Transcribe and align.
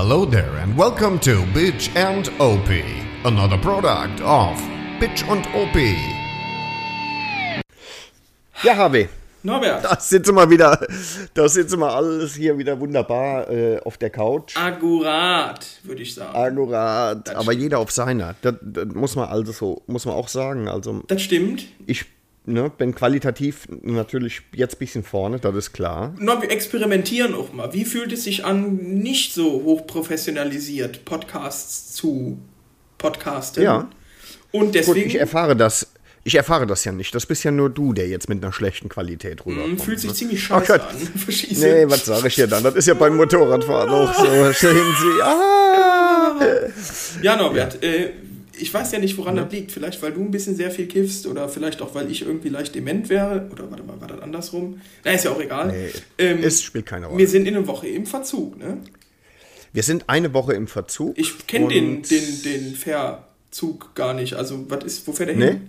Hello 0.00 0.24
there 0.24 0.54
and 0.62 0.78
welcome 0.78 1.18
to 1.18 1.42
Bitch 1.52 1.90
and 1.96 2.28
OP, 2.38 2.68
another 3.24 3.58
product 3.58 4.20
of 4.20 4.56
Bitch 5.00 5.28
und 5.28 5.44
OP. 5.52 5.74
Ja, 8.62 8.76
Harvey, 8.76 9.08
Norbert, 9.42 9.82
da 9.82 9.98
sitzen 9.98 10.36
wir 10.36 10.48
wieder, 10.48 10.86
da 11.34 11.48
sitzen 11.48 11.80
wir 11.80 11.92
alles 11.92 12.36
hier 12.36 12.56
wieder 12.56 12.78
wunderbar 12.78 13.50
äh, 13.50 13.80
auf 13.80 13.98
der 13.98 14.10
Couch. 14.10 14.56
akkurat, 14.56 15.66
würde 15.82 16.02
ich 16.02 16.14
sagen. 16.14 16.32
Akkurat, 16.32 17.34
aber 17.34 17.52
jeder 17.52 17.80
auf 17.80 17.90
seiner. 17.90 18.36
Das, 18.40 18.54
das 18.62 18.86
muss 18.94 19.16
man 19.16 19.28
also 19.28 19.50
so, 19.50 19.82
muss 19.88 20.06
man 20.06 20.14
auch 20.14 20.28
sagen. 20.28 20.68
Also 20.68 21.02
das 21.08 21.22
stimmt. 21.22 21.66
ich 21.88 22.06
ne, 22.48 22.70
bin 22.76 22.94
qualitativ 22.94 23.66
natürlich 23.82 24.42
jetzt 24.54 24.76
ein 24.76 24.78
bisschen 24.78 25.04
vorne, 25.04 25.38
das 25.38 25.54
ist 25.54 25.72
klar. 25.72 26.14
No, 26.18 26.40
wir 26.42 26.50
experimentieren 26.50 27.34
auch 27.34 27.52
mal. 27.52 27.72
Wie 27.72 27.84
fühlt 27.84 28.12
es 28.12 28.24
sich 28.24 28.44
an, 28.44 28.76
nicht 28.76 29.34
so 29.34 29.62
hochprofessionalisiert 29.64 31.04
Podcasts 31.04 31.92
zu 31.94 32.38
podcasten? 32.98 33.62
Ja. 33.62 33.88
Und 34.50 34.66
Gut, 34.66 34.74
deswegen 34.74 35.08
ich 35.08 35.16
erfahre 35.16 35.54
das. 35.54 35.88
Ich 36.24 36.34
erfahre 36.34 36.66
das 36.66 36.84
ja 36.84 36.92
nicht. 36.92 37.14
Das 37.14 37.24
bist 37.26 37.44
ja 37.44 37.50
nur 37.50 37.70
du, 37.70 37.92
der 37.94 38.08
jetzt 38.08 38.28
mit 38.28 38.42
einer 38.42 38.52
schlechten 38.52 38.88
Qualität 38.88 39.46
mm, 39.46 39.48
rüberkommt. 39.48 39.80
fühlt 39.82 40.00
sich 40.00 40.10
ne? 40.10 40.16
ziemlich 40.16 40.42
scheiße 40.42 40.72
Gott. 40.72 40.80
an. 40.82 40.96
Du? 41.26 41.60
Nee, 41.60 41.84
was 41.88 42.04
sage 42.04 42.28
ich 42.28 42.34
dir 42.34 42.46
dann? 42.46 42.62
Das 42.64 42.74
ist 42.74 42.86
ja 42.86 42.94
beim 42.94 43.16
Motorradfahren 43.16 43.88
auch 43.88 44.14
so. 44.14 44.24
Sehen 44.52 44.94
Sie. 45.00 45.22
Ah. 45.22 46.34
Ja, 47.22 47.36
Norbert, 47.36 47.82
Äh, 47.82 48.10
ich 48.60 48.72
weiß 48.72 48.92
ja 48.92 48.98
nicht, 48.98 49.16
woran 49.18 49.36
das 49.36 49.50
liegt. 49.52 49.72
Vielleicht, 49.72 50.00
weil 50.02 50.12
du 50.12 50.20
ein 50.20 50.30
bisschen 50.30 50.56
sehr 50.56 50.70
viel 50.70 50.86
kiffst 50.86 51.26
oder 51.26 51.48
vielleicht 51.48 51.80
auch, 51.82 51.94
weil 51.94 52.10
ich 52.10 52.22
irgendwie 52.22 52.48
leicht 52.48 52.74
dement 52.74 53.08
wäre. 53.08 53.48
Oder 53.52 53.70
warte 53.70 53.82
mal, 53.84 54.00
war 54.00 54.08
das 54.08 54.20
andersrum? 54.20 54.80
Na, 55.04 55.12
ist 55.12 55.24
ja 55.24 55.30
auch 55.32 55.40
egal. 55.40 55.68
Nee, 55.68 55.90
ähm, 56.18 56.38
es 56.42 56.62
spielt 56.62 56.86
keine 56.86 57.06
Rolle. 57.06 57.18
wir 57.18 57.28
sind 57.28 57.46
in 57.46 57.56
einer 57.56 57.66
Woche 57.66 57.88
im 57.88 58.06
Verzug, 58.06 58.58
ne? 58.58 58.78
Wir 59.72 59.82
sind 59.82 60.08
eine 60.08 60.32
Woche 60.34 60.54
im 60.54 60.66
Verzug. 60.66 61.16
Ich 61.18 61.46
kenne 61.46 61.68
den, 61.68 62.02
den, 62.02 62.42
den 62.42 62.74
Verzug 62.74 63.94
gar 63.94 64.14
nicht. 64.14 64.34
Also, 64.34 64.64
was 64.70 64.84
ist, 64.84 65.06
wo 65.06 65.12
fährt 65.12 65.28
der 65.28 65.36
Nee? 65.36 65.46
hin? 65.46 65.60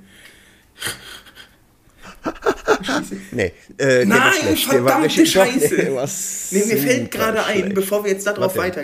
Nee, 3.31 3.51
äh, 3.77 4.05
Nein. 4.05 4.07
Der 4.09 4.49
war 4.51 4.55
verdammte 4.57 5.05
richtig- 5.07 5.33
doch, 5.33 5.45
Scheiße. 5.45 5.75
der 5.75 5.95
war 5.95 6.09
Nee, 6.51 6.65
mir 6.65 6.77
fällt 6.77 7.11
gerade 7.11 7.43
ein, 7.45 7.73
bevor 7.73 8.03
wir 8.03 8.11
jetzt 8.11 8.25
darauf 8.27 8.55
Was 8.55 8.57
weiter. 8.57 8.81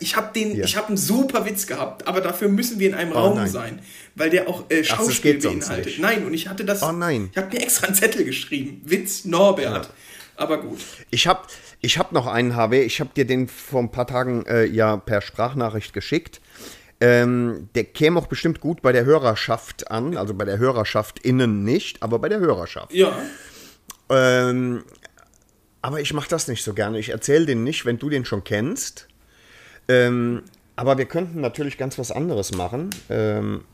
Ich 0.00 0.16
habe 0.16 0.32
den, 0.34 0.56
Ja. 0.56 0.64
ich 0.64 0.76
habe 0.76 0.88
einen 0.88 0.96
super 0.96 1.44
Witz 1.46 1.66
gehabt, 1.66 2.06
aber 2.06 2.20
dafür 2.20 2.48
müssen 2.48 2.78
wir 2.78 2.88
in 2.88 2.94
einem 2.94 3.12
Oh, 3.12 3.16
Raum 3.18 3.36
nein. 3.36 3.48
sein, 3.48 3.80
weil 4.14 4.30
der 4.30 4.48
auch 4.48 4.64
äh, 4.70 4.82
Schauspiel 4.84 5.40
sonst 5.40 5.68
beinhaltet. 5.68 5.98
Nein, 5.98 6.26
und 6.26 6.34
ich 6.34 6.48
hatte 6.48 6.64
das. 6.64 6.82
Oh, 6.82 6.92
nein. 6.92 7.28
Ich 7.32 7.38
habe 7.38 7.54
mir 7.54 7.62
extra 7.62 7.86
einen 7.86 7.94
Zettel 7.96 8.24
geschrieben. 8.24 8.82
Witz 8.84 9.24
Norbert. 9.24 9.90
Aber 10.36 10.60
gut. 10.60 10.80
Ich 11.10 11.26
habe 11.26 11.40
ich 11.80 11.98
hab 11.98 12.12
noch 12.12 12.26
einen, 12.26 12.56
HW. 12.56 12.82
Ich 12.82 13.00
habe 13.00 13.10
dir 13.16 13.24
den 13.26 13.48
vor 13.48 13.80
ein 13.80 13.90
paar 13.90 14.06
Tagen 14.06 14.44
äh, 14.46 14.64
ja 14.64 14.96
per 14.96 15.20
Sprachnachricht 15.22 15.92
geschickt. 15.92 16.40
Ähm, 17.00 17.68
der 17.74 17.84
käme 17.84 18.18
auch 18.18 18.26
bestimmt 18.26 18.60
gut 18.60 18.80
bei 18.82 18.92
der 18.92 19.04
Hörerschaft 19.04 19.90
an. 19.90 20.16
Also 20.16 20.32
bei 20.34 20.44
der 20.44 20.58
Hörerschaft 20.58 21.18
innen 21.18 21.62
nicht, 21.64 22.02
aber 22.02 22.18
bei 22.18 22.28
der 22.28 22.40
Hörerschaft. 22.40 22.92
Ja. 22.94 23.16
Ähm, 24.08 24.82
aber 25.82 26.00
ich 26.00 26.12
mache 26.14 26.28
das 26.28 26.48
nicht 26.48 26.64
so 26.64 26.72
gerne. 26.74 26.98
Ich 26.98 27.10
erzähle 27.10 27.46
den 27.46 27.64
nicht, 27.64 27.84
wenn 27.84 27.98
du 27.98 28.08
den 28.08 28.24
schon 28.24 28.44
kennst. 28.44 29.08
Ähm, 29.88 30.42
aber 30.74 30.96
wir 30.98 31.04
könnten 31.04 31.40
natürlich 31.40 31.76
ganz 31.78 31.98
was 31.98 32.10
anderes 32.10 32.52
machen. 32.54 32.90
Ähm, 33.10 33.64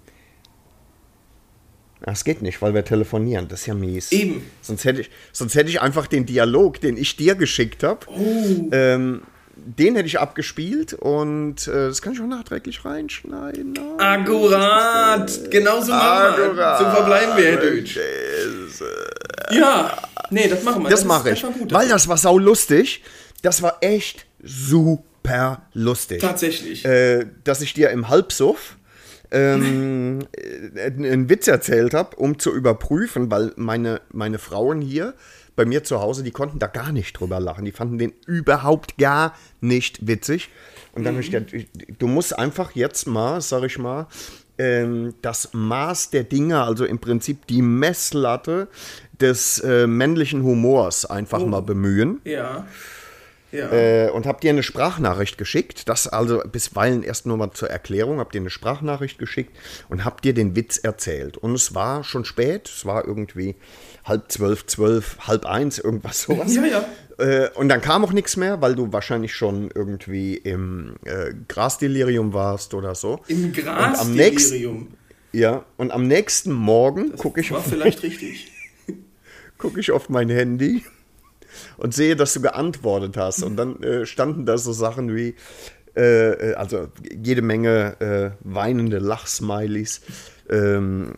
das 2.04 2.24
geht 2.24 2.42
nicht, 2.42 2.60
weil 2.60 2.74
wir 2.74 2.84
telefonieren. 2.84 3.46
Das 3.48 3.60
ist 3.60 3.66
ja 3.66 3.74
mies. 3.74 4.10
Eben. 4.10 4.42
Sonst 4.60 4.84
hätte 4.84 5.02
ich, 5.02 5.10
sonst 5.32 5.54
hätte 5.54 5.70
ich 5.70 5.80
einfach 5.80 6.08
den 6.08 6.26
Dialog, 6.26 6.80
den 6.80 6.96
ich 6.96 7.16
dir 7.16 7.36
geschickt 7.36 7.84
habe, 7.84 8.06
Oh. 8.08 8.68
ähm, 8.72 9.22
den 9.56 9.94
hätte 9.96 10.06
ich 10.06 10.18
abgespielt 10.18 10.94
und 10.94 11.66
äh, 11.68 11.72
das 11.88 12.02
kann 12.02 12.12
ich 12.14 12.20
auch 12.20 12.26
nachträglich 12.26 12.84
reinschneiden. 12.84 13.74
Ah, 13.98 14.14
Akkurat. 14.14 15.50
Genauso 15.50 15.92
machen 15.92 16.36
wir. 16.36 16.44
Akkurat. 16.46 16.78
So 16.78 16.84
verbleiben 16.90 17.36
wir, 17.36 17.44
Herr 17.44 17.56
Deutsch. 17.58 17.98
Ja. 19.50 19.96
Nee, 20.30 20.48
das 20.48 20.62
machen 20.62 20.82
wir. 20.82 20.90
Das 20.90 21.00
ist- 21.00 21.06
mache 21.06 21.30
ich. 21.30 21.42
gut. 21.42 21.72
Weil 21.72 21.88
das 21.88 22.08
war 22.08 22.16
sau 22.16 22.38
lustig. 22.38 23.02
Das 23.42 23.60
war 23.62 23.78
echt 23.80 24.26
super 24.42 25.62
lustig. 25.74 26.20
Tatsächlich. 26.20 26.84
Äh, 26.84 27.26
dass 27.44 27.60
ich 27.60 27.74
dir 27.74 27.90
im 27.90 28.08
Halbsuff 28.08 28.76
ähm, 29.30 30.20
äh, 30.36 30.86
einen 30.86 31.28
Witz 31.28 31.48
erzählt 31.48 31.94
habe, 31.94 32.16
um 32.16 32.38
zu 32.38 32.52
überprüfen, 32.54 33.30
weil 33.30 33.52
meine, 33.56 34.00
meine 34.10 34.38
Frauen 34.38 34.80
hier 34.80 35.14
bei 35.56 35.64
mir 35.64 35.84
zu 35.84 36.00
Hause, 36.00 36.22
die 36.22 36.30
konnten 36.30 36.58
da 36.58 36.66
gar 36.66 36.92
nicht 36.92 37.18
drüber 37.18 37.40
lachen. 37.40 37.64
Die 37.64 37.72
fanden 37.72 37.98
den 37.98 38.12
überhaupt 38.26 38.98
gar 38.98 39.34
nicht 39.60 40.06
witzig. 40.06 40.48
Und 40.92 41.04
dann 41.04 41.14
habe 41.14 41.22
ich 41.22 41.30
gedacht, 41.30 41.66
du 41.98 42.06
musst 42.06 42.38
einfach 42.38 42.72
jetzt 42.72 43.06
mal, 43.06 43.40
sag 43.40 43.64
ich 43.64 43.78
mal, 43.78 44.06
ähm, 44.58 45.14
das 45.22 45.50
Maß 45.52 46.10
der 46.10 46.24
Dinge, 46.24 46.62
also 46.62 46.84
im 46.84 46.98
Prinzip 46.98 47.46
die 47.46 47.62
Messlatte 47.62 48.68
des 49.20 49.60
äh, 49.60 49.86
männlichen 49.86 50.42
Humors 50.42 51.06
einfach 51.06 51.44
mal 51.44 51.62
bemühen. 51.62 52.20
ja. 52.24 52.66
Ja. 53.52 53.70
Äh, 53.70 54.10
und 54.10 54.24
hab 54.24 54.40
dir 54.40 54.50
eine 54.50 54.62
Sprachnachricht 54.62 55.36
geschickt. 55.36 55.86
Das 55.88 56.08
also 56.08 56.42
bisweilen 56.50 57.02
erst 57.02 57.26
nur 57.26 57.36
mal 57.36 57.50
zur 57.52 57.68
Erklärung. 57.68 58.18
Hab 58.18 58.32
dir 58.32 58.40
eine 58.40 58.48
Sprachnachricht 58.48 59.18
geschickt 59.18 59.54
und 59.90 60.06
hab 60.06 60.22
dir 60.22 60.32
den 60.32 60.56
Witz 60.56 60.78
erzählt. 60.78 61.36
Und 61.36 61.54
es 61.54 61.74
war 61.74 62.02
schon 62.02 62.24
spät. 62.24 62.66
Es 62.66 62.86
war 62.86 63.06
irgendwie 63.06 63.54
halb 64.04 64.30
zwölf, 64.32 64.66
zwölf, 64.66 65.16
halb 65.20 65.46
eins, 65.46 65.78
irgendwas 65.78 66.22
sowas. 66.22 66.54
Ja, 66.54 66.64
ja. 66.64 66.84
Äh, 67.18 67.50
und 67.54 67.68
dann 67.68 67.80
kam 67.80 68.04
auch 68.04 68.12
nichts 68.12 68.36
mehr, 68.36 68.60
weil 68.60 68.74
du 68.74 68.92
wahrscheinlich 68.92 69.34
schon 69.34 69.70
irgendwie 69.74 70.34
im 70.36 70.94
äh, 71.04 71.32
Grasdelirium 71.48 72.32
warst 72.32 72.74
oder 72.74 72.94
so. 72.94 73.20
Im 73.28 73.46
Und 73.52 73.68
am 73.68 74.12
nächsten, 74.14 74.34
Grasdelirium. 74.34 74.88
ja, 75.32 75.64
und 75.76 75.90
am 75.92 76.06
nächsten 76.08 76.52
Morgen 76.52 77.16
gucke 77.16 77.40
ich, 77.40 77.52
auf- 77.52 77.70
richtig. 77.72 78.50
guck 79.58 79.78
ich 79.78 79.92
auf 79.92 80.08
mein 80.08 80.28
Handy 80.30 80.84
und 81.76 81.94
sehe, 81.94 82.16
dass 82.16 82.32
du 82.32 82.40
geantwortet 82.40 83.16
hast. 83.16 83.42
Und 83.42 83.56
dann 83.56 83.82
äh, 83.82 84.06
standen 84.06 84.46
da 84.46 84.56
so 84.58 84.72
Sachen 84.72 85.14
wie, 85.14 85.34
äh, 85.94 86.30
äh, 86.50 86.54
also 86.54 86.88
jede 87.22 87.42
Menge 87.42 88.00
äh, 88.00 88.30
weinende 88.40 88.98
Lachsmileys. 88.98 90.00
Ähm, 90.50 91.12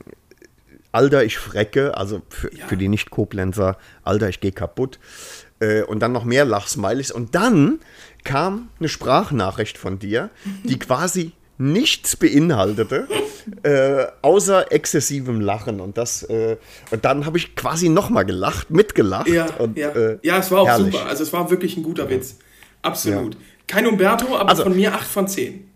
Alter, 0.94 1.24
ich 1.24 1.38
frecke, 1.38 1.96
also 1.96 2.22
für, 2.28 2.54
Ja. 2.54 2.66
für 2.66 2.76
die 2.76 2.88
Nicht-Koblenzer, 2.88 3.76
Alter, 4.04 4.28
ich 4.28 4.40
gehe 4.40 4.52
kaputt. 4.52 4.98
Äh, 5.60 5.82
und 5.82 6.00
dann 6.00 6.12
noch 6.12 6.24
mehr 6.24 6.44
Lachsmileys. 6.44 7.10
Und 7.10 7.34
dann 7.34 7.80
kam 8.24 8.68
eine 8.78 8.88
Sprachnachricht 8.88 9.76
von 9.78 9.98
dir, 9.98 10.30
die 10.64 10.78
quasi 10.78 11.32
nichts 11.58 12.16
beinhaltete, 12.16 13.06
äh, 13.62 14.06
außer 14.22 14.72
exzessivem 14.72 15.40
Lachen. 15.40 15.80
Und, 15.80 15.96
das, 15.98 16.22
äh, 16.24 16.56
und 16.90 17.04
dann 17.04 17.26
habe 17.26 17.38
ich 17.38 17.54
quasi 17.54 17.88
nochmal 17.88 18.24
gelacht, 18.24 18.70
mitgelacht. 18.70 19.28
Ja, 19.28 19.46
und, 19.58 19.76
ja. 19.78 19.90
äh, 19.90 20.18
ja, 20.22 20.38
es 20.38 20.50
war 20.50 20.62
auch 20.62 20.66
herrlich. 20.68 20.94
super. 20.94 21.06
Also 21.06 21.22
es 21.22 21.32
war 21.32 21.50
wirklich 21.50 21.76
ein 21.76 21.82
guter 21.82 22.08
Witz. 22.10 22.38
Absolut. 22.82 23.36
Kein 23.66 23.86
Umberto, 23.86 24.36
aber 24.36 24.50
Also- 24.50 24.64
von 24.64 24.74
mir 24.76 24.94
8 24.94 25.06
von 25.06 25.26
10. 25.28 25.70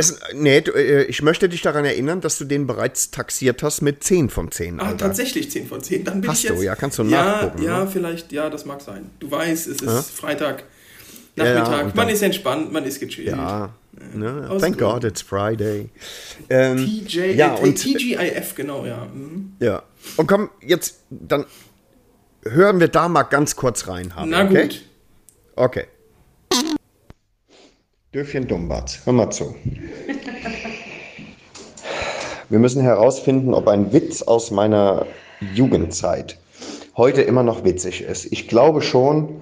Es, 0.00 0.18
nee, 0.34 0.60
du, 0.60 0.72
äh, 0.72 1.04
ich 1.04 1.22
möchte 1.22 1.48
dich 1.48 1.62
daran 1.62 1.84
erinnern, 1.84 2.20
dass 2.20 2.38
du 2.38 2.44
den 2.44 2.66
bereits 2.66 3.10
taxiert 3.10 3.62
hast 3.62 3.82
mit 3.82 4.02
10 4.02 4.30
von 4.30 4.50
10. 4.50 4.80
Ah, 4.80 4.86
Alter. 4.86 4.96
tatsächlich 4.98 5.50
10 5.50 5.66
von 5.68 5.82
10. 5.82 6.04
Dann 6.04 6.20
bin 6.22 6.30
Hast 6.30 6.42
ich 6.42 6.48
du, 6.48 6.54
jetzt, 6.54 6.62
ja, 6.64 6.74
kannst 6.74 6.98
du 6.98 7.02
ja, 7.04 7.24
nachgucken, 7.24 7.62
Ja, 7.62 7.84
ne? 7.84 7.90
vielleicht, 7.90 8.32
ja, 8.32 8.50
das 8.50 8.64
mag 8.64 8.80
sein. 8.80 9.10
Du 9.20 9.30
weißt, 9.30 9.66
es 9.68 9.76
ist 9.76 9.82
Ja. 9.82 10.02
Freitag, 10.02 10.64
Ja, 11.36 11.44
ja, 11.44 11.54
Nachmittag. 11.60 11.84
und 11.86 11.94
man 11.96 12.08
ist 12.08 12.22
entspannt, 12.22 12.72
man 12.72 12.84
ist 12.84 12.98
gechillt. 13.00 13.28
Ja, 13.28 13.74
ne? 14.14 14.46
Thank 14.60 14.78
Gründen. 14.78 14.78
God 14.78 15.04
it's 15.04 15.22
Friday. 15.22 15.90
Ähm, 16.48 16.76
TJ, 16.78 17.32
ja, 17.34 17.56
äh, 17.56 17.60
und, 17.60 17.74
TGIF, 17.76 18.54
genau, 18.56 18.84
ja. 18.86 19.06
Mhm. 19.06 19.52
ja. 19.60 19.82
Und 20.16 20.26
komm, 20.26 20.50
jetzt, 20.60 21.00
dann 21.10 21.44
hören 22.44 22.80
wir 22.80 22.88
da 22.88 23.08
mal 23.08 23.24
ganz 23.24 23.54
kurz 23.54 23.86
rein. 23.86 24.14
Harvey, 24.16 24.30
Na 24.30 24.44
okay? 24.44 24.62
gut. 24.62 24.82
Okay. 25.56 25.84
Dürfchen 28.12 28.48
Dummbart, 28.48 29.02
hör 29.04 29.12
mal 29.12 29.30
zu. 29.30 29.54
Wir 32.48 32.58
müssen 32.58 32.82
herausfinden, 32.82 33.54
ob 33.54 33.68
ein 33.68 33.92
Witz 33.92 34.22
aus 34.22 34.50
meiner 34.50 35.06
Jugendzeit 35.54 36.36
heute 36.96 37.22
immer 37.22 37.44
noch 37.44 37.62
witzig 37.62 38.02
ist. 38.02 38.32
Ich 38.32 38.48
glaube 38.48 38.82
schon, 38.82 39.40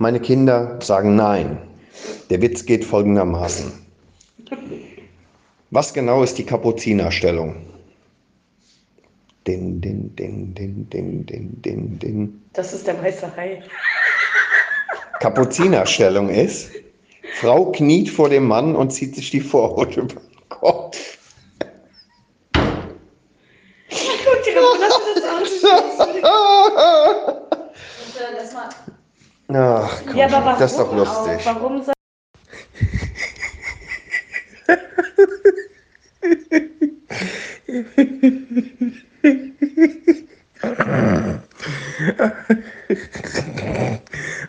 meine 0.00 0.18
Kinder 0.18 0.80
sagen 0.82 1.14
nein. 1.14 1.58
Der 2.28 2.42
Witz 2.42 2.66
geht 2.66 2.84
folgendermaßen. 2.84 3.72
Was 5.70 5.94
genau 5.94 6.24
ist 6.24 6.38
die 6.38 6.44
Kapuzinerstellung? 6.44 7.54
Din, 9.46 9.80
din, 9.80 10.16
din, 10.16 10.54
din, 10.56 10.90
din, 10.90 11.24
din, 11.24 11.62
din, 11.62 11.98
din. 12.00 12.42
Das 12.52 12.72
ist 12.72 12.84
der 12.84 13.00
weiße 13.00 13.30
Hai. 13.36 13.62
Kapuzinerstellung 15.20 16.30
ist, 16.30 16.72
Frau 17.34 17.70
kniet 17.72 18.10
vor 18.10 18.28
dem 18.28 18.46
Mann 18.46 18.74
und 18.76 18.90
zieht 18.92 19.14
sich 19.14 19.30
die 19.30 19.40
Vorhaut 19.40 19.96
über 19.96 20.06
den 20.14 20.48
Kopf. 20.48 21.18
Guck 23.90 24.44
dir 24.44 24.54
das 28.36 28.54
an. 28.54 28.68
Ach, 29.50 30.02
komm, 30.06 30.16
Ja, 30.16 30.26
aber 30.26 30.44
warum 30.44 30.58
das 30.60 30.72
ist 30.72 30.78
doch 30.78 30.92
auch? 30.92 30.96
lustig. 30.96 31.46
Warum 31.46 31.82
soll 31.82 31.94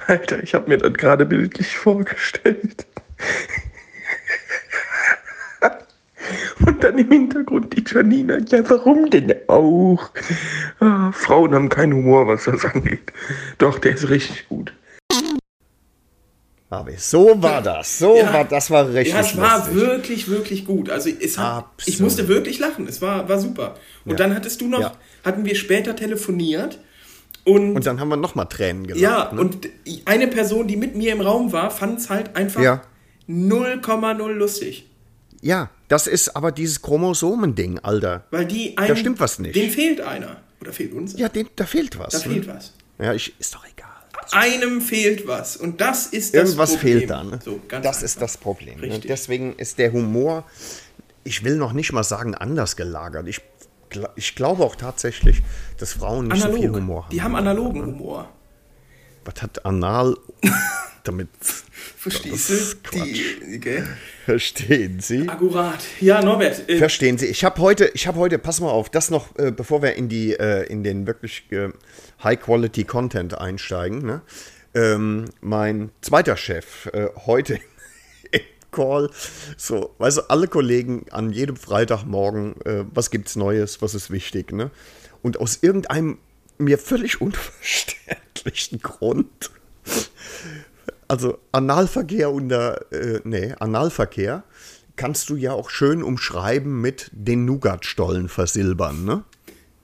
Alter, 0.07 0.37
ich 0.49 0.55
habe 0.55 0.67
mir 0.67 0.79
das 0.79 0.93
gerade 0.93 1.27
bildlich 1.27 1.77
vorgestellt. 1.77 2.87
Und 6.65 6.83
dann 6.83 6.97
im 6.97 7.11
Hintergrund 7.11 7.71
die 7.77 7.83
Janina. 7.87 8.39
Ja, 8.49 8.67
warum 8.67 9.11
denn 9.11 9.31
auch? 9.47 10.09
Ah, 10.79 11.11
Frauen 11.11 11.53
haben 11.53 11.69
keinen 11.69 11.93
Humor, 11.93 12.27
was 12.27 12.45
das 12.45 12.65
angeht. 12.65 13.13
Doch, 13.59 13.77
der 13.77 13.93
ist 13.93 14.09
richtig 14.09 14.49
gut. 14.49 14.73
Aber 16.71 16.91
so 16.97 17.39
war 17.43 17.61
das. 17.61 17.99
So 17.99 18.17
Ja. 18.17 18.33
war 18.33 18.45
das 18.45 18.71
war 18.71 18.87
richtig 18.91 19.13
Ja, 19.13 19.19
es 19.21 19.37
war 19.37 19.57
lustig. 19.59 19.75
wirklich, 19.75 20.29
wirklich 20.29 20.65
gut. 20.65 20.89
Also 20.89 21.11
hat, 21.37 21.65
ich 21.85 21.99
musste 21.99 22.27
wirklich 22.27 22.57
lachen. 22.57 22.87
Es 22.87 23.03
war, 23.03 23.29
war 23.29 23.37
super. 23.37 23.75
Und 24.05 24.11
Ja. 24.13 24.17
dann 24.17 24.35
hattest 24.35 24.61
du 24.61 24.67
noch, 24.67 24.79
Ja. 24.81 24.93
hatten 25.23 25.45
wir 25.45 25.53
später 25.55 25.95
telefoniert 25.95 26.79
und, 27.49 27.75
Und 27.75 27.85
dann 27.85 27.99
haben 27.99 28.09
wir 28.09 28.17
nochmal 28.17 28.47
Tränen 28.47 28.87
gelacht. 28.87 29.01
ja, 29.01 29.33
ne? 29.33 29.41
und 29.41 29.67
eine 30.05 30.27
Person, 30.27 30.67
die 30.67 30.77
mit 30.77 30.95
mir 30.95 31.11
im 31.13 31.21
Raum 31.21 31.51
war, 31.51 31.71
fand 31.71 31.99
es 31.99 32.09
halt 32.09 32.35
einfach 32.35 32.61
Ja. 32.61 32.81
0,0 33.27 34.27
lustig. 34.33 34.89
ja, 35.41 35.69
das 35.87 36.05
ist 36.07 36.35
aber 36.35 36.51
dieses 36.51 36.81
Chromosomending, 36.81 37.79
Alter. 37.79 38.25
Weil 38.31 38.45
die 38.45 38.77
einem, 38.77 38.95
stimmt 38.95 39.19
was 39.19 39.39
nicht. 39.39 39.55
Dem 39.55 39.69
fehlt 39.71 40.01
einer. 40.01 40.37
Oder 40.61 40.71
fehlt 40.73 40.93
uns? 40.93 41.17
Ja, 41.17 41.29
dem, 41.29 41.47
da 41.55 41.65
fehlt 41.65 41.97
was. 41.97 42.11
da 42.13 42.19
ne? 42.27 42.33
fehlt 42.35 42.47
was. 42.47 42.73
Ja, 42.99 43.13
ich, 43.13 43.33
ist 43.39 43.55
doch 43.55 43.65
egal. 43.65 43.87
Einem 44.31 44.81
fehlt 44.81 45.25
was. 45.27 45.57
Und 45.57 45.81
das 45.81 46.07
ist 46.07 46.35
das 46.35 46.43
Irgendwas 46.49 46.71
Problem. 46.75 46.97
fehlt 46.99 47.09
da. 47.09 47.23
Ne? 47.23 47.39
So, 47.43 47.59
das 47.69 47.83
einfach. 47.85 48.01
ist 48.03 48.21
das 48.21 48.37
Problem. 48.37 48.75
Ne? 48.79 48.87
Richtig. 48.87 49.07
Deswegen 49.07 49.53
ist 49.55 49.79
der 49.79 49.91
Humor, 49.93 50.43
ich 51.23 51.43
will 51.43 51.55
noch 51.55 51.73
nicht 51.73 51.91
mal 51.93 52.03
sagen, 52.03 52.35
anders 52.35 52.75
gelagert. 52.75 53.27
Ich, 53.27 53.41
ich 54.15 54.36
glaube 54.36 54.63
auch 54.63 54.75
tatsächlich, 54.75 55.41
dass 55.77 55.94
Frauen 55.94 56.27
nicht 56.27 56.41
so 56.41 56.47
viel 56.47 56.57
Analog. 56.57 56.75
Humor 56.75 57.03
haben. 57.03 57.12
Die 57.12 57.21
haben 57.21 57.36
analogen 57.36 57.86
Humor. 57.86 58.30
Was 59.25 59.41
hat 59.41 59.65
anal 59.65 60.15
damit? 61.03 61.30
Verstehst 61.97 62.50
du? 62.50 63.00
Die, 63.00 63.59
gell? 63.59 63.88
Verstehen 64.25 65.00
Sie? 65.00 65.27
Akkurat. 65.27 65.80
Ja, 66.00 66.21
Norbert. 66.21 66.69
Äh, 66.69 66.77
Verstehen 66.77 67.18
Sie. 67.18 67.25
Ich 67.25 67.44
habe 67.44 67.62
heute, 67.62 67.91
ich 67.94 68.07
habe 68.07 68.19
heute, 68.19 68.39
pass 68.39 68.62
mal 68.62 68.69
auf, 68.69 68.89
das 68.89 69.09
noch, 69.09 69.38
äh, 69.38 69.51
bevor 69.51 69.81
wir 69.81 69.95
in 69.95 70.07
die, 70.07 70.33
äh, 70.33 70.63
in 70.68 70.83
den 70.83 71.07
wirklich 71.07 71.51
äh, 71.51 71.69
High-Quality 72.24 72.85
Content 72.85 73.38
einsteigen. 73.38 74.06
Ne? 74.06 74.21
Ähm, 74.74 75.25
mein 75.42 75.92
zweiter 76.01 76.38
Chef 76.38 76.88
äh, 76.94 77.07
heute 77.25 77.59
Call, 78.71 79.10
so, 79.57 79.95
weißt 79.98 80.18
du, 80.18 80.30
alle 80.30 80.48
Kollegen 80.48 81.06
an 81.12 81.31
jedem 81.31 81.56
Freitagmorgen, 81.56 82.62
äh, 82.66 82.86
was 82.94 83.12
gibt's 83.12 83.36
Neues, 83.36 83.81
was 83.81 83.95
ist 83.95 84.12
wichtig, 84.12 84.51
ne? 84.51 84.71
Und 85.21 85.39
aus 85.39 85.60
irgendeinem 85.62 86.18
mir 86.57 86.77
völlig 86.77 87.21
unverständlichen 87.21 88.80
Grund 88.81 89.51
also 91.10 91.39
Analverkehr 91.51 92.31
unter, 92.31 92.92
äh, 92.94 93.19
nee, 93.25 93.54
Analverkehr 93.60 94.44
kannst 94.95 95.30
du 95.30 95.36
ja 95.36 95.54
auch 95.54 95.69
schön 95.69 96.04
umschreiben 96.04 96.80
mit 96.80 97.10
den 97.12 97.45
Nougatstollen 97.45 98.30
versilbern, 98.30 99.04
ne? 99.04 99.24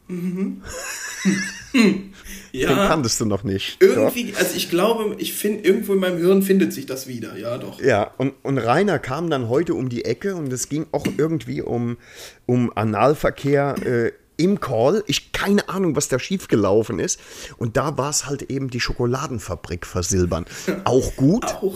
Den 1.73 2.13
ja, 2.51 2.87
kanntest 2.87 3.19
du 3.19 3.25
noch 3.25 3.43
nicht. 3.43 3.77
irgendwie, 3.81 4.33
also 4.37 4.55
ich 4.55 4.69
glaube, 4.69 5.15
ich 5.17 5.33
finde, 5.33 5.67
irgendwo 5.67 5.93
in 5.93 5.99
meinem 5.99 6.19
Hirn 6.19 6.41
findet 6.41 6.71
sich 6.73 6.85
das 6.85 7.07
wieder. 7.07 7.37
Ja, 7.37 7.57
doch. 7.57 7.81
Ja, 7.81 8.11
und, 8.17 8.33
und 8.43 8.57
Rainer 8.57 8.99
kam 8.99 9.29
dann 9.29 9.49
heute 9.49 9.73
um 9.73 9.89
die 9.89 10.05
Ecke 10.05 10.35
und 10.35 10.53
es 10.53 10.69
ging 10.69 10.85
auch 10.91 11.05
irgendwie 11.17 11.61
um, 11.61 11.97
um 12.45 12.71
Analverkehr 12.75 13.75
äh, 13.83 14.11
im 14.37 14.59
Call. 14.59 15.03
Ich 15.07 15.31
keine 15.31 15.67
Ahnung, 15.69 15.95
was 15.95 16.07
da 16.07 16.19
schiefgelaufen 16.19 16.99
ist. 16.99 17.19
Und 17.57 17.77
da 17.77 17.97
war 17.97 18.09
es 18.09 18.25
halt 18.25 18.43
eben 18.43 18.69
die 18.69 18.79
Schokoladenfabrik 18.79 19.85
versilbern. 19.85 20.45
Auch 20.83 21.15
gut. 21.15 21.45
Auch 21.45 21.75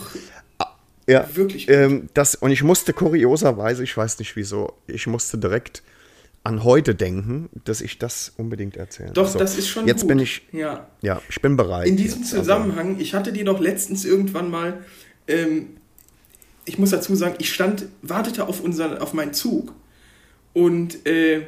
Ja, 1.08 1.28
Wirklich 1.34 1.68
gut. 1.68 1.76
Ähm, 1.76 2.10
das, 2.14 2.36
und 2.36 2.52
ich 2.52 2.64
musste 2.64 2.94
kurioserweise, 2.94 3.84
ich 3.84 3.96
weiß 3.96 4.20
nicht 4.20 4.36
wieso, 4.36 4.74
ich 4.88 5.08
musste 5.08 5.38
direkt 5.38 5.84
an 6.44 6.64
heute 6.64 6.96
denken, 6.96 7.50
dass 7.66 7.82
ich 7.82 7.98
das 8.00 8.34
unbedingt 8.38 8.78
erzähle. 8.78 9.12
Doch, 9.14 9.28
So, 9.28 9.38
das 9.40 9.58
ist 9.58 9.68
schon 9.68 9.88
Jetzt 9.88 10.02
gut. 10.02 10.08
bin 10.10 10.20
ich, 10.20 10.42
Ja. 10.52 10.88
ja, 11.02 11.22
ich 11.30 11.42
bin 11.42 11.58
bereit. 11.58 11.88
In 11.88 11.98
diesem 11.98 12.22
jetzt, 12.22 12.34
aber- 12.34 12.42
Zusammenhang, 12.44 13.00
ich 13.00 13.14
hatte 13.14 13.34
dir 13.34 13.46
doch 13.46 13.60
letztens 13.60 14.06
irgendwann 14.06 14.50
mal, 14.50 14.84
ähm, 15.28 15.78
ich 16.66 16.78
muss 16.78 16.92
dazu 16.92 17.16
sagen, 17.16 17.36
ich 17.40 17.54
stand, 17.54 17.86
wartete 18.02 18.48
auf, 18.48 18.62
unseren, 18.62 18.98
auf 19.00 19.14
meinen 19.14 19.34
Zug 19.34 19.74
und, 20.54 21.06
äh, 21.06 21.42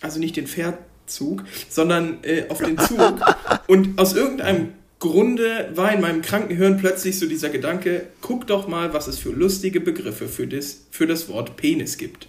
also 0.00 0.18
nicht 0.18 0.36
den 0.36 0.46
Fährzug, 0.46 1.44
sondern 1.68 2.18
äh, 2.22 2.44
auf 2.48 2.58
den 2.58 2.78
Zug 2.78 3.20
und 3.66 3.98
aus 3.98 4.14
irgendeinem 4.14 4.70
Grunde 4.98 5.70
war 5.74 5.92
in 5.92 6.00
meinem 6.00 6.22
kranken 6.22 6.56
Hirn 6.56 6.78
plötzlich 6.78 7.18
so 7.18 7.26
dieser 7.26 7.50
Gedanke, 7.50 8.06
guck 8.22 8.46
doch 8.46 8.66
mal, 8.66 8.94
was 8.94 9.08
es 9.08 9.18
für 9.18 9.30
lustige 9.30 9.80
Begriffe 9.80 10.26
für 10.26 10.46
das, 10.46 10.84
für 10.90 11.06
das 11.06 11.28
Wort 11.28 11.56
Penis 11.56 11.98
gibt. 11.98 12.28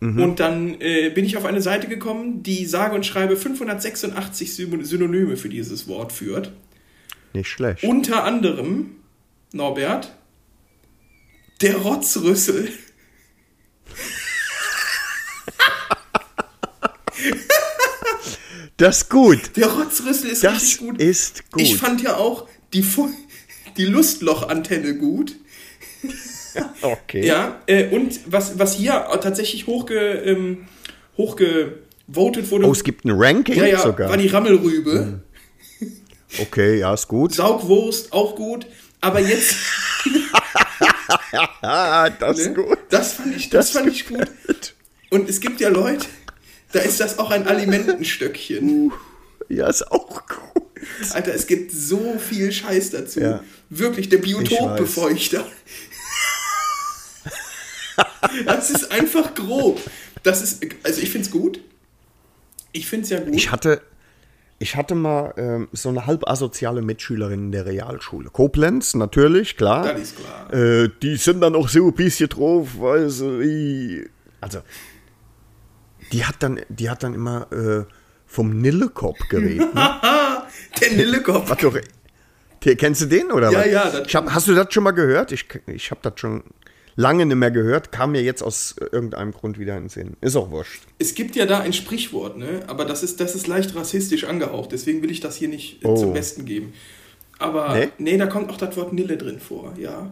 Und 0.00 0.38
dann 0.38 0.80
äh, 0.80 1.10
bin 1.10 1.24
ich 1.24 1.36
auf 1.36 1.44
eine 1.44 1.60
Seite 1.60 1.88
gekommen, 1.88 2.44
die 2.44 2.66
sage 2.66 2.94
und 2.94 3.04
schreibe 3.04 3.36
586 3.36 4.54
Syn- 4.54 4.84
Synonyme 4.84 5.36
für 5.36 5.48
dieses 5.48 5.88
Wort 5.88 6.12
führt. 6.12 6.52
Nicht 7.32 7.48
schlecht. 7.48 7.82
Unter 7.82 8.22
anderem, 8.22 8.90
Norbert, 9.52 10.14
der 11.62 11.76
Rotzrüssel. 11.78 12.68
das 18.76 18.98
ist 19.02 19.10
gut. 19.10 19.56
Der 19.56 19.66
Rotzrüssel 19.68 20.30
ist 20.30 20.44
Das 20.44 20.54
richtig 20.62 20.78
gut. 20.78 21.00
ist 21.00 21.50
gut. 21.50 21.62
Ich 21.62 21.76
fand 21.76 22.02
ja 22.02 22.16
auch 22.16 22.48
die, 22.72 22.82
Fu- 22.82 23.10
die 23.76 23.84
Lustlochantenne 23.86 24.96
gut. 24.96 25.34
Okay. 26.82 27.26
Ja, 27.26 27.60
äh, 27.66 27.88
und 27.88 28.20
was, 28.26 28.58
was 28.58 28.74
hier 28.74 29.06
tatsächlich 29.20 29.66
hochge, 29.66 29.98
ähm, 29.98 30.66
hochgevotet 31.16 32.50
wurde, 32.50 32.66
Oh, 32.66 32.72
es 32.72 32.84
gibt 32.84 33.04
ein 33.04 33.10
Ranking 33.12 33.56
ja, 33.56 33.66
ja, 33.66 33.78
sogar. 33.80 34.08
war 34.10 34.16
die 34.16 34.28
Rammelrübe. 34.28 35.20
okay, 36.40 36.78
ja, 36.78 36.94
ist 36.94 37.08
gut. 37.08 37.34
Saugwurst, 37.34 38.12
auch 38.12 38.36
gut. 38.36 38.66
Aber 39.00 39.20
jetzt, 39.20 39.54
das 41.62 42.38
ist 42.38 42.48
ne? 42.48 42.54
gut. 42.54 42.78
das 42.90 43.12
fand 43.12 43.36
ich, 43.36 43.50
das, 43.50 43.72
Das 43.72 43.80
fand 43.82 43.92
ich 43.92 44.06
gut. 44.08 44.74
Und 45.10 45.28
es 45.28 45.40
gibt 45.40 45.60
ja 45.60 45.68
Leute, 45.68 46.06
da 46.72 46.80
ist 46.80 47.00
das 47.00 47.18
auch 47.18 47.30
ein 47.30 47.46
Alimentenstöckchen. 47.46 48.92
Ja, 49.48 49.68
ist 49.68 49.90
auch 49.90 50.26
gut. 50.26 50.62
Alter, 51.12 51.34
es 51.34 51.46
gibt 51.46 51.72
so 51.72 52.18
viel 52.18 52.52
Scheiß 52.52 52.90
dazu. 52.90 53.20
Ja. 53.20 53.42
Wirklich, 53.70 54.08
der. 54.08 54.18
Biotopbefeuchter. 54.18 55.46
Das 58.46 58.70
ist 58.70 58.92
einfach 58.92 59.34
grob. 59.34 59.80
Das 60.22 60.42
ist, 60.42 60.64
also 60.84 61.00
ich 61.00 61.10
find's 61.10 61.30
gut. 61.30 61.60
Ich 62.72 62.86
find's 62.88 63.10
ja 63.10 63.20
gut. 63.20 63.34
Ich 63.34 63.50
hatte, 63.50 63.80
ich 64.58 64.76
hatte 64.76 64.94
mal 64.94 65.34
ähm, 65.36 65.68
so 65.72 65.88
eine 65.88 66.06
halb 66.06 66.28
asoziale 66.28 66.82
Mitschülerin 66.82 67.46
in 67.46 67.52
der 67.52 67.66
Realschule. 67.66 68.30
Koblenz, 68.30 68.94
natürlich, 68.94 69.56
klar. 69.56 69.84
Das 69.84 70.00
ist 70.00 70.16
klar. 70.16 70.52
Äh, 70.52 70.90
die 71.02 71.16
sind 71.16 71.40
dann 71.40 71.54
auch 71.54 71.68
so 71.68 71.86
ein 71.86 71.94
bisschen 71.94 72.28
drauf, 72.28 72.70
weil 72.78 73.08
sie. 73.10 74.08
Also, 74.40 74.60
die 76.12 76.24
hat 76.24 76.36
dann, 76.40 76.60
die 76.68 76.90
hat 76.90 77.02
dann 77.02 77.14
immer 77.14 77.50
äh, 77.52 77.84
vom 78.26 78.60
Nillekopf 78.60 79.18
geredet. 79.28 79.74
Ne? 79.74 79.90
der 80.80 80.90
Nillekopf. 80.92 81.54
Doch, 81.56 81.74
der, 82.64 82.76
kennst 82.76 83.00
du 83.02 83.06
den 83.06 83.30
oder 83.30 83.50
Ja, 83.50 83.60
was? 83.92 84.12
ja, 84.12 84.20
hab, 84.20 84.30
hast 84.32 84.48
du 84.48 84.54
das 84.54 84.72
schon 84.72 84.84
mal 84.84 84.90
gehört? 84.90 85.32
Ich, 85.32 85.46
ich 85.66 85.90
habe 85.90 86.00
das 86.02 86.14
schon 86.16 86.42
lange 86.98 87.24
nicht 87.26 87.36
mehr 87.36 87.52
gehört. 87.52 87.92
Kam 87.92 88.10
mir 88.12 88.22
jetzt 88.22 88.42
aus 88.42 88.74
irgendeinem 88.92 89.30
Grund 89.32 89.58
wieder 89.58 89.76
in 89.76 89.84
den 89.84 89.88
Sinn. 89.88 90.16
Ist 90.20 90.34
auch 90.36 90.50
wurscht. 90.50 90.82
Es 90.98 91.14
gibt 91.14 91.36
ja 91.36 91.46
da 91.46 91.60
ein 91.60 91.72
Sprichwort, 91.72 92.36
ne? 92.36 92.60
Aber 92.66 92.84
das 92.84 93.02
ist, 93.04 93.20
das 93.20 93.34
ist 93.36 93.46
leicht 93.46 93.74
rassistisch 93.76 94.24
angehaucht, 94.24 94.72
deswegen 94.72 95.00
will 95.02 95.10
ich 95.10 95.20
das 95.20 95.36
hier 95.36 95.48
nicht 95.48 95.84
Oh. 95.84 95.96
zum 95.96 96.12
Besten 96.12 96.44
geben. 96.44 96.72
Aber 97.38 97.72
Nee? 97.74 97.88
nee? 97.98 98.16
da 98.18 98.26
kommt 98.26 98.50
auch 98.50 98.56
das 98.56 98.76
Wort 98.76 98.92
Nille 98.92 99.16
drin 99.16 99.38
vor, 99.38 99.74
ja. 99.78 100.10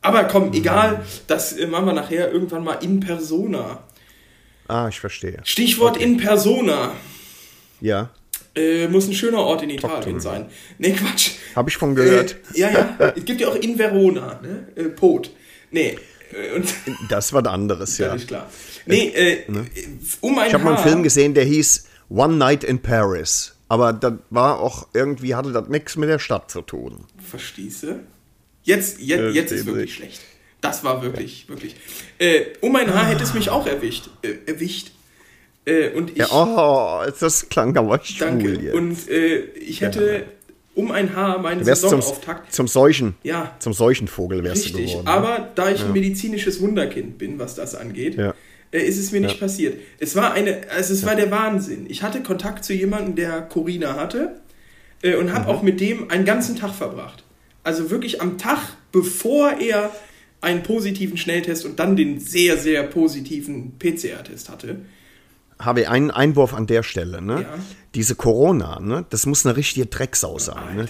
Aber 0.00 0.24
komm, 0.24 0.52
egal, 0.52 1.04
das 1.28 1.52
äh, 1.52 1.68
machen 1.68 1.86
wir 1.86 1.92
nachher 1.92 2.32
irgendwann 2.32 2.64
mal 2.64 2.74
in 2.82 2.98
persona. 2.98 3.84
Ah, 4.66 4.88
ich 4.88 4.98
verstehe. 4.98 5.38
Stichwort 5.44 5.96
in 5.96 6.16
persona. 6.16 6.92
Ja, 7.80 8.10
Äh, 8.56 8.88
muss 8.88 9.06
ein 9.08 9.14
schöner 9.14 9.38
Ort 9.38 9.62
in 9.62 9.70
Italien 9.70 10.16
me. 10.16 10.20
sein. 10.20 10.46
Nee, 10.78 10.92
Quatsch. 10.92 11.30
habe 11.54 11.70
ich 11.70 11.76
von 11.78 11.94
gehört. 11.94 12.36
Äh, 12.54 12.58
ja, 12.60 12.70
ja. 12.70 13.12
Es 13.16 13.24
gibt 13.24 13.40
ja 13.40 13.48
auch 13.48 13.54
in 13.54 13.78
Verona, 13.78 14.40
ne? 14.42 14.66
Äh, 14.74 14.88
Pot. 14.90 15.30
Nee. 15.72 15.98
Äh, 16.32 16.56
und, 16.56 16.72
Das 17.08 17.32
war 17.32 17.44
was 17.44 17.52
anderes, 17.52 17.98
ja. 17.98 18.08
ja. 18.08 18.14
ist 18.14 18.28
klar. 18.28 18.48
Nee, 18.86 19.08
äh, 19.08 19.44
um 20.20 20.38
ein 20.38 20.48
Ich 20.48 20.54
habe 20.54 20.64
mal 20.64 20.76
einen 20.76 20.82
Film 20.88 21.02
gesehen, 21.02 21.34
der 21.34 21.44
hieß 21.44 21.86
One 22.08 22.34
Night 22.36 22.64
in 22.64 22.80
Paris. 22.80 23.54
Aber 23.68 23.92
das 23.92 24.14
war 24.30 24.60
auch 24.60 24.88
irgendwie, 24.92 25.34
hatte 25.34 25.50
das 25.52 25.68
nichts 25.68 25.96
mit 25.96 26.08
der 26.08 26.18
Stadt 26.18 26.50
zu 26.50 26.60
tun. 26.60 27.04
Verstehste? 27.26 28.00
Jetzt, 28.64 29.00
jetzt, 29.00 29.20
Äh, 29.20 29.30
jetzt 29.30 29.50
ist 29.52 29.66
wirklich 29.66 29.94
schlecht. 29.94 30.20
Das 30.60 30.84
war 30.84 31.02
wirklich, 31.02 31.48
wirklich. 31.48 31.74
Äh, 32.18 32.42
um 32.60 32.72
mein 32.72 32.92
Haar 32.92 33.06
hätte 33.06 33.24
es 33.24 33.34
mich 33.34 33.50
auch 33.50 33.66
erwischt. 33.66 34.10
Äh, 34.22 34.34
erwischt. 34.46 34.92
Äh, 35.64 35.90
und 35.90 36.10
ich, 36.10 36.16
Ja, 36.18 36.28
oh, 36.30 37.02
das 37.18 37.48
klang 37.48 37.76
aber 37.76 38.00
danke. 38.18 38.44
schwul 38.54 38.62
jetzt. 38.64 38.74
Und 38.74 39.08
äh, 39.08 39.38
ich 39.54 39.80
hätte 39.80 40.26
um 40.74 40.90
ein 40.90 41.14
Haar 41.14 41.38
meinen 41.38 41.60
du 41.60 41.66
wärst 41.66 41.82
zum, 41.82 42.00
Saisonauftakt. 42.00 42.52
zum 42.52 42.66
Seuchen. 42.68 43.14
Ja. 43.22 43.54
Zum 43.58 43.72
Seuchenvogel 43.72 44.42
wärst 44.42 44.64
du 44.70 44.76
Richtig, 44.78 44.92
geworden. 44.92 45.04
ne? 45.06 45.10
aber 45.10 45.48
da 45.54 45.70
ich 45.70 45.82
ein 45.84 45.92
medizinisches 45.92 46.60
Wunderkind 46.60 47.18
bin, 47.18 47.38
was 47.38 47.54
das 47.54 47.74
angeht, 47.74 48.14
Ja. 48.16 48.34
äh, 48.70 48.80
ist 48.82 48.98
es 48.98 49.12
mir 49.12 49.20
nicht 49.20 49.38
passiert. 49.38 49.78
Es 49.98 50.16
war 50.16 50.32
eine, 50.32 50.62
also 50.70 50.94
es 50.94 51.04
war 51.04 51.14
der 51.14 51.30
Wahnsinn. 51.30 51.86
Ich 51.88 52.02
hatte 52.02 52.22
Kontakt 52.22 52.64
zu 52.64 52.72
jemandem, 52.72 53.16
der 53.16 53.42
Corona 53.42 53.96
hatte 53.96 54.40
äh, 55.02 55.16
und 55.16 55.26
Mhm. 55.26 55.32
habe 55.34 55.48
auch 55.48 55.62
mit 55.62 55.80
dem 55.80 56.10
einen 56.10 56.24
ganzen 56.24 56.56
Tag 56.56 56.72
verbracht. 56.74 57.22
Also 57.64 57.90
wirklich 57.90 58.20
am 58.22 58.38
Tag, 58.38 58.58
bevor 58.92 59.52
er 59.60 59.90
einen 60.40 60.62
positiven 60.64 61.16
Schnelltest 61.16 61.64
und 61.64 61.78
dann 61.78 61.94
den 61.96 62.18
sehr, 62.18 62.56
sehr 62.56 62.82
positiven 62.82 63.78
PCR-Test 63.78 64.48
hatte. 64.48 64.76
Habe 65.64 65.82
ich 65.82 65.88
einen 65.88 66.10
Einwurf 66.10 66.54
an 66.54 66.66
der 66.66 66.82
Stelle. 66.82 67.22
Ne? 67.22 67.42
Ja. 67.42 67.58
Diese 67.94 68.14
Corona, 68.14 68.80
ne? 68.80 69.04
das 69.10 69.26
muss 69.26 69.44
eine 69.46 69.56
richtige 69.56 69.86
Drecksau 69.86 70.38
sein. 70.38 70.76
Ne? 70.76 70.88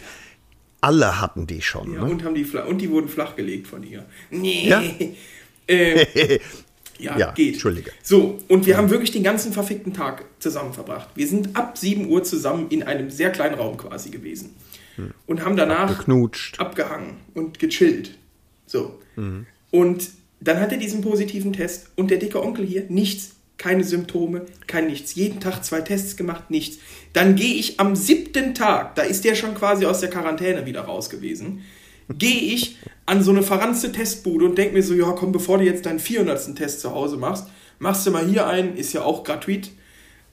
Alle 0.81 1.21
hatten 1.21 1.47
die 1.47 1.63
schon. 1.63 1.95
Ja, 1.95 2.05
ne? 2.05 2.11
und, 2.11 2.25
haben 2.25 2.35
die 2.35 2.45
und 2.45 2.79
die 2.79 2.91
wurden 2.91 3.09
flachgelegt 3.09 3.67
von 3.67 3.83
ihr. 3.83 4.05
Nee. 4.31 4.69
Ja? 4.69 4.83
Äh, 5.69 6.41
ja, 6.99 7.31
geht. 7.31 7.55
Entschuldige. 7.55 7.93
So, 8.03 8.41
und 8.49 8.67
wir 8.67 8.77
haben 8.77 8.91
wirklich 8.91 9.13
den 9.13 9.23
ganzen 9.23 9.53
verfickten 9.53 9.95
Tag 9.95 10.25
zusammen 10.41 10.73
verbracht. 10.73 11.09
Wir 11.15 11.27
sind 11.27 11.57
ab 11.57 11.79
7 11.79 12.09
Uhr 12.09 12.25
zusammen 12.25 12.67
in 12.69 12.83
einem 12.83 13.11
sehr 13.11 13.31
kleinen 13.31 13.55
Raum 13.55 13.77
quasi 13.77 14.11
gewesen. 14.11 14.57
Und 15.27 15.45
haben 15.45 15.57
danach 15.57 16.07
abgehangen 16.59 17.15
und 17.35 17.59
gechillt. 17.59 18.19
So. 18.67 18.99
Mhm. 19.17 19.47
Und 19.71 20.11
dann 20.41 20.61
hat 20.61 20.73
er 20.73 20.79
diesen 20.79 21.01
positiven 21.01 21.53
Test 21.53 21.91
und 21.97 22.11
der 22.11 22.19
dicke 22.19 22.43
Onkel 22.43 22.67
hier, 22.67 22.85
nichts, 22.89 23.37
keine 23.63 23.85
Symptome, 23.85 24.43
kein 24.67 24.89
nichts. 24.89 25.15
Jeden 25.15 25.39
Tag 25.39 25.65
zwei 25.65 25.81
Tests 25.81 26.17
gemacht, 26.17 26.51
nichts. 26.51 26.79
Dann 27.13 27.37
gehe 27.37 27.55
ich 27.55 27.79
am 27.79 27.95
siebten 27.95 28.55
Tag, 28.55 28.97
da 28.97 29.03
ist 29.03 29.25
der 29.25 29.37
schon 29.37 29.55
quasi 29.55 29.87
aus 29.87 30.01
der 30.01 30.11
Quarantäne 30.11 30.67
wieder 30.67 30.83
raus 30.83 31.11
gewesen, 31.11 31.63
gehe 32.19 32.55
ich 32.55 32.77
an 33.07 33.23
so 33.23 33.31
eine 33.31 33.43
verranzte 33.43 33.93
Testbude 33.93 34.47
und 34.47 34.59
denke 34.59 34.75
mir 34.75 34.83
so, 34.83 34.95
ja 34.95 35.13
komm, 35.13 35.31
bevor 35.31 35.59
du 35.59 35.65
jetzt 35.65 35.87
deinen 35.87 36.01
400. 36.01 36.57
Test 36.57 36.81
zu 36.81 36.93
Hause 36.93 37.17
machst, 37.17 37.47
machst 37.79 38.05
du 38.07 38.11
mal 38.11 38.27
hier 38.27 38.49
einen, 38.49 38.77
ist 38.77 38.93
ja 38.93 39.03
auch 39.03 39.23
gratuit. 39.23 39.71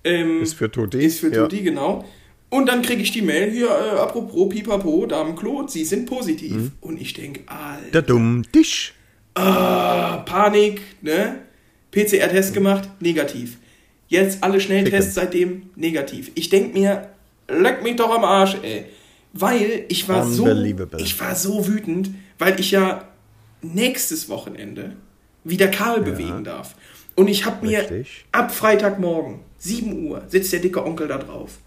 Ähm, 0.03 0.41
Ist 0.41 0.55
für 0.55 0.71
Tutti. 0.71 0.97
Ist 0.97 1.19
für 1.19 1.31
ja. 1.31 1.43
Tutti, 1.43 1.61
genau. 1.61 2.05
Und 2.49 2.65
dann 2.67 2.81
kriege 2.81 3.01
ich 3.03 3.11
die 3.11 3.21
Mail 3.21 3.51
hier, 3.51 3.67
äh, 3.67 3.99
apropos, 3.99 4.49
pipapo, 4.49 5.05
Damenklo, 5.05 5.67
sie 5.67 5.85
sind 5.85 6.07
positiv. 6.07 6.53
Mhm. 6.53 6.71
Und 6.81 6.99
ich 6.99 7.13
denke, 7.13 7.41
Alter, 7.45 7.91
Der 7.91 8.01
dumm 8.01 8.43
Dich. 8.55 8.93
Panik, 9.35 10.81
ne? 11.01 11.48
PCR-Test 11.91 12.53
gemacht, 12.53 12.89
negativ. 12.99 13.57
Jetzt 14.07 14.43
alle 14.43 14.59
Schnelltests 14.59 15.15
seitdem 15.15 15.63
negativ. 15.75 16.31
Ich 16.35 16.49
denke 16.49 16.77
mir, 16.77 17.09
leck 17.47 17.83
mich 17.83 17.95
doch 17.95 18.09
am 18.15 18.23
Arsch, 18.23 18.57
ey. 18.63 18.85
Weil 19.33 19.85
ich 19.89 20.09
war 20.09 20.25
so, 20.25 20.47
ich 20.97 21.19
war 21.19 21.35
so 21.35 21.67
wütend, 21.67 22.09
weil 22.39 22.59
ich 22.59 22.71
ja 22.71 23.07
nächstes 23.61 24.27
Wochenende 24.29 24.95
wieder 25.43 25.67
Karl 25.67 26.01
bewegen 26.01 26.43
darf. 26.43 26.75
Und 27.15 27.27
ich 27.27 27.45
habe 27.45 27.65
mir 27.65 27.81
Richtig. 27.81 28.25
ab 28.31 28.53
Freitagmorgen, 28.53 29.41
7 29.59 30.07
Uhr, 30.07 30.23
sitzt 30.27 30.53
der 30.53 30.61
dicke 30.61 30.83
Onkel 30.83 31.07
da 31.07 31.17
drauf 31.17 31.59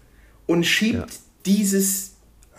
und 0.45 0.65
schiebt 0.65 0.93
Ja. 0.95 1.05
dieses 1.45 2.15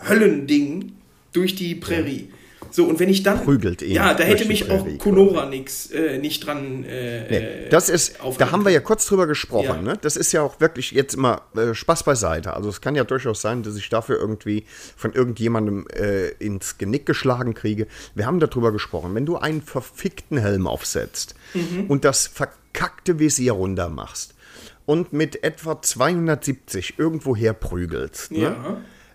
Höllending 0.07 0.93
durch 1.33 1.55
die 1.55 1.75
Prärie. 1.75 2.29
So, 2.71 2.85
und 2.85 2.99
wenn 2.99 3.09
ich 3.09 3.23
dann. 3.23 3.43
Prügelt 3.43 3.81
ihn 3.81 3.91
Ja, 3.93 4.13
da 4.13 4.23
hätte 4.23 4.45
mich 4.45 4.69
auch 4.69 4.85
Conora 4.97 5.45
nix, 5.45 5.89
äh, 5.91 6.17
nicht 6.17 6.45
dran. 6.45 6.83
Äh, 6.83 7.25
Nee, 7.29 7.69
das 7.69 7.89
ist, 7.89 8.17
da 8.37 8.51
haben 8.51 8.65
wir 8.65 8.71
ja 8.71 8.79
kurz 8.79 9.05
drüber 9.05 9.27
gesprochen. 9.27 9.65
Ja. 9.65 9.81
Ne? 9.81 9.97
Das 10.01 10.15
ist 10.17 10.31
ja 10.31 10.41
auch 10.41 10.59
wirklich 10.59 10.91
jetzt 10.91 11.13
immer 11.15 11.41
äh, 11.55 11.73
Spaß 11.73 12.03
beiseite. 12.03 12.53
Also 12.53 12.69
es 12.69 12.81
kann 12.81 12.95
ja 12.95 13.03
durchaus 13.03 13.41
sein, 13.41 13.63
dass 13.63 13.75
ich 13.75 13.89
dafür 13.89 14.17
irgendwie 14.19 14.65
von 14.95 15.13
irgendjemandem 15.13 15.87
äh, 15.93 16.29
ins 16.39 16.77
Genick 16.77 17.05
geschlagen 17.05 17.53
kriege. 17.53 17.87
Wir 18.13 18.25
haben 18.25 18.39
darüber 18.39 18.71
gesprochen. 18.71 19.15
Wenn 19.15 19.25
du 19.25 19.37
einen 19.37 19.61
verfickten 19.61 20.37
Helm 20.37 20.67
aufsetzt 20.67 21.35
Mhm. 21.53 21.85
und 21.87 22.03
das 22.05 22.27
verkackte 22.27 23.17
Visier 23.19 23.53
runter 23.53 23.89
machst 23.89 24.35
und 24.85 25.13
mit 25.13 25.43
etwa 25.43 25.81
270 25.81 26.95
irgendwo 26.99 27.35
herprügelst, 27.35 28.31
ne? 28.31 28.55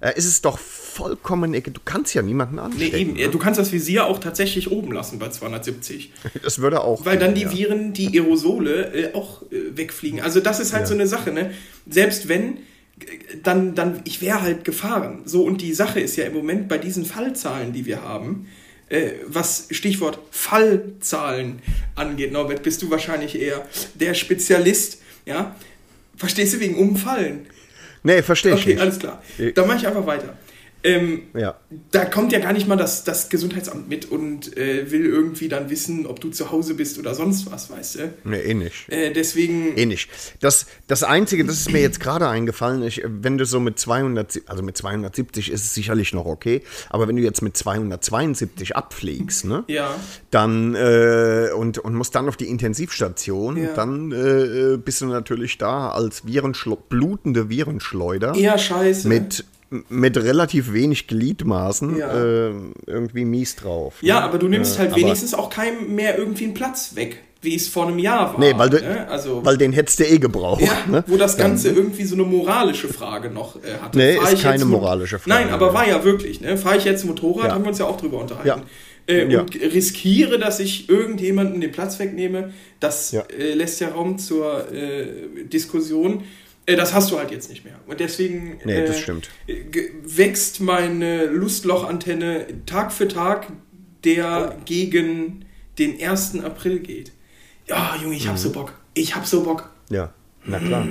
Ja. 0.02 0.09
äh, 0.09 0.19
ist 0.19 0.26
es 0.26 0.40
doch 0.42 0.59
vollkommen 0.59 1.54
egal. 1.54 1.73
Du 1.73 1.80
kannst 1.85 2.14
ja 2.14 2.23
niemanden 2.23 2.57
Nee, 2.57 2.61
anstecken. 2.62 2.97
eben. 2.99 3.12
ne? 3.14 3.28
Du 3.28 3.38
kannst 3.38 3.59
das 3.61 3.73
Visier 3.73 4.07
auch 4.07 4.19
tatsächlich 4.19 4.71
oben 4.71 4.92
lassen 4.92 5.19
bei 5.19 5.28
270. 5.28 6.12
Das 6.42 6.59
würde 6.61 6.83
auch. 6.83 7.04
Weil 7.04 7.19
dann 7.19 7.35
die 7.35 7.42
ja. 7.42 7.52
Viren, 7.52 7.92
die 7.92 8.09
Aerosole 8.21 8.92
äh, 8.95 9.14
auch 9.14 9.42
äh, 9.50 9.76
wegfliegen. 9.76 10.21
Also 10.21 10.40
das 10.40 10.61
ist 10.61 10.73
halt 10.73 10.87
so 10.87 10.95
eine 10.95 11.07
Sache, 11.07 11.33
ne? 11.33 11.52
Selbst 11.88 12.28
wenn, 12.28 12.57
äh, 12.57 12.59
dann, 13.42 13.75
dann, 13.75 14.00
ich 14.04 14.21
wäre 14.21 14.42
halt 14.42 14.64
gefahren. 14.64 15.23
So, 15.25 15.45
und 15.45 15.61
die 15.61 15.73
Sache 15.75 16.00
ist 16.00 16.16
ja 16.16 16.25
im 16.25 16.35
Moment 16.35 16.69
bei 16.69 16.78
diesen 16.78 17.04
Fallzahlen, 17.04 17.73
die 17.73 17.87
wir 17.87 18.02
haben, 18.02 18.47
äh, 18.88 19.12
was 19.26 19.69
Stichwort 19.71 20.19
Fallzahlen 20.30 21.61
angeht, 21.95 22.33
Norbert, 22.33 22.62
bist 22.62 22.83
du 22.83 22.90
wahrscheinlich 22.90 23.40
eher 23.40 23.66
der 23.95 24.14
Spezialist, 24.14 25.00
ja? 25.26 25.54
Verstehst 26.16 26.54
du 26.54 26.61
wegen 26.61 26.76
Umfallen? 26.76 27.47
Nee, 28.02 28.23
verstehe 28.23 28.54
ich 28.54 28.61
Okay, 28.61 28.71
nicht. 28.75 28.80
alles 28.80 28.99
klar. 28.99 29.23
Dann 29.54 29.66
mache 29.66 29.76
ich 29.78 29.87
einfach 29.87 30.07
weiter. 30.07 30.35
Ähm, 30.82 31.22
Ja. 31.34 31.56
da 31.90 32.04
kommt 32.06 32.32
ja 32.32 32.38
gar 32.38 32.52
nicht 32.52 32.66
mal 32.66 32.76
das, 32.76 33.04
das 33.04 33.28
Gesundheitsamt 33.28 33.88
mit 33.88 34.10
und 34.10 34.56
äh, 34.56 34.90
will 34.90 35.04
irgendwie 35.04 35.49
dann 35.49 35.68
wissen, 35.70 36.06
ob 36.06 36.20
du 36.20 36.30
zu 36.30 36.50
Hause 36.50 36.75
bist 36.75 36.99
oder 36.99 37.14
sonst 37.14 37.50
was, 37.50 37.70
weißt 37.70 37.94
du? 37.96 38.14
Nee, 38.25 38.40
eh 38.40 38.54
nicht. 38.54 38.88
Äh, 38.88 39.12
deswegen, 39.12 39.76
Eh 39.76 39.87
nicht. 39.87 40.08
Das, 40.40 40.66
das 40.87 41.02
Einzige, 41.02 41.44
das 41.44 41.56
ist 41.60 41.70
mir 41.72 41.80
jetzt 41.82 42.00
gerade 42.00 42.28
eingefallen, 42.28 42.82
ich, 42.82 43.02
wenn 43.06 43.37
du 43.38 43.44
so 43.44 43.60
mit 43.60 43.78
200, 43.78 44.40
also 44.46 44.62
mit 44.62 44.76
270 44.76 45.50
ist 45.50 45.64
es 45.64 45.75
sicherlich 45.75 46.12
noch 46.14 46.25
okay, 46.26 46.62
aber 46.88 47.06
wenn 47.08 47.16
du 47.16 47.22
jetzt 47.22 47.42
mit 47.42 47.56
272 47.56 48.75
abfliegst, 48.76 49.44
ne? 49.44 49.64
ja, 49.68 49.94
Dann 50.30 50.75
äh, 50.75 51.50
und, 51.56 51.78
und 51.78 51.94
musst 51.94 52.14
dann 52.14 52.28
auf 52.28 52.37
die 52.37 52.49
Intensivstation, 52.49 53.56
Ja. 53.56 53.75
dann 53.75 54.12
äh, 54.12 54.76
bist 54.78 55.00
du 55.02 55.06
natürlich 55.06 55.58
da 55.58 55.90
als 55.90 56.26
Virenschle 56.26 56.76
blutende 56.88 57.49
Virenschleuder 57.50 58.34
eher 58.34 58.58
scheiße. 58.58 59.08
mit, 59.08 59.44
mit 59.89 60.17
relativ 60.17 60.73
wenig 60.73 61.07
Gliedmaßen 61.07 61.97
Ja. 61.97 62.12
äh, 62.49 62.53
irgendwie 62.87 63.25
mies 63.25 63.57
drauf. 63.57 63.95
ja, 64.00 64.19
ne? 64.21 64.25
aber 64.25 64.39
du 64.39 64.49
nimmst 64.49 64.79
halt 64.79 64.97
wenigstens 64.97 65.33
auch 65.35 65.49
keinem 65.50 65.95
mehr 65.95 66.19
irgendwie 66.19 66.45
einen 66.45 66.55
Platz 66.55 66.97
weg, 66.97 67.19
wie 67.41 67.55
es 67.55 67.69
vor 67.69 67.87
einem 67.87 67.99
Jahr 68.00 68.33
war. 68.35 68.41
Nee, 68.41 68.53
weil, 68.57 68.69
du, 68.71 68.81
ne? 68.81 69.07
also, 69.09 69.45
weil 69.45 69.57
den 69.57 69.73
hättest 69.73 70.00
du 70.00 70.05
eh 70.05 70.19
gebraucht. 70.19 70.61
ja, 70.61 70.77
ne? 70.91 71.05
wo 71.07 71.17
das 71.17 71.37
Dann- 71.37 71.53
Ganze 71.53 71.71
irgendwie 71.71 72.05
so 72.05 72.15
eine 72.17 72.25
moralische 72.25 72.89
Frage 72.89 73.31
noch 73.31 73.57
äh, 73.62 73.79
hatte. 73.81 73.97
Nee, 73.97 74.17
Fahr 74.17 74.33
ist 74.33 74.43
keine 74.43 74.65
moralische 74.65 75.19
Frage. 75.21 75.45
Nein, 75.45 75.55
aber 75.55 75.73
war 75.73 75.87
ja 75.89 76.03
wirklich. 76.05 76.41
Ne? 76.41 76.57
Fahre 76.57 76.77
ich 76.77 76.85
jetzt 76.85 77.05
Motorrad, 77.05 77.47
Ja. 77.47 77.55
haben 77.55 77.62
wir 77.62 77.69
uns 77.69 77.79
ja 77.79 77.87
auch 77.87 77.97
drüber 78.00 78.19
unterhalten. 78.19 78.49
Ja. 78.49 78.61
Äh. 79.07 79.37
Und 79.37 79.55
riskiere, 79.55 80.39
dass 80.39 80.61
ich 80.61 80.89
irgendjemanden 80.89 81.61
den 81.61 81.73
Platz 81.73 81.99
wegnehme, 81.99 82.53
das 82.81 83.12
äh, 83.15 83.55
lässt 83.55 83.81
ja 83.81 83.89
Raum 83.89 84.19
zur 84.19 84.71
äh, 84.73 85.07
Diskussion. 85.50 86.25
Äh, 86.73 86.77
das 86.77 86.95
hast 86.95 87.11
du 87.11 87.19
halt 87.19 87.31
jetzt 87.31 87.50
nicht 87.50 87.65
mehr. 87.65 87.75
Und 87.87 88.00
deswegen 88.00 88.59
Nee, 88.65 88.85
äh, 88.85 88.93
wächst 90.05 90.61
meine 90.61 91.27
Lustlochantenne 91.27 92.47
Tag 92.67 92.93
für 92.93 93.09
Tag, 93.09 93.47
der 94.05 94.57
gegen 94.65 95.45
den 95.79 96.00
1. 96.00 96.41
April 96.45 96.81
geht. 96.81 97.12
Ja, 97.67 97.97
Junge, 98.03 98.15
ich 98.17 98.27
hab 98.27 98.35
Mhm. 98.35 98.39
so 98.39 98.53
Bock. 98.53 98.73
Ich 98.95 99.15
hab 99.15 99.27
so 99.27 99.43
Bock. 99.43 99.71
Ja, 99.91 100.12
na 100.45 100.59
klar. 100.59 100.87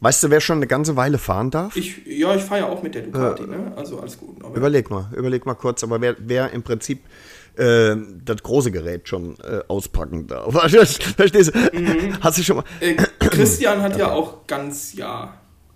Weißt 0.00 0.22
du, 0.22 0.30
wer 0.30 0.40
schon 0.40 0.58
eine 0.58 0.68
ganze 0.68 0.94
Weile 0.94 1.18
fahren 1.18 1.50
darf? 1.50 1.76
Ich, 1.76 2.06
ja, 2.06 2.34
ich 2.34 2.42
fahre 2.42 2.60
ja 2.60 2.66
auch 2.68 2.82
mit 2.84 2.94
der 2.94 3.02
Ducati, 3.02 3.42
ne? 3.46 3.72
Also 3.74 3.98
alles 4.00 4.16
gut. 4.16 4.36
Aber 4.44 4.56
Überleg 4.56 4.90
mal, 4.90 5.10
überleg 5.16 5.44
mal 5.44 5.54
kurz, 5.54 5.82
aber 5.82 6.00
wer, 6.00 6.14
wer 6.20 6.52
im 6.52 6.62
Prinzip 6.62 7.00
äh, 7.56 7.96
das 8.24 8.40
große 8.44 8.70
Gerät 8.70 9.08
schon 9.08 9.36
äh, 9.40 9.58
auspacken 9.66 10.28
darf. 10.28 10.52
Verstehst 11.16 11.52
du? 11.52 11.58
Mhm. 11.76 12.16
Hast 12.20 12.38
du 12.38 12.42
schon 12.44 12.56
mal. 12.58 12.64
Christian 13.38 13.82
hat 13.82 13.96
ja 13.96 14.10
auch 14.12 14.46
ganz 14.46 14.92
ja 14.94 15.34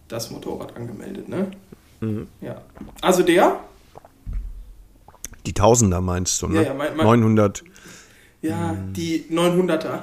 das 0.09 0.31
Motorrad 0.31 0.76
angemeldet, 0.76 1.28
ne? 1.28 1.50
Mhm. 2.00 2.28
Ja. 2.40 2.61
Also 3.00 3.23
der, 3.23 3.61
Die 5.47 5.52
Tausender 5.54 6.00
meinst 6.00 6.40
du, 6.42 6.49
ne? 6.49 6.57
Ja, 6.57 6.62
ja, 6.62 6.75
mein- 6.75 6.97
mein- 6.97 7.07
900. 7.07 7.64
ja, 8.42 8.76
die 8.97 9.26
900er. 9.31 10.00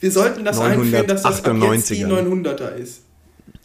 Wir 0.00 0.10
sollten 0.12 0.44
das 0.44 0.58
einführen, 0.58 1.06
dass 1.06 1.22
das 1.22 1.44
ab 1.44 1.54
jetzt 1.72 1.90
die 1.90 2.04
998er. 2.04 2.08
900er 2.08 2.74
ist. 2.76 3.02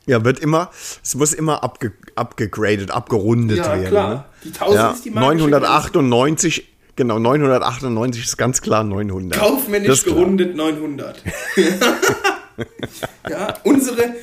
Ja, 0.05 0.23
wird 0.25 0.39
immer, 0.39 0.69
es 1.01 1.15
muss 1.15 1.33
immer 1.33 1.63
abge, 1.63 1.93
abgegradet, 2.15 2.91
abgerundet 2.91 3.59
Ja, 3.59 3.71
werden. 3.73 3.85
klar. 3.88 4.09
Ne? 4.09 4.25
Die 4.43 4.51
1000 4.51 4.75
ja, 4.75 4.91
ist 4.91 5.05
die 5.05 5.12
magische 5.12 5.47
998, 5.50 6.67
genau, 6.97 7.19
998 7.19 8.23
ist 8.25 8.38
ganz 8.38 8.62
klar 8.62 8.83
900. 8.83 9.39
Kaufmännisch 9.39 10.03
gerundet 10.03 10.55
900. 10.57 11.23
ja, 13.29 13.57
unsere, 13.63 14.13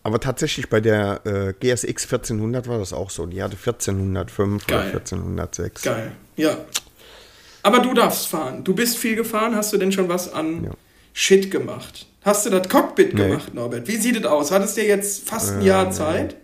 Aber 0.03 0.19
tatsächlich 0.19 0.67
bei 0.69 0.81
der 0.81 1.21
äh, 1.25 1.53
GSX 1.59 2.05
1400 2.05 2.67
war 2.67 2.79
das 2.79 2.91
auch 2.91 3.11
so. 3.11 3.25
Die 3.27 3.43
hatte 3.43 3.55
1405 3.55 4.63
oder 4.67 4.77
Geil. 4.77 4.87
1406. 4.87 5.81
Geil. 5.83 6.11
Ja. 6.37 6.57
Aber 7.61 7.79
du 7.79 7.93
darfst 7.93 8.27
fahren. 8.27 8.63
Du 8.63 8.73
bist 8.73 8.97
viel 8.97 9.15
gefahren. 9.15 9.55
Hast 9.55 9.71
du 9.73 9.77
denn 9.77 9.91
schon 9.91 10.09
was 10.09 10.33
an 10.33 10.63
Ja. 10.63 10.71
Shit 11.13 11.51
gemacht? 11.51 12.07
Hast 12.23 12.45
du 12.45 12.49
das 12.49 12.67
Cockpit 12.67 13.13
Nee. 13.13 13.27
gemacht, 13.27 13.53
Norbert? 13.53 13.87
Wie 13.87 13.97
sieht 13.97 14.15
es 14.17 14.25
aus? 14.25 14.49
Hattest 14.51 14.77
du 14.77 14.81
jetzt 14.83 15.27
fast 15.29 15.51
ein 15.53 15.61
Jahr 15.61 15.91
Zeit? 15.91 16.35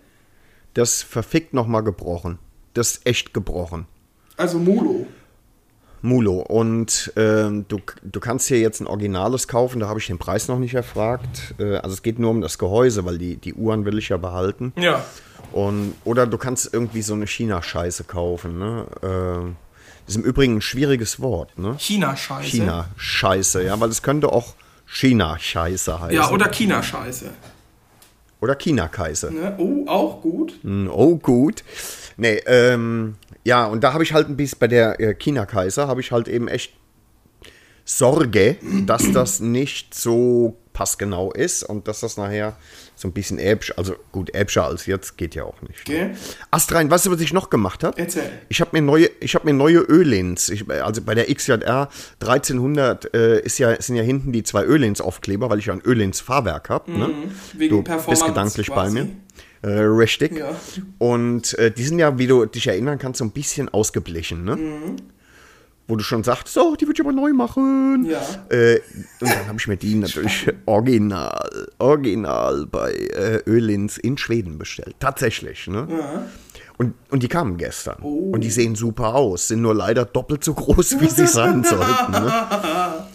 Das 0.75 1.01
verfickt 1.01 1.53
nochmal 1.55 1.81
gebrochen. 1.84 2.38
Das 2.75 2.91
ist 2.91 3.07
echt 3.07 3.34
gebrochen. 3.34 3.88
Also 4.36 4.60
Mulo. 4.60 5.07
Mulo. 6.01 6.39
Und 6.39 7.12
ähm, 7.16 7.66
du, 7.68 7.80
du 8.04 8.20
kannst 8.20 8.48
hier 8.48 8.60
jetzt 8.60 8.80
ein 8.82 8.88
Originales 8.88 9.48
kaufen, 9.48 9.80
da 9.80 9.88
habe 9.88 10.00
ich 10.00 10.08
den 10.08 10.18
Preis 10.18 10.48
noch 10.48 10.60
nicht 10.60 10.74
erfragt. 10.75 11.56
Äh, 11.60 11.77
also 11.77 11.94
es 11.94 12.04
geht 12.04 12.20
nur 12.20 12.32
um 12.32 12.42
das 12.42 12.58
Gehäuse, 12.58 13.04
weil 13.06 13.18
die, 13.18 13.38
die 13.38 13.54
Uhren 13.54 13.86
will 13.86 13.98
ich 13.98 14.10
ja 14.10 14.18
behalten. 14.18 14.74
Ja. 14.77 15.04
Und, 15.51 15.94
oder 16.04 16.27
du 16.27 16.38
kannst 16.38 16.74
irgendwie 16.74 17.01
so 17.01 17.13
eine 17.13 17.25
China-Scheiße 17.27 18.04
kaufen. 18.04 18.60
Ne? 18.60 18.86
Äh, 19.01 19.54
das 20.06 20.16
ist 20.16 20.18
im 20.18 20.24
Übrigen 20.24 20.58
ein 20.58 20.62
schwieriges 20.62 21.20
Wort. 21.20 21.58
Ne? 21.58 21.75
China-Scheiße. 21.77 22.48
China-Scheiße, 22.50 23.63
ja, 23.63 23.80
weil 23.80 23.89
es 23.89 24.01
könnte 24.01 24.32
auch 24.32 24.54
China-Scheiße 24.86 26.00
heißen. 26.01 26.16
Ja, 26.16 26.30
oder 26.32 26.50
China-Scheiße. 26.50 27.25
oder 28.39 28.56
China-Kaiser. 28.56 29.32
Ne? 29.32 29.56
Oh, 29.58 29.86
auch 29.88 30.22
gut. 30.22 30.54
Hm, 30.63 30.89
Oh, 30.92 31.16
gut. 31.18 31.63
Nee, 32.18 32.42
ähm, 32.48 33.16
ja, 33.48 33.66
und 33.66 33.82
da 33.82 33.94
habe 33.94 34.04
ich 34.04 34.12
halt 34.12 34.27
ein 34.27 34.36
bisschen, 34.36 34.60
bei 34.60 34.68
der 34.68 35.00
äh, 35.00 35.13
China-Kaiser 35.13 35.88
habe 35.88 36.01
ich 36.01 36.12
halt 36.12 36.27
eben 36.27 36.50
echt 36.50 36.74
Sorge, 37.86 38.58
dass 38.86 39.10
das 39.13 39.39
nicht 39.39 39.94
so 39.94 40.58
passgenau 40.74 41.32
ist 41.32 41.63
und 41.63 41.88
dass 41.88 42.01
das 42.01 42.18
nachher 42.18 42.58
so 42.94 43.08
ein 43.08 43.13
bisschen 43.13 43.39
äbsch, 43.39 43.74
also 43.77 43.96
gut, 44.12 44.36
äbscher 44.36 44.66
als 44.66 44.86
jetzt 44.86 45.18
geht 45.18 45.34
ja 45.34 45.46
auch 45.46 45.62
nicht. 45.62 45.86
Gell? 45.86 46.18
Astrein, 46.51 46.92
weißt 46.92 47.06
du, 47.06 47.12
was 47.12 47.22
ich 47.22 47.32
noch 47.32 47.50
gemacht 47.50 47.86
habe? 47.86 47.98
Erzähl. 47.98 48.30
Ich 48.50 48.60
habe 48.60 48.72
mir 48.74 48.82
neue, 48.82 49.10
ich 49.22 49.34
habe 49.34 49.46
mir 49.46 49.54
neue 49.54 49.80
Öllins. 49.80 50.50
Ich, 50.50 50.70
also 50.70 51.01
bei 51.01 51.16
der 51.16 51.34
XJR 51.34 51.88
1300 52.20 53.13
äh, 53.13 53.39
ist 53.39 53.60
ja, 53.60 53.82
sind 53.82 53.96
ja 53.96 54.04
hinten 54.04 54.34
die 54.34 54.44
zwei 54.44 54.66
Öllins-Aufkleber, 54.66 55.50
weil 55.50 55.60
ich 55.60 55.68
ja 55.68 55.74
ein 55.74 55.82
Öllins-Fahrwerk 55.86 56.70
habe. 56.70 56.92
Ne? 56.92 57.07
Mhm. 57.07 57.31
Wegen 57.53 57.75
du 57.77 57.81
Performance 57.81 58.10
bist 58.10 58.25
gedanklich 58.25 58.68
quasi. 58.68 58.96
bei 58.96 59.03
mir. 59.03 59.10
Äh, 59.61 59.70
richtig. 59.70 60.37
Ja. 60.37 60.55
Und 60.98 61.57
äh, 61.57 61.72
die 61.72 61.83
sind 61.83 62.00
ja, 62.00 62.17
wie 62.17 62.27
du 62.27 62.46
dich 62.46 62.67
erinnern 62.67 63.00
kannst, 63.00 63.20
so 63.20 63.25
ein 63.25 63.31
bisschen 63.31 63.70
ausgeblichen. 63.70 64.43
Ne? 64.43 64.55
Mhm. 64.55 64.96
Wo 65.87 65.96
du 65.96 66.03
schon 66.03 66.24
sagst, 66.24 66.50
so, 66.50 66.75
die 66.75 66.85
würde 66.85 67.01
ich 67.01 67.05
aber 67.05 67.13
neu 67.13 67.31
machen. 67.31 68.05
Ja. 68.09 68.22
Äh, 68.50 68.81
und 69.22 69.29
dann 69.29 69.48
habe 69.48 69.57
ich 69.57 69.67
mir 69.67 69.77
die 69.77 69.96
natürlich 69.96 70.48
original, 70.65 71.50
original 71.79 72.65
bei 72.65 72.91
äh, 72.91 73.41
Ölins 73.48 73.98
in 73.98 74.17
Schweden 74.17 74.57
bestellt. 74.57 74.96
Tatsächlich. 75.00 75.67
Ne? 75.67 75.87
Und, 76.77 76.93
und 77.09 77.24
die 77.24 77.29
kamen 77.29 77.57
gestern. 77.57 77.98
Oh. 78.01 78.31
Und 78.33 78.41
die 78.43 78.51
sehen 78.51 78.75
super 78.75 79.15
aus, 79.15 79.48
sind 79.48 79.61
nur 79.61 79.74
leider 79.74 80.05
doppelt 80.05 80.43
so 80.43 80.53
groß, 80.53 81.00
wie 81.00 81.07
sie 81.07 81.25
sein 81.25 81.63
sollten. 81.63 82.11
Ne? 82.11 82.33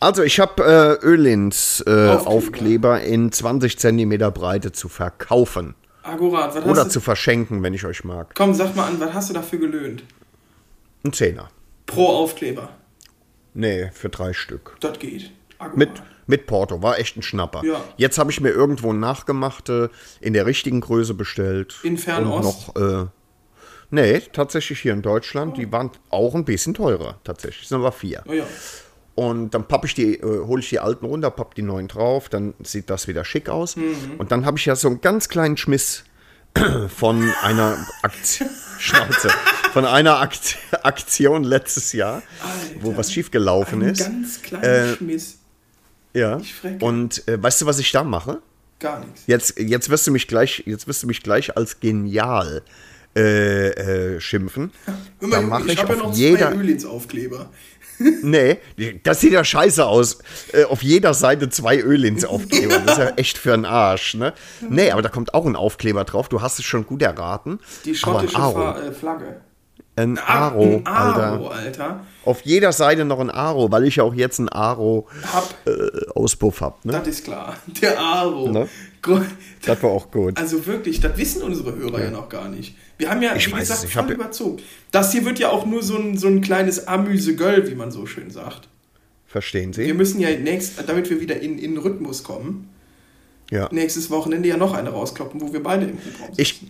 Also 0.00 0.22
ich 0.22 0.38
habe 0.38 0.98
äh, 1.02 1.04
Ölins 1.04 1.82
äh, 1.86 3.12
in 3.12 3.32
20 3.32 3.78
Zentimeter 3.78 4.30
Breite 4.30 4.72
zu 4.72 4.88
verkaufen. 4.88 5.74
Akkurat. 6.02 6.54
Was 6.54 6.64
Oder 6.64 6.82
hast 6.82 6.92
zu 6.92 7.00
du, 7.00 7.04
verschenken, 7.04 7.62
wenn 7.62 7.74
ich 7.74 7.84
euch 7.84 8.04
mag. 8.04 8.34
komm, 8.34 8.54
sag 8.54 8.76
mal 8.76 8.86
an, 8.86 9.00
was 9.00 9.12
hast 9.12 9.30
du 9.30 9.34
dafür 9.34 9.58
gelöhnt? 9.58 10.04
Ein 11.04 11.12
Zehner. 11.12 11.48
Pro 11.86 12.06
Aufkleber. 12.06 12.70
Nee, 13.54 13.90
für 13.92 14.08
drei 14.08 14.32
Stück. 14.32 14.76
Das 14.80 14.98
geht. 14.98 15.32
Mit, 15.74 15.90
mit 16.26 16.46
Porto, 16.46 16.80
war 16.82 16.98
echt 16.98 17.16
ein 17.16 17.22
Schnapper. 17.22 17.64
Ja. 17.64 17.82
Jetzt 17.96 18.18
habe 18.18 18.30
ich 18.30 18.40
mir 18.40 18.50
irgendwo 18.50 18.92
nachgemachte 18.92 19.90
in 20.20 20.32
der 20.32 20.46
richtigen 20.46 20.80
Größe 20.80 21.14
bestellt. 21.14 21.74
In 21.82 21.98
Fernost? 21.98 22.68
Und 22.68 22.76
noch, 22.76 23.02
äh, 23.02 23.06
nee, 23.90 24.20
tatsächlich 24.32 24.80
hier 24.80 24.92
in 24.92 25.02
Deutschland. 25.02 25.56
Die 25.56 25.72
waren 25.72 25.90
auch 26.10 26.36
ein 26.36 26.44
bisschen 26.44 26.74
teurer, 26.74 27.18
tatsächlich. 27.24 27.66
Sind 27.66 27.78
aber 27.78 27.90
vier. 27.90 28.22
Oh 28.28 28.32
ja. 28.32 28.44
Und 29.18 29.52
dann 29.52 29.66
papp 29.66 29.84
ich 29.84 29.94
die, 29.94 30.14
äh, 30.14 30.46
hole 30.46 30.60
ich 30.62 30.68
die 30.68 30.78
alten 30.78 31.04
runter, 31.04 31.32
papp 31.32 31.56
die 31.56 31.62
neuen 31.62 31.88
drauf, 31.88 32.28
dann 32.28 32.54
sieht 32.62 32.88
das 32.88 33.08
wieder 33.08 33.24
schick 33.24 33.48
aus. 33.48 33.74
Mhm. 33.74 34.14
Und 34.16 34.30
dann 34.30 34.46
habe 34.46 34.58
ich 34.58 34.66
ja 34.66 34.76
so 34.76 34.86
einen 34.86 35.00
ganz 35.00 35.28
kleinen 35.28 35.56
Schmiss 35.56 36.04
von 36.96 37.28
einer 37.42 37.84
Aktion, 38.02 38.48
Schnauze, 38.78 39.28
von 39.72 39.84
einer 39.86 40.20
Akt 40.20 40.58
Aktion 40.84 41.42
letztes 41.42 41.92
Jahr, 41.94 42.22
wo 42.80 42.96
was 42.96 43.12
schiefgelaufen 43.12 43.82
Ein 43.82 43.88
ist. 43.88 44.04
ganz 44.04 44.40
kleiner 44.40 44.64
Äh, 44.64 44.94
Schmiss. 44.94 45.38
Ja. 46.14 46.40
Und 46.78 47.26
äh, 47.26 47.42
weißt 47.42 47.62
du, 47.62 47.66
was 47.66 47.80
ich 47.80 47.90
da 47.90 48.04
mache? 48.04 48.40
Gar 48.78 49.00
nichts. 49.00 49.22
Jetzt, 49.26 49.58
jetzt 49.58 49.90
wirst 49.90 50.06
du 50.06 50.12
mich 50.12 50.28
gleich, 50.28 50.62
jetzt 50.64 50.86
wirst 50.86 51.02
du 51.02 51.08
mich 51.08 51.24
gleich 51.24 51.56
als 51.56 51.80
genial 51.80 52.62
äh, 53.16 53.70
äh, 53.70 54.20
schimpfen. 54.20 54.70
Hör 54.84 55.28
Da 55.28 55.40
mal, 55.40 55.42
mache 55.42 55.66
ich 55.66 55.72
ich 55.72 55.78
habe 55.80 55.94
ja 55.94 56.00
auf 56.02 56.06
noch 56.10 56.14
jeder, 56.14 56.52
zwei 56.52 56.58
Ölins-Aufkleber. 56.58 57.50
Nee, 58.22 58.58
das 59.02 59.20
sieht 59.20 59.32
ja 59.32 59.44
scheiße 59.44 59.84
aus. 59.84 60.18
Äh, 60.52 60.64
auf 60.64 60.82
jeder 60.82 61.14
Seite 61.14 61.48
zwei 61.48 61.78
Ölins-Aufkleber. 61.78 62.78
Das 62.80 62.92
ist 62.92 62.98
ja 63.04 63.10
echt 63.16 63.38
für 63.38 63.54
einen 63.54 63.64
Arsch, 63.64 64.14
ne? 64.14 64.32
Nee, 64.68 64.90
aber 64.90 65.02
da 65.02 65.08
kommt 65.08 65.34
auch 65.34 65.46
ein 65.46 65.56
Aufkleber 65.56 66.04
drauf. 66.04 66.28
Du 66.28 66.40
hast 66.40 66.58
es 66.58 66.64
schon 66.64 66.86
gut 66.86 67.02
erraten. 67.02 67.58
Die 67.84 67.90
ein 67.90 67.96
schottische 67.96 68.36
Aro. 68.36 68.78
Äh, 68.78 68.92
Flagge. 68.92 69.40
Ein 69.96 70.18
Aro, 70.18 70.62
ein 70.62 70.86
Aro, 70.86 71.48
Alter. 71.48 71.84
Alter. 71.84 72.00
Auf 72.24 72.42
jeder 72.42 72.70
Seite 72.70 73.04
noch 73.04 73.18
ein 73.18 73.30
Aro, 73.30 73.72
weil 73.72 73.84
ich 73.84 73.96
ja 73.96 74.04
auch 74.04 74.14
jetzt 74.14 74.38
einen 74.38 74.48
Aro-Auspuff 74.48 76.60
Hab, 76.60 76.76
hab, 76.76 76.84
ne? 76.84 76.92
das 76.92 77.08
ist 77.08 77.24
klar. 77.24 77.56
Der 77.82 77.98
Aro. 77.98 78.48
Ne? 78.48 78.68
Das 79.64 79.82
war 79.82 79.90
auch 79.90 80.10
gut. 80.10 80.38
Also 80.38 80.66
wirklich, 80.66 81.00
das 81.00 81.16
wissen 81.16 81.42
unsere 81.42 81.74
Hörer 81.74 82.04
ja, 82.04 82.10
noch 82.10 82.28
gar 82.28 82.48
nicht. 82.48 82.76
Wir 82.98 83.10
haben 83.10 83.22
ja, 83.22 83.34
Ich 83.36 83.46
wie 83.46 83.52
weiß 83.52 83.60
gesagt, 83.60 83.78
es, 83.84 83.88
ich 83.88 83.94
voll 83.94 84.10
überzogen. 84.10 84.62
Das 84.90 85.12
hier 85.12 85.24
wird 85.24 85.38
ja 85.38 85.50
auch 85.50 85.64
nur 85.64 85.82
so 85.82 85.96
ein, 85.96 86.18
so 86.18 86.26
ein 86.26 86.40
kleines 86.40 86.86
Amüse-Göll, 86.88 87.68
wie 87.70 87.74
man 87.74 87.90
so 87.90 88.06
schön 88.06 88.30
sagt. 88.30 88.68
Verstehen 89.26 89.76
Wir 89.76 89.86
Sie? 89.86 89.92
müssen 89.92 90.20
ja 90.20 90.30
nächst, 90.36 90.74
damit 90.88 91.08
wir 91.10 91.20
wieder 91.20 91.38
in, 91.40 91.58
in 91.58 91.76
Rhythmus 91.78 92.24
kommen, 92.24 92.68
Ja. 93.50 93.68
nächstes 93.72 94.10
Wochenende 94.10 94.48
ja 94.48 94.56
noch 94.56 94.72
eine 94.74 94.90
rauskloppen, 94.90 95.40
wo 95.40 95.52
wir 95.52 95.62
beide 95.62 95.84
im 95.86 95.98
Hubraum 95.98 96.34
sitzen. 96.34 96.40
Ich, 96.40 96.66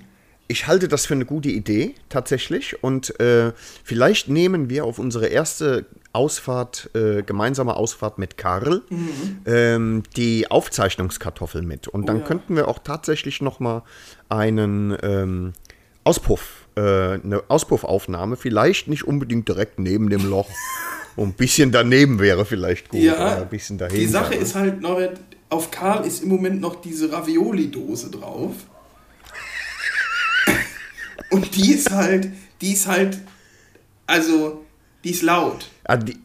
ich 0.49 0.67
halte 0.67 0.89
das 0.89 1.07
für 1.07 1.15
eine 1.15 1.25
gute 1.25 1.49
Idee, 1.51 1.95
tatsächlich. 2.09 2.83
Und 2.83 3.19
äh, 3.21 3.53
vielleicht 3.85 4.29
nehmen 4.29 4.69
wir 4.71 4.85
auf 4.85 4.99
unsere 4.99 5.29
erste 5.29 5.87
Ausfahrt, 6.13 6.91
äh, 6.95 7.23
gemeinsame 7.23 7.77
Ausfahrt 7.77 8.19
mit 8.19 8.37
Karl, 8.37 8.83
ähm, 9.47 10.03
die 10.17 10.51
Aufzeichnungskartoffel 10.51 11.63
mit. 11.63 11.87
Und 11.89 12.07
dann 12.09 12.17
Mhm. 12.17 12.21
Oh 12.21 12.25
ja. 12.25 12.29
könnten 12.29 12.57
wir 12.57 12.67
auch 12.69 12.81
tatsächlich 12.81 13.41
noch 13.41 13.61
mal 13.61 13.83
einen 14.29 14.97
ähm, 15.03 15.53
Auspuff, 16.09 16.67
äh, 16.75 16.81
eine 16.81 17.43
Auspuffaufnahme, 17.49 18.37
vielleicht 18.37 18.89
nicht 18.89 19.05
unbedingt 19.05 19.47
direkt 19.47 19.79
neben 19.79 20.09
dem 20.09 20.27
Loch. 20.27 20.49
Und 21.17 21.29
ein 21.29 21.33
bisschen 21.35 21.71
daneben 21.71 22.19
wäre 22.19 22.47
vielleicht 22.47 22.89
gut. 22.89 23.01
Ja, 23.01 23.43
ein 23.43 23.49
bisschen 23.51 23.77
dahinter. 23.77 24.01
die 24.01 24.07
Sache 24.07 24.35
ne? 24.35 24.41
ist 24.41 24.55
halt, 24.55 24.81
Norbert, 24.81 25.21
auf 25.51 25.71
Karl 25.71 26.07
ist 26.07 26.23
im 26.23 26.31
Moment 26.31 26.63
noch 26.63 26.81
diese 26.81 27.13
Ravioli-Dose 27.13 28.11
drauf. 28.11 28.55
Und 31.31 31.55
die 31.57 31.75
ist 31.75 31.91
halt, 31.91 32.31
die 32.63 32.73
ist 32.73 32.87
halt, 32.87 33.19
also, 34.07 34.65
die 35.05 35.11
ist 35.11 35.23
laut. 35.23 35.69
Ah, 35.85 35.97
die, 35.97 36.17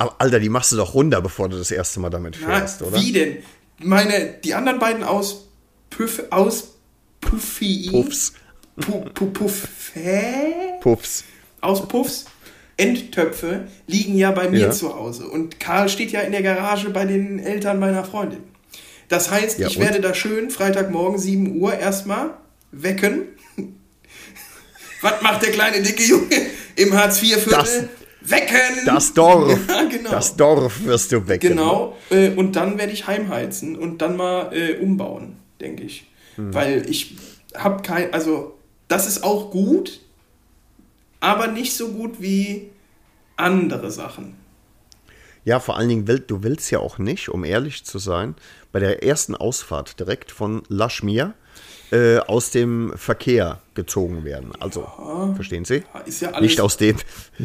aber, 0.00 0.16
Alter, 0.18 0.40
die 0.40 0.48
machst 0.48 0.72
du 0.72 0.76
doch 0.76 0.94
runter, 0.94 1.20
bevor 1.20 1.48
du 1.48 1.56
das 1.56 1.70
erste 1.70 2.00
Mal 2.00 2.10
damit 2.10 2.38
Na, 2.40 2.46
fährst, 2.48 2.82
oder? 2.82 3.00
Wie 3.00 3.12
denn? 3.12 3.36
Meine, 3.78 4.34
die 4.42 4.54
anderen 4.54 4.80
beiden 4.80 5.04
aus 5.04 5.46
Puff, 5.90 6.22
aus 6.30 6.74
Puffy. 7.20 7.88
Puffs. 7.90 8.32
Pu, 8.80 9.00
pu, 9.14 9.26
Puff, 9.26 9.68
hä? 9.94 10.78
Puffs. 10.80 11.24
Aus 11.60 11.86
Puffs. 11.88 12.26
Endtöpfe 12.76 13.66
liegen 13.88 14.14
ja 14.16 14.30
bei 14.30 14.48
mir 14.48 14.58
Ja. 14.60 14.70
zu 14.70 14.94
Hause. 14.94 15.26
Und 15.26 15.58
Karl 15.58 15.88
steht 15.88 16.12
ja 16.12 16.20
in 16.20 16.30
der 16.32 16.42
Garage 16.42 16.90
bei 16.90 17.04
den 17.06 17.40
Eltern 17.40 17.80
meiner 17.80 18.04
Freundin. 18.04 18.40
Das 19.08 19.30
heißt, 19.30 19.58
Ja, 19.58 19.66
ich 19.66 19.78
und? 19.78 19.82
werde 19.84 20.00
da 20.00 20.14
schön 20.14 20.50
Freitagmorgen 20.50 21.18
7 21.18 21.60
Uhr 21.60 21.74
erstmal 21.76 22.30
wecken. 22.70 23.22
Was 25.00 25.22
macht 25.22 25.42
der 25.42 25.50
kleine 25.52 25.82
dicke 25.82 26.02
Junge 26.04 26.26
im 26.76 26.94
Hartz-IV-Viertel? 26.94 27.88
Wecken! 28.20 28.84
Das 28.84 29.12
Dorf. 29.14 29.58
Ja, 29.68 29.84
genau. 29.84 30.10
Das 30.10 30.36
Dorf 30.36 30.84
wirst 30.84 31.12
du 31.12 31.26
weg. 31.26 31.40
Genau, 31.40 31.96
äh, 32.10 32.30
und 32.30 32.56
dann 32.56 32.78
werde 32.78 32.92
ich 32.92 33.06
heimheizen 33.06 33.76
und 33.76 34.02
dann 34.02 34.16
mal 34.16 34.52
äh, 34.54 34.74
umbauen, 34.78 35.36
denke 35.60 35.84
ich. 35.84 36.06
Hm. 36.36 36.52
Weil 36.52 36.88
ich 36.90 37.16
habe 37.56 37.82
kein, 37.82 38.12
also 38.12 38.57
das 38.88 39.06
ist 39.06 39.22
auch 39.22 39.50
gut, 39.50 40.00
aber 41.20 41.46
nicht 41.48 41.74
so 41.74 41.92
gut 41.92 42.20
wie 42.20 42.70
andere 43.36 43.90
Sachen. 43.90 44.36
Ja, 45.44 45.60
vor 45.60 45.76
allen 45.76 45.88
Dingen, 45.88 46.06
will, 46.06 46.20
du 46.20 46.42
willst 46.42 46.70
ja 46.70 46.78
auch 46.80 46.98
nicht, 46.98 47.28
um 47.28 47.44
ehrlich 47.44 47.84
zu 47.84 47.98
sein, 47.98 48.34
bei 48.72 48.80
der 48.80 49.02
ersten 49.02 49.34
Ausfahrt 49.34 49.98
direkt 49.98 50.30
von 50.30 50.62
Lashmir 50.68 51.34
äh, 51.90 52.18
aus 52.18 52.50
dem 52.50 52.92
Verkehr 52.96 53.60
gezogen 53.74 54.24
werden. 54.24 54.50
Also, 54.58 54.86
verstehen 55.36 55.64
Sie? 55.64 55.76
Ja, 55.94 56.00
ist 56.04 56.20
ja 56.20 56.30
alles- 56.30 56.42
nicht 56.42 56.60
aus 56.60 56.76
dem, 56.76 56.96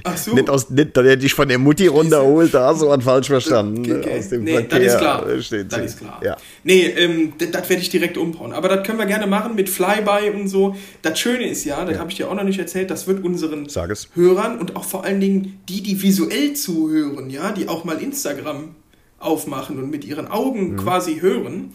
Ach 0.04 0.18
so. 0.18 0.34
nicht 0.34 0.50
aus, 0.50 0.70
nicht, 0.70 0.98
dass 0.98 1.06
er 1.06 1.16
dich 1.16 1.34
von 1.34 1.48
der 1.48 1.60
Mutti 1.60 1.88
runterholt, 1.88 2.54
da 2.54 2.68
hast 2.68 2.82
du 2.82 2.88
was 2.90 3.04
falsch 3.04 3.28
verstanden. 3.28 3.80
Okay. 4.00 4.18
Aus 4.20 4.30
dem 4.30 4.44
nee, 4.44 4.54
Verkehr, 4.54 4.80
das 4.80 4.94
ist 4.94 5.00
klar. 5.00 5.24
verstehen 5.26 5.68
Das 5.70 5.80
Sie? 5.80 5.86
ist 5.86 6.00
klar. 6.00 6.22
Ja. 6.24 6.38
Nee, 6.64 6.82
ähm, 6.88 7.34
das, 7.38 7.70
werde 7.70 7.82
ich 7.82 7.90
direkt 7.90 8.18
umbauen. 8.18 8.52
Aber 8.52 8.68
das 8.68 8.86
können 8.86 8.98
wir 8.98 9.06
gerne 9.06 9.28
machen 9.28 9.56
mit 9.56 9.70
Flyby 9.70 10.32
und 10.34 10.48
so. 10.48 10.76
Das 11.04 11.20
Schöne 11.20 11.48
ist 11.48 11.64
ja, 11.66 11.86
das 11.86 11.98
habe 12.00 12.10
ich 12.10 12.18
dir 12.18 12.28
auch 12.30 12.36
noch 12.36 12.44
nicht 12.44 12.60
erzählt, 12.60 12.90
das 12.92 13.08
wird 13.08 13.24
unseren. 13.24 13.68
Hörern 14.16 14.60
und 14.60 14.76
auch 14.76 14.84
vor 14.86 15.04
allen 15.06 15.20
Dingen 15.20 15.60
die, 15.70 15.82
die 15.84 16.02
visuell 16.02 16.54
zuhören, 16.54 17.30
ja, 17.30 17.52
die 17.52 17.68
auch 17.68 17.84
mal 17.84 18.02
Instagram 18.02 18.76
aufmachen 19.20 19.78
und 19.78 19.90
mit 19.90 20.04
ihren 20.04 20.28
Augen 20.28 20.72
Mhm. 20.74 20.78
quasi 20.78 21.20
hören. 21.20 21.72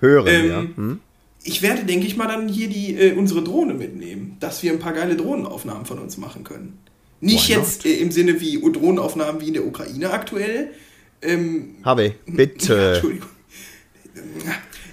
Hören, 0.00 0.26
Ähm, 0.28 0.48
ja. 0.48 0.60
Hm? 0.76 1.00
Ich 1.46 1.62
werde, 1.62 1.84
denke 1.84 2.06
ich 2.06 2.16
mal, 2.16 2.26
dann 2.26 2.48
hier 2.48 2.68
die, 2.68 2.94
äh, 2.94 3.12
unsere 3.14 3.42
Drohne 3.42 3.74
mitnehmen, 3.74 4.36
dass 4.40 4.62
wir 4.62 4.72
ein 4.72 4.78
paar 4.80 4.92
geile 4.92 5.16
Drohnenaufnahmen 5.16 5.86
von 5.86 5.98
uns 6.00 6.16
machen 6.18 6.42
können. 6.44 6.78
Nicht 7.20 7.48
Why 7.48 7.52
jetzt 7.54 7.86
äh, 7.86 7.94
im 7.94 8.10
Sinne 8.10 8.40
wie 8.40 8.60
Drohnenaufnahmen 8.60 9.40
wie 9.40 9.48
in 9.48 9.54
der 9.54 9.64
Ukraine 9.66 10.10
aktuell. 10.10 10.70
Ähm, 11.22 11.76
Habe, 11.84 12.14
bitte. 12.26 12.94
Entschuldigung. 12.94 13.28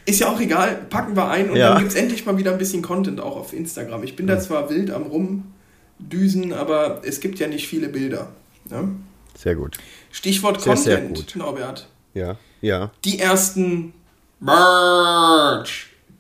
Ist 0.06 0.20
ja 0.20 0.32
auch 0.32 0.40
egal, 0.40 0.86
packen 0.90 1.16
wir 1.16 1.30
ein 1.30 1.50
und 1.50 1.56
Ja. 1.56 1.70
dann 1.70 1.80
gibt 1.80 1.92
es 1.92 1.98
endlich 1.98 2.26
mal 2.26 2.38
wieder 2.38 2.52
ein 2.52 2.58
bisschen 2.58 2.82
Content 2.82 3.20
auch 3.20 3.36
auf 3.38 3.54
Instagram. 3.54 4.04
Ich 4.04 4.16
bin 4.16 4.28
da 4.28 4.40
zwar 4.40 4.70
wild 4.70 4.92
am 4.92 5.04
Rumdüsen, 5.04 6.54
aber 6.54 7.02
es 7.06 7.20
gibt 7.20 7.40
ja 7.40 7.48
nicht 7.48 7.68
viele 7.68 7.88
Bilder. 7.90 8.32
Ne? 8.70 8.90
Sehr 9.38 9.56
gut. 9.56 9.78
Stichwort 10.12 10.62
Sehr, 10.62 10.76
sehr 10.78 10.98
Content, 10.98 11.18
gut. 11.18 11.36
Norbert. 11.36 11.88
Ja, 12.14 12.38
ja. 12.62 12.92
Die 13.06 13.18
ersten 13.20 13.94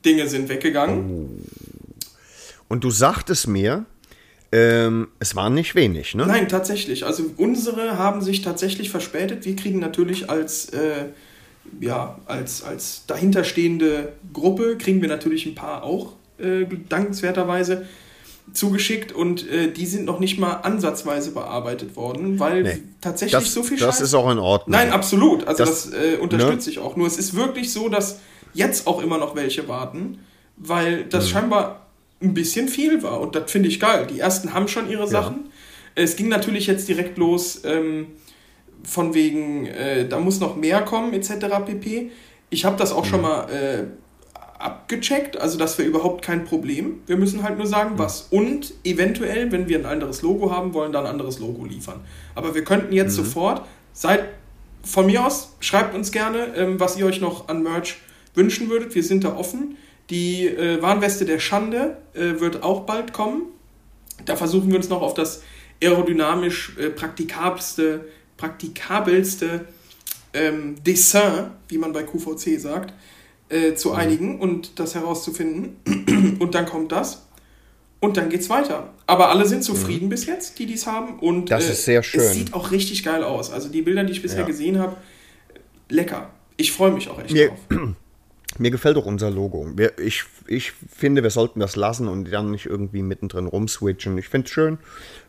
Merch-Dinge 0.03 0.27
sind 0.29 0.49
weggegangen. 0.49 1.47
Und 2.67 2.83
du 2.83 2.91
sagtest 2.91 3.47
mir, 3.47 3.85
ähm, 4.51 5.07
es 5.19 5.35
waren 5.35 5.53
nicht 5.53 5.75
wenig, 5.75 6.15
ne? 6.15 6.25
Nein, 6.27 6.47
tatsächlich. 6.47 7.05
Also 7.05 7.23
unsere 7.37 7.97
haben 7.97 8.21
sich 8.21 8.41
tatsächlich 8.41 8.89
verspätet. 8.89 9.45
Wir 9.45 9.55
kriegen 9.55 9.79
natürlich 9.79 10.29
als, 10.29 10.69
äh, 10.69 11.05
ja, 11.79 12.19
als, 12.25 12.63
als 12.63 13.03
dahinterstehende 13.07 14.13
Gruppe, 14.31 14.77
kriegen 14.77 15.01
wir 15.01 15.09
natürlich 15.09 15.45
ein 15.45 15.55
paar 15.55 15.83
auch 15.83 16.13
äh, 16.39 16.65
dankenswerterweise 16.89 17.85
zugeschickt 18.53 19.11
und 19.13 19.49
äh, 19.49 19.71
die 19.71 19.85
sind 19.85 20.03
noch 20.05 20.19
nicht 20.19 20.37
mal 20.37 20.51
ansatzweise 20.53 21.31
bearbeitet 21.31 21.95
worden, 21.95 22.39
weil 22.39 22.63
Nee. 22.63 22.77
tatsächlich 22.99 23.41
Das, 23.41 23.53
so 23.53 23.63
viel 23.63 23.77
das 23.77 23.99
Scheiß- 23.99 24.03
ist 24.03 24.13
auch 24.13 24.29
in 24.29 24.37
Ordnung. 24.37 24.71
Nein, 24.77 24.91
absolut. 24.91 25.47
Also 25.47 25.63
das, 25.63 25.89
Das- 25.89 25.93
äh, 25.93 26.17
unterstütze 26.17 26.69
ich 26.69 26.79
auch. 26.79 26.95
Nur 26.97 27.07
es 27.07 27.17
ist 27.17 27.35
wirklich 27.35 27.71
so, 27.71 27.87
dass 27.87 28.19
jetzt 28.53 28.87
auch 28.87 29.01
immer 29.01 29.17
noch 29.17 29.35
welche 29.35 29.67
warten, 29.67 30.19
weil 30.57 30.97
Mhm. 31.05 31.09
das 31.09 31.29
scheinbar 31.29 31.85
ein 32.21 32.33
bisschen 32.33 32.67
viel 32.67 33.01
war. 33.03 33.19
Und 33.19 33.35
das 33.35 33.51
finde 33.51 33.69
ich 33.69 33.79
geil. 33.79 34.07
Die 34.09 34.19
ersten 34.19 34.53
haben 34.53 34.67
schon 34.67 34.89
ihre 34.89 35.07
Sachen. 35.07 35.45
Es 35.95 36.15
ging 36.15 36.29
natürlich 36.29 36.67
jetzt 36.67 36.87
direkt 36.87 37.17
los 37.17 37.61
ähm, 37.65 38.07
von 38.83 39.13
wegen, 39.13 39.65
äh, 39.67 40.07
da 40.07 40.19
muss 40.19 40.39
noch 40.39 40.55
mehr 40.55 40.81
kommen, 40.81 41.13
etc. 41.13 41.31
pp. 41.65 42.11
Ich 42.49 42.65
habe 42.65 42.77
das 42.77 42.91
auch 42.91 43.03
Mhm. 43.05 43.09
schon 43.09 43.21
mal 43.21 43.49
äh, 43.49 43.83
abgecheckt, 44.59 45.37
also 45.37 45.57
das 45.57 45.77
wäre 45.77 45.89
überhaupt 45.89 46.23
kein 46.23 46.45
Problem. 46.45 47.01
Wir 47.05 47.17
müssen 47.17 47.43
halt 47.43 47.57
nur 47.57 47.65
Mhm. 47.65 47.71
sagen, 47.71 47.91
was. 47.97 48.27
Und 48.31 48.73
eventuell, 48.85 49.51
wenn 49.51 49.67
wir 49.67 49.77
ein 49.79 49.85
anderes 49.85 50.21
Logo 50.21 50.51
haben 50.51 50.73
wollen, 50.73 50.91
dann 50.93 51.05
ein 51.05 51.11
anderes 51.11 51.39
Logo 51.39 51.65
liefern. 51.65 51.99
Aber 52.35 52.55
wir 52.55 52.63
könnten 52.63 52.93
jetzt 52.93 53.17
Mhm. 53.17 53.23
sofort, 53.25 53.65
seid 53.91 54.23
von 54.83 55.05
mir 55.05 55.25
aus, 55.25 55.53
schreibt 55.59 55.93
uns 55.95 56.11
gerne, 56.11 56.53
ähm, 56.55 56.79
was 56.79 56.97
ihr 56.97 57.05
euch 57.05 57.19
noch 57.21 57.47
an 57.49 57.63
Merch 57.63 57.97
wünschen 58.35 58.69
würdet. 58.69 58.95
Wir 58.95 59.03
sind 59.03 59.23
da 59.23 59.35
offen. 59.35 59.77
Die 60.09 60.47
äh, 60.47 60.81
Warnweste 60.81 61.25
der 61.25 61.39
Schande 61.39 61.97
äh, 62.13 62.39
wird 62.39 62.63
auch 62.63 62.81
bald 62.81 63.13
kommen. 63.13 63.43
Da 64.25 64.35
versuchen 64.35 64.69
wir 64.69 64.77
uns 64.77 64.89
noch 64.89 65.01
auf 65.01 65.13
das 65.13 65.43
aerodynamisch 65.81 66.75
äh, 66.77 66.89
praktikabelste, 66.89 68.05
praktikabelste 68.37 69.65
ähm, 70.33 70.75
Dessin, 70.85 71.51
wie 71.67 71.77
man 71.77 71.93
bei 71.93 72.03
QVC 72.03 72.59
sagt, 72.59 72.93
äh, 73.49 73.75
zu 73.75 73.91
einigen 73.93 74.39
und 74.39 74.79
das 74.79 74.95
herauszufinden. 74.95 75.77
und 76.39 76.55
dann 76.55 76.65
kommt 76.65 76.91
das. 76.91 77.27
Und 77.99 78.17
dann 78.17 78.27
geht's 78.29 78.49
weiter. 78.49 78.93
Aber 79.07 79.29
alle 79.29 79.45
sind 79.45 79.63
zufrieden 79.63 80.09
bis 80.09 80.25
jetzt, 80.25 80.59
die 80.59 80.65
dies 80.65 80.85
haben. 80.85 81.19
Und 81.19 81.41
Mhm. 81.41 81.45
Das 81.45 81.69
ist 81.69 81.85
sehr 81.85 82.03
schön. 82.03 82.19
es 82.21 82.33
sieht 82.33 82.53
auch 82.53 82.71
richtig 82.71 83.03
geil 83.03 83.23
aus. 83.23 83.49
Also 83.51 83.69
die 83.69 83.81
Bilder, 83.81 84.03
die 84.03 84.11
ich 84.11 84.21
bisher 84.21 84.41
Ja. 84.41 84.45
gesehen 84.45 84.79
habe, 84.79 84.97
lecker. 85.89 86.29
Ich 86.57 86.71
freue 86.73 86.91
mich 86.91 87.09
auch 87.09 87.19
echt 87.21 87.31
Mir- 87.31 87.49
drauf. 87.49 87.59
Mir 88.59 88.69
gefällt 88.71 88.97
auch 88.97 89.05
unser 89.05 89.31
Logo. 89.31 89.67
Wir, 89.75 89.97
ich, 89.97 90.23
ich 90.47 90.71
finde, 90.71 91.23
wir 91.23 91.31
sollten 91.31 91.59
das 91.59 91.75
lassen 91.75 92.07
und 92.07 92.31
dann 92.31 92.51
nicht 92.51 92.65
irgendwie 92.67 93.01
mittendrin 93.01 93.47
rumswitchen. 93.47 94.17
Ich 94.17 94.29
finde 94.29 94.45
es 94.45 94.53
schön. 94.53 94.77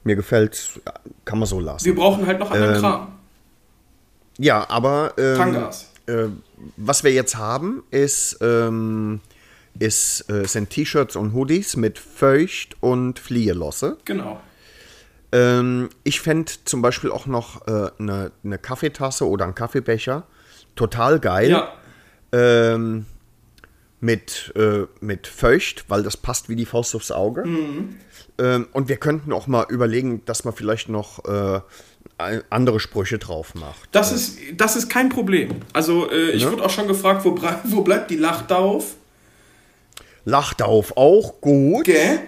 Mir 0.04 0.14
gefällt 0.16 0.80
kann 1.24 1.38
man 1.38 1.48
so 1.48 1.58
lassen. 1.60 1.87
Wir 1.87 1.94
brauchen 1.94 2.26
halt 2.26 2.38
noch 2.38 2.50
anderen 2.50 2.74
Ähm, 2.76 2.80
Kram. 2.80 3.12
Ja, 4.38 4.68
aber 4.68 5.14
ähm, 5.16 5.37
Tangas. 5.37 5.90
äh, 6.06 6.24
was 6.76 7.02
wir 7.04 7.12
jetzt 7.12 7.37
haben, 7.37 7.82
ist, 7.90 8.38
ähm, 8.42 9.20
ist, 9.78 10.28
äh, 10.30 10.44
sind 10.46 10.70
T-Shirts 10.70 11.16
und 11.16 11.32
Hoodies 11.32 11.76
mit 11.76 11.98
Feucht 11.98 12.76
und 12.80 13.18
Fliehelosse. 13.18 13.96
Genau. 14.04 14.40
Ähm, 15.32 15.88
ich 16.04 16.20
fände 16.20 16.52
zum 16.64 16.82
Beispiel 16.82 17.10
auch 17.10 17.26
noch 17.26 17.66
äh, 17.66 17.90
eine 17.98 18.32
eine 18.44 18.58
Kaffeetasse 18.58 19.26
oder 19.26 19.44
einen 19.46 19.54
Kaffeebecher 19.54 20.24
total 20.76 21.18
geil. 21.20 21.50
Ja, 21.50 21.72
Ähm, 22.32 23.06
mit, 24.00 24.52
äh, 24.57 24.87
mit 25.00 25.26
Feucht, 25.26 25.85
weil 25.88 26.02
das 26.02 26.16
passt 26.16 26.48
wie 26.48 26.57
die 26.57 26.66
Faust 26.66 26.94
aufs 26.94 27.11
Auge. 27.11 27.44
Mhm. 27.46 27.96
Ähm, 28.38 28.68
und 28.72 28.88
wir 28.88 28.96
könnten 28.96 29.33
auch 29.33 29.46
mal 29.46 29.66
überlegen, 29.70 30.22
dass 30.26 30.44
man 30.44 30.54
vielleicht 30.54 30.88
noch 30.88 31.24
äh, 31.24 31.61
andere 32.50 32.80
Sprüche 32.80 33.18
drauf 33.18 33.54
macht. 33.54 33.88
das 33.92 34.12
ist, 34.12 34.38
das 34.57 34.76
ist 34.76 34.88
kein 34.88 35.09
Problem. 35.09 35.50
Also 35.72 36.11
äh, 36.11 36.30
ich 36.33 36.44
Ne? 36.44 36.52
wurde 36.52 36.64
auch 36.64 36.70
schon 36.70 36.87
gefragt, 36.87 37.24
wo, 37.24 37.37
wo 37.64 37.80
bleibt 37.83 38.11
die 38.11 38.16
Lachdauf? 38.16 38.94
Lacht 40.24 40.62
auf, 40.62 40.96
auch 40.96 41.40
gut. 41.40 41.85
Gell? 41.85 42.20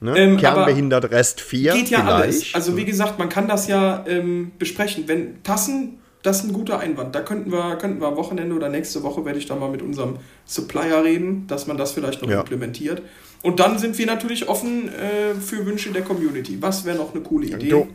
Ne? 0.00 0.16
Ähm, 0.16 0.36
Kernbehindert 0.38 1.10
Rest 1.10 1.40
4. 1.40 1.72
Geht 1.74 1.90
ja 1.90 2.00
vielleicht. 2.00 2.22
alles. 2.22 2.54
Also 2.54 2.76
wie 2.76 2.84
gesagt, 2.84 3.18
man 3.18 3.28
kann 3.28 3.48
das 3.48 3.66
ja 3.68 4.04
ähm, 4.08 4.52
besprechen. 4.58 5.04
Wenn 5.06 5.42
Tassen, 5.42 5.99
das 6.22 6.38
ist 6.38 6.44
ein 6.44 6.52
guter 6.52 6.78
Einwand. 6.78 7.14
Da 7.14 7.20
könnten 7.20 7.50
wir, 7.50 7.76
könnten 7.76 8.00
wir 8.00 8.08
am 8.08 8.16
Wochenende 8.16 8.54
oder 8.54 8.68
nächste 8.68 9.02
Woche 9.02 9.24
werde 9.24 9.38
ich 9.38 9.46
da 9.46 9.56
mal 9.56 9.70
mit 9.70 9.82
unserem 9.82 10.16
Supplier 10.44 11.02
reden, 11.04 11.46
dass 11.46 11.66
man 11.66 11.76
das 11.76 11.92
vielleicht 11.92 12.22
noch 12.22 12.28
Ja. 12.28 12.40
implementiert. 12.40 13.02
Und 13.42 13.58
dann 13.58 13.78
sind 13.78 13.96
wir 13.96 14.06
natürlich 14.06 14.48
offen 14.48 14.88
äh, 14.88 15.34
für 15.34 15.64
Wünsche 15.64 15.90
der 15.92 16.02
Community. 16.02 16.60
Was 16.60 16.84
wäre 16.84 16.98
noch 16.98 17.14
eine 17.14 17.22
coole 17.22 17.46
Idee? 17.46 17.70
Du, 17.70 17.88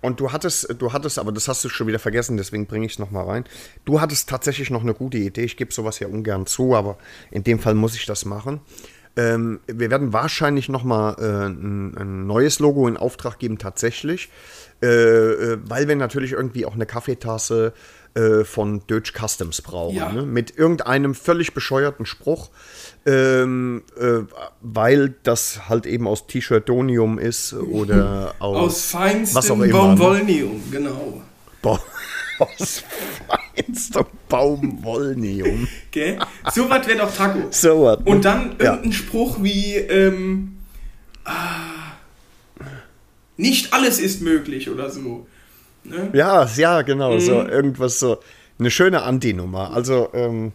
und 0.00 0.18
du 0.18 0.32
hattest, 0.32 0.74
du 0.78 0.92
hattest, 0.92 1.18
aber 1.18 1.30
das 1.30 1.46
hast 1.46 1.62
du 1.64 1.68
schon 1.68 1.86
wieder 1.86 1.98
vergessen, 1.98 2.36
deswegen 2.36 2.66
bringe 2.66 2.86
ich 2.86 2.92
es 2.92 2.98
nochmal 2.98 3.24
rein. 3.24 3.44
Du 3.84 4.00
hattest 4.00 4.28
tatsächlich 4.28 4.70
noch 4.70 4.82
eine 4.82 4.94
gute 4.94 5.18
Idee. 5.18 5.44
Ich 5.44 5.56
gebe 5.56 5.72
sowas 5.72 5.98
ja 6.00 6.08
ungern 6.08 6.46
zu, 6.46 6.74
aber 6.74 6.98
in 7.30 7.44
dem 7.44 7.58
Fall 7.60 7.74
muss 7.74 7.94
ich 7.94 8.04
das 8.06 8.24
machen. 8.24 8.60
Ähm, 9.14 9.60
wir 9.66 9.90
werden 9.90 10.12
wahrscheinlich 10.14 10.68
nochmal 10.70 11.16
äh, 11.18 11.46
ein, 11.48 11.94
ein 11.96 12.26
neues 12.26 12.58
Logo 12.60 12.88
in 12.88 12.96
Auftrag 12.96 13.38
geben, 13.38 13.58
tatsächlich. 13.58 14.30
Äh, 14.82 14.86
äh, 14.86 15.58
weil 15.64 15.86
wir 15.88 15.96
natürlich 15.96 16.32
irgendwie 16.32 16.66
auch 16.66 16.74
eine 16.74 16.86
Kaffeetasse 16.86 17.72
äh, 18.14 18.44
von 18.44 18.82
Deutsch 18.88 19.12
Customs 19.12 19.62
brauchen. 19.62 19.96
Ja. 19.96 20.12
Ne? 20.12 20.22
Mit 20.22 20.56
irgendeinem 20.58 21.14
völlig 21.14 21.54
bescheuerten 21.54 22.04
Spruch. 22.04 22.50
Ähm, 23.04 23.82
äh, 23.98 24.20
weil 24.60 25.14
das 25.24 25.68
halt 25.68 25.86
eben 25.86 26.06
aus 26.06 26.26
T-Shirtonium 26.28 27.18
ist 27.18 27.52
oder 27.52 28.34
aus, 28.40 28.56
Aus 28.56 28.84
feinstem 28.90 29.36
was 29.36 29.50
auch 29.50 29.54
immer, 29.56 29.66
ne? 29.66 29.72
Baumwollnium, 29.72 30.62
genau. 30.70 31.22
Ba 31.62 31.80
aus 32.38 32.84
feinstem 33.56 34.04
Baumwollnium. 34.28 35.66
Gell? 35.90 36.18
So 36.52 36.68
was 36.70 36.86
wäre 36.86 36.98
doch 36.98 37.14
Taco. 37.14 37.48
So 37.50 37.84
was. 37.84 37.98
ne? 37.98 38.04
Und 38.04 38.24
dann 38.24 38.54
Ja. 38.60 38.66
irgendein 38.74 38.92
Spruch 38.92 39.42
wie, 39.42 39.74
ähm, 39.76 40.58
ah, 41.24 41.32
nicht 43.42 43.72
alles 43.74 43.98
ist 43.98 44.22
möglich 44.22 44.70
oder 44.70 44.88
so. 44.90 45.26
Ne? 45.84 46.10
Ja, 46.12 46.48
ja, 46.56 46.82
genau, 46.82 47.18
so 47.18 47.40
Mhm. 47.42 47.48
irgendwas 47.48 47.98
so. 47.98 48.18
Eine 48.58 48.70
schöne 48.70 49.02
Anti-Nummer. 49.02 49.72
Also, 49.74 50.08
ähm, 50.14 50.52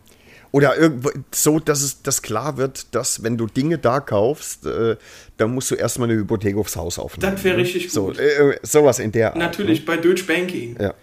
Oder 0.54 0.78
irgendwo 0.78 1.12
so, 1.32 1.60
dass 1.60 1.82
es 1.82 2.02
dass 2.04 2.22
klar 2.22 2.56
wird, 2.56 2.96
dass 2.96 3.22
wenn 3.22 3.38
du 3.38 3.48
Dinge 3.48 3.78
da 3.78 4.00
kaufst, 4.00 4.66
äh, 4.66 4.96
dann 5.36 5.54
musst 5.54 5.70
du 5.70 5.76
erstmal 5.76 6.10
eine 6.10 6.18
Hypothek 6.18 6.56
aufs 6.56 6.78
Haus 6.78 6.98
aufnehmen. 6.98 7.34
Das 7.36 7.44
wäre 7.44 7.58
ne? 7.58 7.64
richtig 7.64 7.92
so, 7.92 8.06
gut. 8.06 8.18
äh, 8.18 8.58
sowas 8.64 9.00
in 9.00 9.12
der 9.12 9.28
Art. 9.32 9.38
Natürlich 9.38 9.86
bei 9.86 9.98
Deutsche 9.98 10.24
Banking. 10.24 10.78
Ja. 10.80 10.94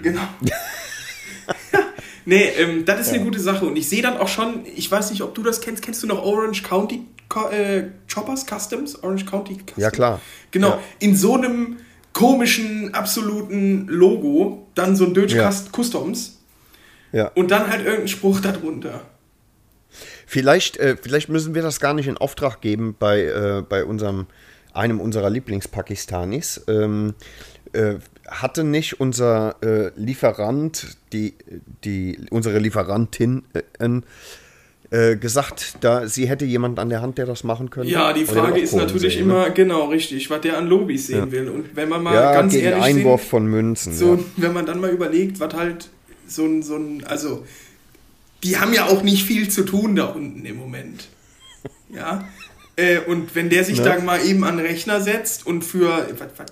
Genau. 0.00 0.22
nee, 2.24 2.44
ähm, 2.56 2.84
das 2.84 3.00
ist 3.08 3.12
eine 3.12 3.24
gute 3.24 3.40
Sache. 3.40 3.66
Und 3.66 3.76
ich 3.76 3.88
sehe 3.88 4.00
dann 4.00 4.16
auch 4.16 4.28
schon, 4.28 4.64
ich 4.76 4.88
weiß 4.90 5.10
nicht, 5.10 5.22
ob 5.22 5.34
du 5.34 5.42
das 5.42 5.60
kennst, 5.60 5.82
kennst 5.82 6.00
du 6.04 6.06
noch 6.06 6.22
Orange 6.22 6.62
County 6.62 6.98
Co 6.98 7.04
äh, 7.50 7.84
Choppers 8.12 8.44
Customs? 8.46 9.02
Orange 9.02 9.24
County 9.26 9.54
Customs? 9.54 9.76
Ja, 9.76 9.90
klar. 9.90 10.20
Genau, 10.50 10.70
Ja. 10.70 10.80
in 11.00 11.16
so 11.16 11.34
einem 11.34 11.78
komischen, 12.12 12.94
absoluten 12.94 13.86
Logo, 13.88 14.66
dann 14.74 14.94
so 14.96 15.04
ein 15.04 15.14
Deutsche 15.14 15.36
Ja. 15.38 15.48
Cust- 15.48 15.70
Customs 15.72 16.38
Ja. 17.12 17.28
und 17.34 17.50
dann 17.50 17.68
halt 17.68 17.80
irgendein 17.84 18.08
Spruch 18.08 18.40
darunter. 18.40 19.02
Vielleicht, 20.26 20.76
äh, 20.78 20.96
vielleicht 21.00 21.28
müssen 21.28 21.54
wir 21.54 21.62
das 21.62 21.80
gar 21.80 21.94
nicht 21.94 22.08
in 22.08 22.16
Auftrag 22.18 22.60
geben 22.60 22.96
bei, 22.98 23.22
äh, 23.24 23.62
bei 23.68 23.84
unserem, 23.84 24.26
einem 24.72 25.00
unserer 25.00 25.30
Lieblingspakistanis. 25.30 26.62
Ähm, 26.68 27.14
äh, 27.72 27.96
hatte 28.28 28.64
nicht 28.64 29.00
unser 29.00 29.56
äh, 29.62 29.90
Lieferant, 29.96 30.96
die, 31.12 31.34
die, 31.84 32.18
unsere 32.30 32.58
Lieferantin 32.58 33.42
äh, 34.90 35.16
gesagt, 35.16 35.76
da 35.80 36.06
sie 36.06 36.28
hätte 36.28 36.44
jemand 36.44 36.78
an 36.78 36.88
der 36.88 37.00
Hand, 37.02 37.18
der 37.18 37.26
das 37.26 37.42
machen 37.44 37.70
könnte? 37.70 37.90
Ja, 37.90 38.12
die 38.12 38.24
Frage 38.24 38.60
ist 38.60 38.74
natürlich 38.74 39.14
sehen, 39.14 39.26
ne? 39.28 39.34
immer, 39.34 39.50
genau, 39.50 39.86
richtig, 39.86 40.28
was 40.30 40.40
der 40.42 40.58
an 40.58 40.66
Lobis 40.66 41.06
sehen 41.06 41.30
will. 41.32 41.48
Und 41.48 41.74
wenn 41.74 41.88
man 41.88 42.02
mal 42.02 42.14
Ja, 42.14 42.32
ganz 42.34 42.52
gegen 42.52 42.66
ehrlich 42.66 42.84
Einwurf 42.84 43.22
sehen, 43.22 43.30
von 43.30 43.46
Münzen. 43.46 43.94
so, 43.94 44.14
ja. 44.16 44.20
wenn 44.36 44.52
man 44.52 44.66
dann 44.66 44.80
mal 44.80 44.90
überlegt, 44.90 45.40
was 45.40 45.54
halt 45.54 45.88
so 46.26 46.44
ein, 46.44 46.62
so 46.62 46.76
ein, 46.76 47.04
also, 47.06 47.44
die 48.42 48.58
haben 48.58 48.72
ja 48.74 48.86
auch 48.86 49.02
nicht 49.02 49.24
viel 49.24 49.48
zu 49.48 49.62
tun 49.64 49.96
da 49.96 50.06
unten 50.06 50.44
im 50.44 50.56
Moment. 50.56 51.08
Ja. 51.94 52.24
Äh, 52.76 52.98
und 53.06 53.36
wenn 53.36 53.50
der 53.50 53.62
sich 53.62 53.78
Ne? 53.78 53.84
dann 53.84 54.04
mal 54.04 54.24
eben 54.26 54.42
an 54.42 54.56
den 54.56 54.66
Rechner 54.66 55.00
setzt 55.00 55.46
und 55.46 55.62
für, 55.64 56.08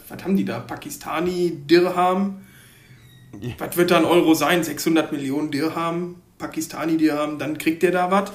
was, 0.09 0.23
haben 0.25 0.37
die 0.37 0.45
da? 0.45 0.61
Pakistani 0.61 1.59
Dirham? 1.68 2.42
Was 3.59 3.77
wird 3.77 3.90
da 3.90 3.97
ein 3.99 4.05
Euro 4.05 4.35
sein? 4.35 4.62
600 4.62 5.11
Millionen 5.11 5.51
Dirham? 5.51 6.16
Pakistani 6.42 6.96
Dirham? 6.96 7.38
Dann 7.38 7.57
kriegt 7.59 7.83
der 7.83 7.92
da 7.92 8.11
was. 8.11 8.33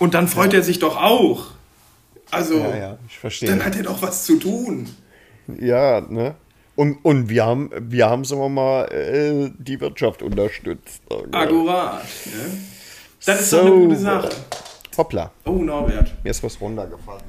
Und 0.00 0.14
dann 0.14 0.26
freut 0.28 0.52
er 0.54 0.62
sich 0.62 0.78
doch 0.80 0.96
auch. 0.96 1.46
Also, 2.30 2.58
Ja, 2.58 2.76
ja, 2.76 2.98
ich 3.08 3.16
verstehe. 3.18 3.48
dann 3.48 3.64
hat 3.64 3.76
er 3.76 3.84
doch 3.84 4.02
was 4.02 4.24
zu 4.24 4.38
tun. 4.38 4.88
Ja, 5.60 6.00
ne? 6.00 6.34
Und, 6.74 6.96
und 7.04 7.28
wir 7.28 7.46
haben, 7.46 7.70
wir 7.78 8.10
haben, 8.10 8.24
sagen 8.24 8.40
wir 8.42 8.48
mal, 8.48 8.84
äh, 8.92 9.50
die 9.58 9.80
Wirtschaft 9.80 10.22
unterstützt. 10.22 11.00
Akkurat. 11.30 12.02
Ne? 12.24 12.58
Das 13.24 13.40
ist 13.42 13.50
So. 13.50 13.58
doch 13.58 13.66
eine 13.66 13.74
gute 13.86 13.96
Sache. 13.96 14.28
Hoppla, 14.98 15.30
Oh, 15.44 15.52
Norbert. 15.52 16.12
mir 16.24 16.30
ist 16.30 16.42
was 16.42 16.60
runtergefallen. 16.60 17.22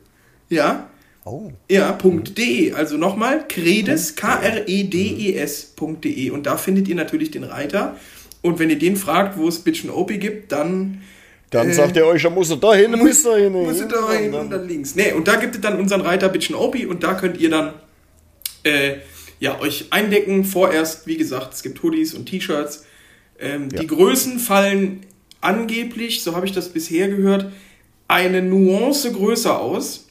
Ja, 0.48 0.90
Oh. 1.26 1.52
ja, 1.70 1.92
.de. 1.92 2.72
Also 2.74 2.98
nochmal, 2.98 3.48
credes, 3.48 4.14
K-R-E-D-E-S.de. 4.16 6.30
Und 6.30 6.44
da 6.44 6.58
findet 6.58 6.86
ihr 6.86 6.96
natürlich 6.96 7.30
den 7.30 7.44
Reiter. 7.44 7.96
Und 8.44 8.58
wenn 8.58 8.68
ihr 8.68 8.78
den 8.78 8.96
fragt, 8.96 9.38
wo 9.38 9.48
es 9.48 9.58
Bitchen 9.58 9.88
OP 9.90 10.08
gibt, 10.20 10.52
dann 10.52 11.00
Dann 11.50 11.72
sagt 11.72 11.96
er 11.96 12.06
euch, 12.06 12.22
da 12.22 12.28
muss 12.30 12.50
er 12.50 12.58
da 12.58 12.74
hin, 12.74 12.90
muss 12.92 13.24
er 13.24 13.38
hin. 13.38 13.52
muss 13.52 13.80
ihr 13.80 13.88
da 13.88 14.12
hin 14.12 14.34
und 14.34 14.50
dann 14.50 14.68
links. 14.68 14.94
Nee, 14.94 15.12
und 15.12 15.26
da 15.26 15.36
gibt 15.36 15.54
es 15.54 15.60
dann 15.62 15.78
unseren 15.78 16.02
Reiter 16.02 16.28
Bitchen 16.28 16.54
Opi 16.54 16.84
und 16.84 17.02
da 17.02 17.14
könnt 17.14 17.38
ihr 17.40 17.48
dann 17.48 17.72
äh, 18.64 18.96
ja, 19.40 19.58
euch 19.60 19.86
eindecken. 19.90 20.44
Vorerst, 20.44 21.06
wie 21.06 21.16
gesagt, 21.16 21.54
es 21.54 21.62
gibt 21.62 21.82
Hoodies 21.82 22.12
und 22.12 22.26
T-Shirts. 22.26 22.84
Ähm, 23.38 23.70
Die 23.70 23.86
Größen 23.86 24.38
fallen 24.38 25.06
angeblich, 25.40 26.22
so 26.22 26.36
habe 26.36 26.44
ich 26.46 26.52
das 26.52 26.68
bisher 26.68 27.08
gehört, 27.08 27.50
eine 28.08 28.42
Nuance 28.42 29.10
größer 29.10 29.58
aus, 29.58 30.06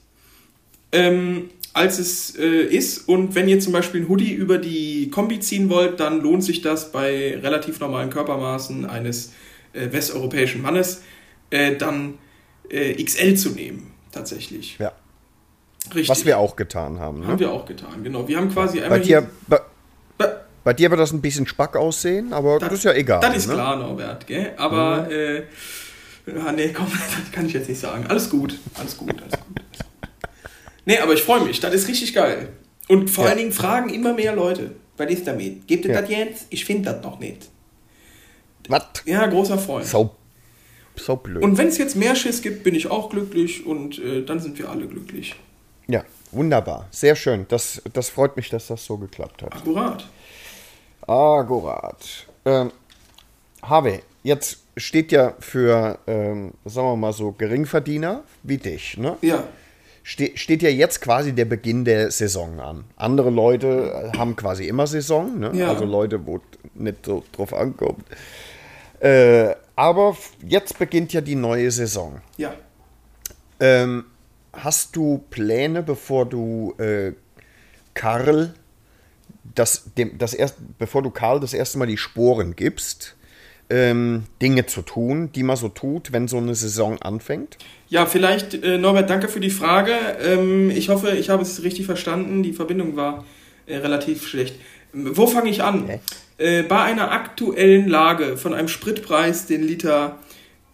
ähm, 0.91 1.49
als 1.73 1.99
es 1.99 2.35
äh, 2.37 2.63
ist. 2.63 3.09
Und 3.09 3.35
wenn 3.35 3.47
ihr 3.47 3.59
zum 3.59 3.73
Beispiel 3.73 4.01
ein 4.01 4.09
Hoodie 4.09 4.31
über 4.31 4.59
die 4.59 5.09
Kombi 5.09 5.39
ziehen 5.39 5.69
wollt, 5.69 5.99
dann 5.99 6.21
lohnt 6.21 6.43
sich 6.43 6.61
das 6.61 6.91
bei 6.91 7.37
relativ 7.41 7.79
normalen 7.79 8.09
Körpermaßen 8.09 8.85
eines 8.85 9.33
äh, 9.73 9.91
westeuropäischen 9.91 10.61
Mannes, 10.61 11.03
äh, 11.49 11.75
dann 11.75 12.19
äh, 12.69 13.03
XL 13.03 13.35
zu 13.35 13.49
nehmen, 13.49 13.91
tatsächlich. 14.11 14.77
Ja. 14.79 14.93
Richtig. 15.87 16.09
Was 16.09 16.25
wir 16.25 16.37
auch 16.37 16.55
getan 16.55 16.99
haben. 16.99 17.23
haben 17.23 17.33
Ne? 17.33 17.39
wir 17.39 17.51
auch 17.51 17.65
getan, 17.65 18.03
genau. 18.03 18.25
Wir 18.27 18.37
haben 18.37 18.49
quasi 18.49 18.77
Bei 18.79 18.85
einmal 18.85 19.01
dir, 19.01 19.27
bei, 19.47 19.59
bei 20.63 20.73
dir 20.73 20.89
wird 20.89 20.99
das 20.99 21.11
ein 21.11 21.21
bisschen 21.21 21.45
spack 21.45 21.75
aussehen, 21.75 22.31
aber 22.31 22.57
das, 22.59 22.71
ist 22.71 22.83
ja 22.85 22.93
egal. 22.93 23.19
Das 23.19 23.35
ist 23.35 23.47
ne? 23.47 23.55
klar, 23.55 23.75
Norbert, 23.75 24.25
gell? 24.25 24.53
Aber, 24.55 25.11
äh, 25.11 25.43
ja, 26.25 26.51
nee, 26.53 26.69
komm, 26.71 26.87
das 26.91 27.31
kann 27.33 27.47
ich 27.47 27.53
jetzt 27.53 27.67
nicht 27.67 27.81
sagen. 27.81 28.05
Alles 28.07 28.29
gut, 28.29 28.57
alles 28.75 28.97
gut, 28.97 29.11
alles 29.21 29.39
gut. 29.45 29.61
Nee, 30.85 30.97
aber 30.99 31.13
ich 31.13 31.21
freue 31.23 31.41
mich, 31.41 31.59
das 31.59 31.73
ist 31.73 31.87
richtig 31.87 32.13
geil. 32.13 32.49
Und 32.89 33.09
vor 33.09 33.23
Ja. 33.25 33.29
allen 33.31 33.39
Dingen 33.39 33.51
fragen 33.53 33.89
immer 33.89 34.13
mehr 34.13 34.35
Leute, 34.35 34.71
was 34.97 35.09
ist 35.09 35.25
damit? 35.27 35.67
Gebt 35.67 35.85
ihr 35.85 35.93
Ja. 35.93 36.01
das 36.01 36.09
jetzt? 36.09 36.47
Ich 36.49 36.65
finde 36.65 36.91
das 36.91 37.01
noch 37.03 37.19
nicht. 37.19 37.49
Was? 38.69 38.83
Ja, 39.05 39.25
großer 39.27 39.57
Freund. 39.57 39.85
So, 39.85 40.11
so 40.95 41.15
blöd. 41.15 41.43
Und 41.43 41.57
wenn 41.57 41.67
es 41.67 41.77
jetzt 41.77 41.95
mehr 41.95 42.15
Schiss 42.15 42.41
gibt, 42.41 42.63
bin 42.63 42.75
ich 42.75 42.87
auch 42.89 43.09
glücklich 43.09 43.65
und 43.65 43.99
äh, 43.99 44.23
dann 44.23 44.39
sind 44.39 44.57
wir 44.59 44.69
alle 44.69 44.87
glücklich. 44.87 45.35
ja, 45.87 46.03
wunderbar. 46.31 46.87
Sehr 46.91 47.15
schön. 47.15 47.45
Das, 47.49 47.81
das 47.93 48.09
freut 48.09 48.35
mich, 48.37 48.49
dass 48.49 48.67
das 48.67 48.85
so 48.85 48.97
geklappt 48.97 49.43
hat. 49.43 49.53
Akkurat. 49.55 50.07
Akkurat. 51.07 52.27
Ähm, 52.45 52.71
Harvey, 53.61 53.99
jetzt 54.23 54.59
steht 54.77 55.11
ja 55.11 55.33
für, 55.39 55.99
ähm, 56.07 56.53
sagen 56.65 56.87
wir 56.87 56.95
mal 56.95 57.13
so, 57.13 57.31
Geringverdiener 57.31 58.23
wie 58.43 58.57
dich, 58.57 58.97
ne? 58.97 59.17
Ja, 59.21 59.43
ste 60.03 60.31
steht 60.35 60.61
ja 60.61 60.69
jetzt 60.69 61.01
quasi 61.01 61.33
der 61.33 61.45
Beginn 61.45 61.85
der 61.85 62.11
Saison 62.11 62.59
an. 62.59 62.83
Andere 62.97 63.29
Leute 63.29 64.11
haben 64.17 64.35
quasi 64.35 64.67
immer 64.67 64.85
Saison, 64.85 65.39
ne? 65.39 65.51
Ja. 65.53 65.69
also 65.69 65.85
Leute, 65.85 66.25
wo 66.25 66.37
es 66.37 66.41
nicht 66.73 67.05
so 67.05 67.23
drauf 67.31 67.53
ankommt. 67.53 68.05
Äh, 68.99 69.55
aber 69.75 70.15
jetzt 70.45 70.77
beginnt 70.77 71.13
ja 71.13 71.21
die 71.21 71.35
neue 71.35 71.71
Saison. 71.71 72.21
Ja. 72.37 72.53
Ähm, 73.59 74.05
hast 74.51 74.95
du 74.95 75.23
Pläne, 75.29 75.83
bevor 75.83 76.25
du 76.25 76.75
äh, 76.77 77.13
Karl 77.93 78.53
das, 79.55 79.83
dem, 79.97 80.17
das 80.17 80.33
erst, 80.33 80.57
bevor 80.77 81.01
du 81.01 81.11
Karl 81.11 81.39
das 81.39 81.53
erste 81.53 81.77
Mal 81.77 81.87
die 81.87 81.97
Sporen 81.97 82.55
gibst, 82.55 83.15
ähm, 83.69 84.23
Dinge 84.41 84.65
zu 84.65 84.81
tun, 84.81 85.31
die 85.33 85.43
man 85.43 85.55
so 85.55 85.69
tut, 85.69 86.11
wenn 86.11 86.27
so 86.27 86.37
eine 86.37 86.55
Saison 86.55 87.01
anfängt? 87.01 87.57
Ja, 87.89 88.05
vielleicht, 88.05 88.53
äh, 88.63 88.77
Norbert, 88.77 89.09
danke 89.09 89.27
für 89.27 89.39
die 89.39 89.49
Frage. 89.49 89.93
Ähm, 90.21 90.69
ich 90.69 90.89
hoffe, 90.89 91.11
ich 91.11 91.29
habe 91.29 91.43
es 91.43 91.63
richtig 91.63 91.85
verstanden. 91.85 92.43
Die 92.43 92.53
Verbindung 92.53 92.95
war 92.95 93.25
äh, 93.65 93.77
relativ 93.77 94.27
schlecht. 94.27 94.55
Ähm, 94.93 95.15
Wo 95.15 95.27
fange 95.27 95.49
ich 95.49 95.63
an? 95.63 95.89
Äh, 96.37 96.63
bei 96.63 96.81
einer 96.81 97.11
aktuellen 97.11 97.87
Lage 97.87 98.37
von 98.37 98.53
einem 98.53 98.67
Spritpreis 98.67 99.45
den 99.45 99.63
Liter 99.63 100.19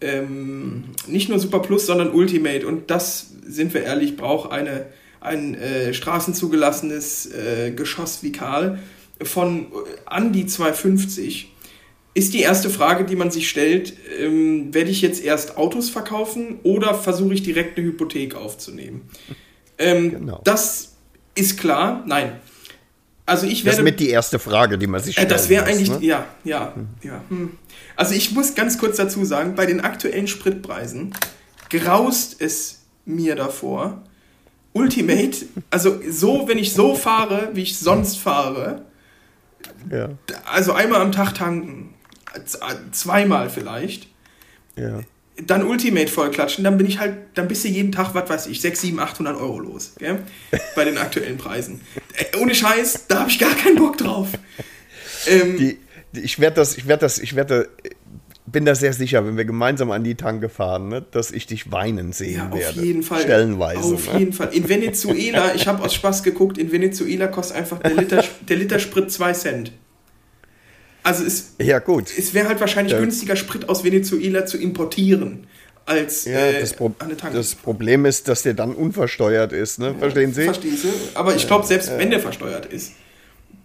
ähm, 0.00 0.84
nicht 1.06 1.28
nur 1.28 1.38
Super 1.38 1.60
Plus, 1.60 1.86
sondern 1.86 2.12
Ultimate. 2.12 2.66
Und 2.66 2.90
das, 2.90 3.32
sind 3.46 3.74
wir 3.74 3.82
ehrlich, 3.82 4.16
braucht 4.16 4.50
eine, 4.50 4.86
ein 5.20 5.54
äh, 5.54 5.92
straßenzugelassenes 5.92 7.32
äh, 7.32 7.70
Geschoss 7.72 8.22
wie 8.22 8.32
Karl 8.32 8.78
von 9.22 9.66
äh, 9.66 9.66
an 10.06 10.32
die 10.32 10.46
250 10.46 11.52
ist 12.14 12.34
die 12.34 12.40
erste 12.40 12.70
Frage, 12.70 13.04
die 13.04 13.16
man 13.16 13.30
sich 13.30 13.48
stellt, 13.48 13.94
ähm, 14.18 14.74
werde 14.74 14.90
ich 14.90 15.00
jetzt 15.00 15.22
erst 15.22 15.56
Autos 15.56 15.90
verkaufen 15.90 16.58
oder 16.62 16.94
versuche 16.94 17.34
ich 17.34 17.42
direkt 17.42 17.78
eine 17.78 17.86
Hypothek 17.86 18.34
aufzunehmen? 18.34 19.08
Ähm, 19.78 20.10
Genau. 20.10 20.40
Das 20.44 20.96
ist 21.34 21.58
klar. 21.58 22.02
Nein. 22.06 22.32
Also 23.26 23.46
ich 23.46 23.62
Das 23.62 23.76
werde 23.76 23.78
ist 23.78 23.84
mit 23.84 24.00
die 24.00 24.08
erste 24.08 24.40
Frage, 24.40 24.76
die 24.76 24.88
man 24.88 25.00
sich 25.00 25.16
äh, 25.16 25.20
stellt. 25.20 25.30
das 25.30 25.48
wäre 25.48 25.64
eigentlich, 25.66 25.88
ja, 26.00 26.26
ja, 26.42 26.74
ja. 27.02 27.22
Hm. 27.28 27.52
Also 27.94 28.14
ich 28.14 28.32
muss 28.32 28.56
ganz 28.56 28.76
kurz 28.76 28.96
dazu 28.96 29.24
sagen, 29.24 29.54
bei 29.54 29.66
den 29.66 29.80
aktuellen 29.80 30.26
Spritpreisen 30.26 31.14
graust 31.68 32.40
es 32.40 32.80
mir 33.04 33.36
davor. 33.36 34.02
Ultimate, 34.72 35.46
also 35.70 36.00
so, 36.08 36.46
wenn 36.48 36.58
ich 36.58 36.72
so 36.72 36.94
fahre, 36.94 37.50
wie 37.54 37.62
ich 37.62 37.78
sonst 37.78 38.18
fahre, 38.18 38.82
Ja, 39.90 40.10
also 40.52 40.72
einmal 40.72 41.00
am 41.00 41.12
Tag 41.12 41.34
tanken, 41.34 41.94
zweimal 42.92 43.50
vielleicht, 43.50 44.08
ja. 44.76 45.00
dann 45.46 45.64
Ultimate 45.64 46.08
vollklatschen, 46.08 46.64
dann 46.64 46.76
bin 46.78 46.86
ich 46.86 46.98
halt, 46.98 47.16
dann 47.34 47.48
bist 47.48 47.64
du 47.64 47.68
jeden 47.68 47.92
Tag, 47.92 48.14
was 48.14 48.28
weiß 48.28 48.46
ich, 48.46 48.60
6, 48.60 48.80
7, 48.80 48.98
800 49.00 49.36
Euro 49.36 49.58
los, 49.58 49.94
gell? 49.98 50.18
bei 50.76 50.84
den 50.84 50.98
aktuellen 50.98 51.38
Preisen. 51.38 51.80
Äh, 52.14 52.36
ohne 52.38 52.54
Scheiß, 52.54 53.06
da 53.08 53.20
habe 53.20 53.30
ich 53.30 53.38
gar 53.38 53.54
keinen 53.54 53.76
Bock 53.76 53.96
drauf. 53.98 54.28
Ähm, 55.26 55.56
Die, 55.56 55.78
die, 56.14 56.20
ich 56.20 56.38
werde 56.38 56.56
das, 56.56 56.76
ich 56.76 56.86
werde 56.86 57.00
das, 57.02 57.18
ich 57.18 57.34
werde, 57.36 57.68
bin 58.46 58.64
da 58.64 58.74
sehr 58.74 58.92
sicher, 58.92 59.24
wenn 59.26 59.36
wir 59.36 59.44
gemeinsam 59.44 59.90
an 59.90 60.02
die 60.02 60.14
Tanke 60.16 60.48
fahren, 60.48 60.88
ne, 60.88 61.04
dass 61.10 61.30
ich 61.30 61.46
dich 61.46 61.70
weinen 61.70 62.12
sehen 62.12 62.36
Ja, 62.36 62.48
auf 62.48 62.58
werde. 62.58 62.82
jeden 62.82 63.02
Fall. 63.02 63.22
Stellenweise. 63.22 63.94
Auf 63.94 64.12
ne? 64.12 64.18
jeden 64.18 64.32
Fall. 64.32 64.52
In 64.52 64.68
Venezuela, 64.68 65.54
ich 65.54 65.66
habe 65.66 65.82
aus 65.84 65.94
Spaß 65.94 66.22
geguckt, 66.22 66.58
in 66.58 66.72
Venezuela 66.72 67.28
kostet 67.28 67.58
einfach 67.58 67.78
der 67.78 67.94
Liter, 67.94 68.24
der 68.48 68.56
Liter 68.56 68.78
Sprit 68.78 69.10
2 69.10 69.32
Cent. 69.34 69.72
Also 71.02 71.24
es, 71.24 71.54
Ja, 71.60 71.78
gut. 71.78 72.06
es 72.16 72.34
wäre 72.34 72.48
halt 72.48 72.60
wahrscheinlich 72.60 72.92
Ja. 72.92 73.00
günstiger, 73.00 73.36
Sprit 73.36 73.68
aus 73.68 73.84
Venezuela 73.84 74.44
zu 74.46 74.58
importieren, 74.58 75.46
als 75.86 76.24
Ja, 76.26 76.38
äh, 76.46 76.60
das, 76.60 76.74
Pro 76.74 76.94
das 77.32 77.54
Problem 77.54 78.04
ist, 78.04 78.28
dass 78.28 78.42
der 78.42 78.54
dann 78.54 78.74
unversteuert 78.74 79.52
ist, 79.52 79.78
ne? 79.78 79.94
Verstehen 79.98 80.32
Sie? 80.34 80.44
Verstehst 80.44 80.84
du? 80.84 80.88
Aber 81.14 81.34
ich 81.34 81.46
glaube, 81.46 81.66
selbst 81.66 81.90
wenn 81.96 82.10
der 82.10 82.20
versteuert 82.20 82.66
ist, 82.66 82.92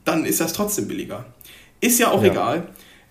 dann 0.05 0.25
ist 0.25 0.39
das 0.39 0.53
trotzdem 0.53 0.87
billiger. 0.87 1.25
Ist 1.81 1.99
ja 1.99 2.09
auch 2.11 2.23
egal. 2.23 2.67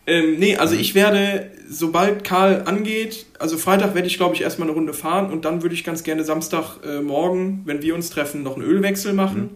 Ähm, 0.07 0.39
nee, 0.39 0.57
also 0.57 0.75
ich 0.75 0.95
werde, 0.95 1.51
sobald 1.69 2.25
Karl 2.25 2.63
angeht, 2.67 3.25
also 3.39 3.57
Freitag 3.57 3.95
werde 3.95 4.07
ich, 4.07 4.17
glaube 4.19 4.35
ich, 4.35 4.43
erstmal 4.43 4.69
eine 4.69 4.75
Runde 4.77 4.93
fahren 4.93 5.31
und 5.33 5.45
dann 5.47 5.63
würde 5.63 5.75
ich 5.75 5.83
ganz 5.83 6.03
gerne 6.03 6.25
Samstag 6.25 6.79
äh, 6.85 7.01
morgen, 7.01 7.63
wenn 7.65 7.81
wir 7.83 7.95
uns 7.95 8.11
treffen, 8.11 8.43
noch 8.43 8.57
einen 8.57 8.65
Ölwechsel 8.67 9.13
machen. 9.15 9.51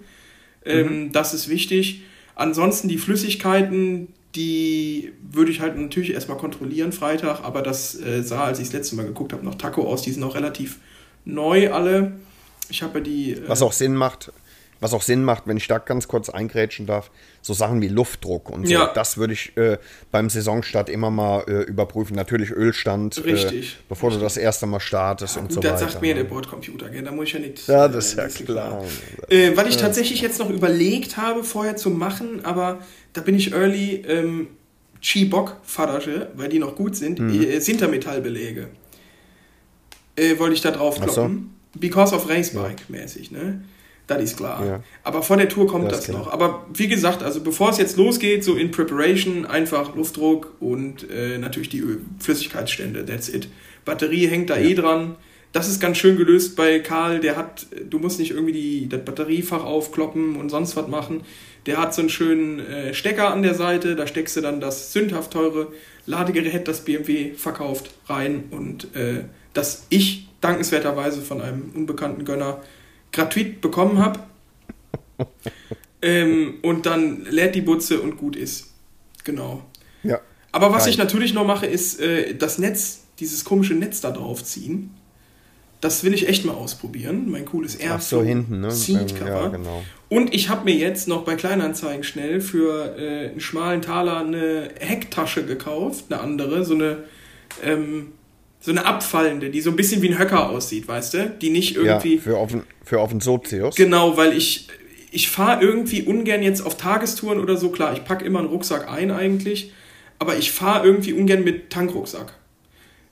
Ähm, 0.65 1.11
Das 1.13 1.35
ist 1.35 1.49
wichtig. 1.49 2.03
Ansonsten 2.35 2.89
die 2.89 2.99
Flüssigkeiten, 2.99 4.09
die 4.35 5.13
würde 5.23 5.51
ich 5.51 5.61
halt 5.61 5.77
natürlich 5.77 6.13
erstmal 6.13 6.37
kontrollieren 6.37 6.93
Freitag, 6.93 7.45
aber 7.45 7.63
das 7.63 7.99
äh, 8.01 8.23
sah, 8.23 8.45
als 8.45 8.59
ich 8.59 8.67
das 8.67 8.75
letzte 8.75 8.97
Mal 8.97 9.07
geguckt 9.07 9.33
habe, 9.33 9.45
noch 9.45 9.55
Taco 9.55 9.87
aus. 9.87 10.03
Die 10.03 10.13
sind 10.13 10.23
auch 10.23 10.35
relativ 10.35 10.79
neu 11.25 11.73
alle. 11.73 12.13
Ich 12.69 12.83
habe 12.83 12.99
ja 12.99 13.05
die. 13.05 13.33
Äh, 13.33 13.49
Was 13.49 13.63
auch 13.63 13.73
Sinn 13.73 13.95
macht, 13.95 14.33
was 14.81 14.95
auch 14.95 15.03
Sinn 15.03 15.25
macht, 15.25 15.45
wenn 15.47 15.57
ich 15.57 15.67
da 15.67 15.79
ganz 15.79 16.07
kurz 16.09 16.29
eingrätschen 16.29 16.87
darf, 16.87 17.11
so 17.43 17.53
Sachen 17.53 17.81
wie 17.81 17.89
Luftdruck 17.89 18.49
und 18.51 18.67
so. 18.67 18.73
Ja. 18.73 18.93
Das 18.95 19.17
würde 19.17 19.33
ich 19.33 19.57
äh, 19.57 19.79
beim 20.13 20.31
Saisonstart 20.31 20.89
immer 20.89 21.11
mal 21.11 21.45
äh, 21.49 21.63
überprüfen. 21.65 22.15
Natürlich 22.15 22.51
Ölstand, 22.51 23.25
Richtig, 23.25 23.73
Äh, 23.75 23.77
bevor 23.89 24.11
du 24.11 24.19
das 24.19 24.37
erste 24.37 24.67
Mal 24.67 24.81
startest 24.81 25.37
und 25.37 25.45
Gut, 25.49 25.53
so 25.55 25.61
das 25.61 25.81
weiter. 25.81 25.91
sagt 25.91 26.03
mir 26.03 26.15
der 26.15 26.25
Bordcomputer, 26.25 26.91
gell? 26.91 27.03
da 27.03 27.11
muss 27.11 27.27
ich 27.27 27.33
ja 27.33 27.41
nicht. 27.41 27.67
Ja, 27.67 27.89
das 27.89 28.15
ist 28.15 28.19
äh, 28.19 28.23
ja 28.23 28.29
klar. 28.47 28.85
Äh, 29.29 29.57
weil 29.57 29.69
ich 29.69 29.77
tatsächlich 29.77 30.21
jetzt 30.21 30.39
noch 30.39 30.51
überlegt 30.51 31.17
habe, 31.17 31.43
vorher 31.45 31.77
zu 31.77 31.91
machen, 31.91 32.45
aber 32.45 32.79
da 33.15 33.21
bin 33.21 33.35
ich 33.35 33.53
early 33.53 34.05
ähm, 34.07 34.49
Chibok-Fadasche, 35.01 36.29
weil 36.37 36.49
die 36.49 36.59
noch 36.59 36.77
gut 36.77 36.97
sind, 36.97 37.19
Mhm. 37.19 37.43
äh, 37.43 37.61
Sintermetallbeläge. 37.61 38.69
Äh, 40.17 40.39
wollte 40.39 40.55
ich 40.55 40.61
da 40.61 40.71
drauf 40.71 40.97
Ach 41.01 41.07
so. 41.09 41.13
kloppen. 41.15 41.55
Because 41.75 42.15
of 42.15 42.29
Racebike 42.29 42.83
mäßig, 42.89 43.31
ne? 43.31 43.63
Das 44.09 44.23
ist 44.23 44.39
klar. 44.39 44.67
Ja. 44.67 44.83
Aber 45.05 45.23
vor 45.23 45.37
der 45.37 45.49
Tour 45.49 45.67
kommt 45.69 45.93
Das 45.93 46.07
das, 46.07 46.09
noch. 46.09 46.33
Aber 46.33 46.67
wie 46.73 46.89
gesagt, 46.89 47.23
also 47.23 47.41
bevor 47.41 47.71
es 47.71 47.79
jetzt 47.79 47.97
losgeht, 47.99 48.43
so 48.43 48.57
in 48.57 48.71
Preparation, 48.71 49.45
einfach 49.45 49.95
Luftdruck 49.95 50.55
und 50.61 51.09
äh, 51.11 51.39
natürlich 51.39 51.69
die 51.69 51.81
Öl 51.81 52.01
Flüssigkeitsstände, 52.19 53.05
that's 53.05 53.29
it. 53.29 53.49
Batterie 53.85 54.27
hängt 54.27 54.51
da 54.51 54.57
eh 54.57 54.75
dran. 54.75 55.17
Das 55.53 55.69
ist 55.69 55.81
ganz 55.81 55.99
schön 55.99 56.17
gelöst 56.17 56.57
bei 56.57 56.79
Karl. 56.79 57.21
Der 57.21 57.37
hat, 57.37 57.67
du 57.89 57.99
musst 57.99 58.19
nicht 58.19 58.31
irgendwie 58.31 58.53
die, 58.53 58.89
das 58.89 59.05
Batteriefach 59.05 59.65
aufkloppen 59.65 60.37
und 60.37 60.49
sonst 60.49 60.75
was 60.77 60.89
machen. 60.89 61.23
Der 61.67 61.77
hat 61.79 61.95
so 61.95 62.01
einen 62.01 62.11
schönen 62.11 62.61
äh, 62.61 62.95
Stecker 62.95 63.31
an 63.31 63.43
der 63.43 63.55
Seite. 63.55 63.95
Da 63.95 64.07
steckst 64.07 64.37
du 64.37 64.41
dann 64.41 64.61
das 64.61 64.93
sündhaft 64.95 65.33
teure 65.33 65.69
Ladegerät, 66.07 66.67
das 66.67 66.85
BMW 66.85 67.35
verkauft, 67.35 67.91
rein 68.07 68.45
und 68.51 68.95
äh, 68.97 69.25
das 69.53 69.85
ich 69.91 70.29
dankenswerterweise 70.41 71.21
von 71.21 71.43
einem 71.43 71.71
unbekannten 71.75 72.25
Gönner 72.25 72.63
gratuit 73.13 73.61
bekommen 73.61 73.99
habe. 73.99 74.21
ähm, 76.03 76.55
und 76.63 76.87
dann 76.87 77.25
lädt 77.25 77.55
die 77.55 77.61
Butze 77.61 78.01
und 78.01 78.17
gut 78.17 78.37
ist. 78.37 78.73
Genau. 79.25 79.63
Ja. 80.03 80.21
Aber 80.53 80.73
was 80.73 80.85
Geil. 80.85 80.93
ich 80.93 80.99
natürlich 80.99 81.35
noch 81.35 81.47
mache, 81.47 81.67
ist 81.67 82.01
äh, 82.01 82.35
das 82.35 82.59
Netz, 82.59 83.05
dieses 83.19 83.45
komische 83.45 83.75
Netz 83.75 84.01
da 84.01 84.11
drauf 84.11 84.43
ziehen. 84.45 84.95
Das 85.81 86.03
will 86.03 86.13
ich 86.13 86.29
echt 86.29 86.45
mal 86.45 86.55
ausprobieren. 86.55 87.31
Mein 87.31 87.45
cooles 87.45 87.77
Air. 87.77 88.01
So, 88.01 88.23
hinten, 88.23 88.61
ne? 88.61 88.71
Seat 88.71 89.15
Ähm, 89.21 89.27
ja, 89.27 89.49
genau. 89.49 89.85
Und 90.09 90.35
ich 90.35 90.49
habe 90.49 90.65
mir 90.65 90.75
jetzt 90.75 91.07
noch 91.07 91.25
bei 91.25 91.37
Kleinanzeigen 91.37 92.03
schnell 92.03 92.41
für 92.41 92.97
äh, 92.99 93.29
einen 93.31 93.41
schmalen 93.41 93.83
Taler 93.83 94.19
eine 94.19 94.71
Hecktasche 94.81 95.45
gekauft, 95.45 96.07
eine 96.11 96.21
andere, 96.21 96.65
so 96.65 96.75
eine, 96.75 97.05
ähm, 97.63 98.13
so 98.61 98.71
eine 98.73 98.85
abfallende, 98.85 99.51
die 99.51 99.61
so 99.61 99.71
ein 99.71 99.77
bisschen 99.77 100.03
wie 100.03 100.09
ein 100.11 100.19
Höcker 100.19 100.49
aussieht, 100.51 100.89
weißt 100.89 101.15
du? 101.15 101.31
Die 101.41 101.51
nicht 101.51 101.77
Ja, 101.77 101.83
irgendwie. 101.83 102.19
für 102.19 102.37
offen, 102.39 102.65
für 102.85 103.01
offen 103.01 103.21
Sozius. 103.21 103.77
Genau, 103.77 104.17
weil 104.17 104.37
ich, 104.37 104.69
ich 105.13 105.29
fahre 105.31 105.63
irgendwie 105.63 106.03
ungern 106.03 106.43
jetzt 106.43 106.61
auf 106.61 106.77
Tagestouren 106.77 107.39
oder 107.41 107.57
so. 107.57 107.71
Klar, 107.71 107.93
ich 107.93 108.05
packe 108.05 108.25
immer 108.25 108.41
einen 108.41 108.49
Rucksack 108.49 108.91
ein 108.91 109.11
eigentlich, 109.11 109.73
aber 110.19 110.37
ich 110.37 110.51
fahre 110.53 110.85
irgendwie 110.87 111.13
ungern 111.13 111.45
mit 111.45 111.71
Tankrucksack. 111.71 112.35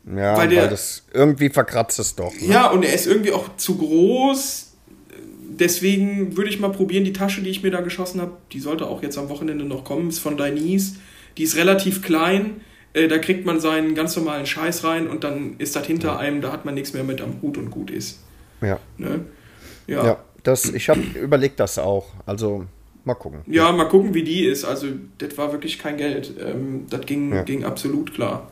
ja, 0.04 0.32
weil 0.32 0.36
weil, 0.36 0.48
der- 0.48 0.68
das 0.68 1.04
irgendwie 1.14 1.48
verkratzt 1.48 1.98
es 2.00 2.16
doch. 2.16 2.32
Ne? 2.34 2.48
Ja, 2.48 2.70
und 2.70 2.84
er 2.84 2.92
ist 2.94 3.06
irgendwie 3.06 3.32
auch 3.32 3.56
zu 3.56 3.76
groß. 3.78 4.64
Deswegen 5.58 6.36
würde 6.36 6.50
ich 6.50 6.58
mal 6.60 6.70
probieren, 6.72 7.04
die 7.04 7.12
Tasche, 7.12 7.40
die 7.40 7.50
ich 7.50 7.62
mir 7.62 7.70
da 7.70 7.80
geschossen 7.80 8.20
habe, 8.20 8.32
die 8.52 8.60
sollte 8.60 8.86
auch 8.86 9.02
jetzt 9.02 9.16
am 9.16 9.28
Wochenende 9.28 9.64
noch 9.64 9.84
kommen, 9.84 10.08
ist 10.08 10.18
von 10.18 10.36
Dainese. 10.36 10.96
Die 11.38 11.44
ist 11.44 11.56
relativ 11.56 12.02
klein. 12.02 12.60
Äh, 12.96 13.08
da 13.08 13.18
kriegt 13.18 13.44
man 13.44 13.60
seinen 13.60 13.94
ganz 13.94 14.16
normalen 14.16 14.46
Scheiß 14.46 14.82
rein 14.84 15.06
und 15.06 15.22
dann 15.22 15.56
ist 15.58 15.76
das 15.76 15.86
hinter 15.86 16.18
einem, 16.18 16.40
da 16.40 16.50
hat 16.50 16.64
man 16.64 16.74
nichts 16.74 16.94
mehr 16.94 17.04
mit 17.04 17.20
am 17.20 17.42
Hut 17.42 17.58
und 17.58 17.70
gut 17.70 17.90
ist. 17.90 18.20
Ja. 18.62 18.80
Ne? 18.96 19.26
Ja. 19.86 20.04
ja, 20.04 20.18
das, 20.42 20.64
ich 20.70 20.88
habe 20.88 21.00
überlegt 21.20 21.60
das 21.60 21.78
auch. 21.78 22.06
Also, 22.24 22.64
mal 23.04 23.14
gucken. 23.14 23.40
Ja, 23.46 23.70
mal 23.72 23.84
gucken, 23.84 24.14
wie 24.14 24.22
die 24.24 24.44
ist. 24.46 24.64
Also, 24.64 24.86
das 25.18 25.36
war 25.36 25.52
wirklich 25.52 25.78
kein 25.78 25.98
Geld. 25.98 26.32
Ähm, 26.40 26.86
das 26.88 27.02
ging, 27.02 27.34
Ja. 27.34 27.42
ging 27.42 27.64
absolut 27.64 28.14
klar. 28.14 28.50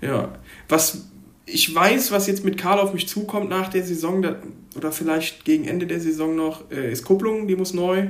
Ja. 0.00 0.32
Was 0.68 1.06
ich 1.46 1.72
weiß, 1.74 2.10
was 2.12 2.26
jetzt 2.26 2.44
mit 2.44 2.58
Karl 2.58 2.80
auf 2.80 2.92
mich 2.92 3.08
zukommt 3.08 3.48
nach 3.48 3.68
der 3.68 3.84
Saison, 3.84 4.22
da, 4.22 4.36
oder 4.76 4.90
vielleicht 4.92 5.44
gegen 5.44 5.66
Ende 5.66 5.86
der 5.86 6.00
Saison 6.00 6.34
noch, 6.36 6.70
äh, 6.70 6.90
ist 6.90 7.04
Kupplung, 7.04 7.46
die 7.48 7.56
muss 7.56 7.74
neu. 7.74 8.08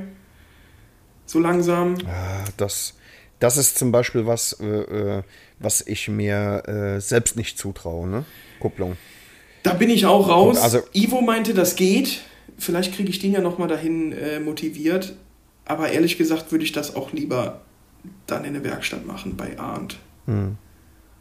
So 1.25 1.39
langsam. 1.39 1.95
Ah, 2.07 2.43
Das, 2.57 2.95
das 3.43 3.57
ist 3.57 3.77
zum 3.77 3.91
Beispiel 3.91 4.25
was, 4.25 4.53
äh, 4.61 4.65
äh, 4.65 5.23
was 5.59 5.85
ich 5.85 6.07
mir 6.07 6.63
äh, 6.65 7.01
selbst 7.01 7.35
nicht 7.35 7.57
zutraue, 7.57 8.07
ne? 8.07 8.25
Kupplung. 8.61 8.95
Da 9.63 9.73
bin 9.73 9.89
ich 9.89 10.05
auch 10.05 10.29
raus. 10.29 10.57
Also- 10.61 10.81
Ivo 10.93 11.21
meinte, 11.21 11.53
das 11.53 11.75
geht. 11.75 12.21
vielleicht 12.57 12.95
kriege 12.95 13.09
ich 13.09 13.19
den 13.19 13.33
ja 13.33 13.41
nochmal 13.41 13.67
dahin 13.67 14.13
äh, 14.13 14.39
motiviert. 14.39 15.15
Aber 15.65 15.89
ehrlich 15.89 16.17
gesagt 16.17 16.51
würde 16.51 16.63
ich 16.63 16.71
das 16.71 16.95
auch 16.95 17.11
lieber 17.11 17.61
dann 18.27 18.45
in 18.45 18.53
der 18.53 18.63
Werkstatt 18.63 19.05
machen 19.05 19.35
bei 19.35 19.57
Arndt. 19.59 19.97
Hm. 20.25 20.57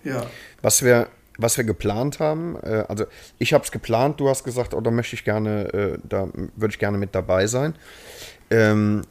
Ja. 0.05 0.27
Was 0.61 0.85
wir, 0.85 1.09
was 1.39 1.57
wir 1.57 1.65
geplant 1.65 2.21
haben, 2.21 2.57
äh, 2.63 2.85
also 2.89 3.07
ich 3.39 3.53
habe 3.53 3.65
es 3.65 3.73
geplant, 3.73 4.21
du 4.21 4.29
hast 4.29 4.45
gesagt, 4.45 4.75
oh, 4.75 4.81
da 4.81 4.91
möchte 4.93 5.17
ich 5.17 5.25
gerne, 5.25 5.73
äh, 5.73 5.99
da 6.09 6.29
würde 6.55 6.73
ich 6.73 6.79
gerne 6.79 6.99
mit 6.99 7.15
dabei 7.15 7.47
sein. 7.47 7.75
Ähm, 8.51 9.03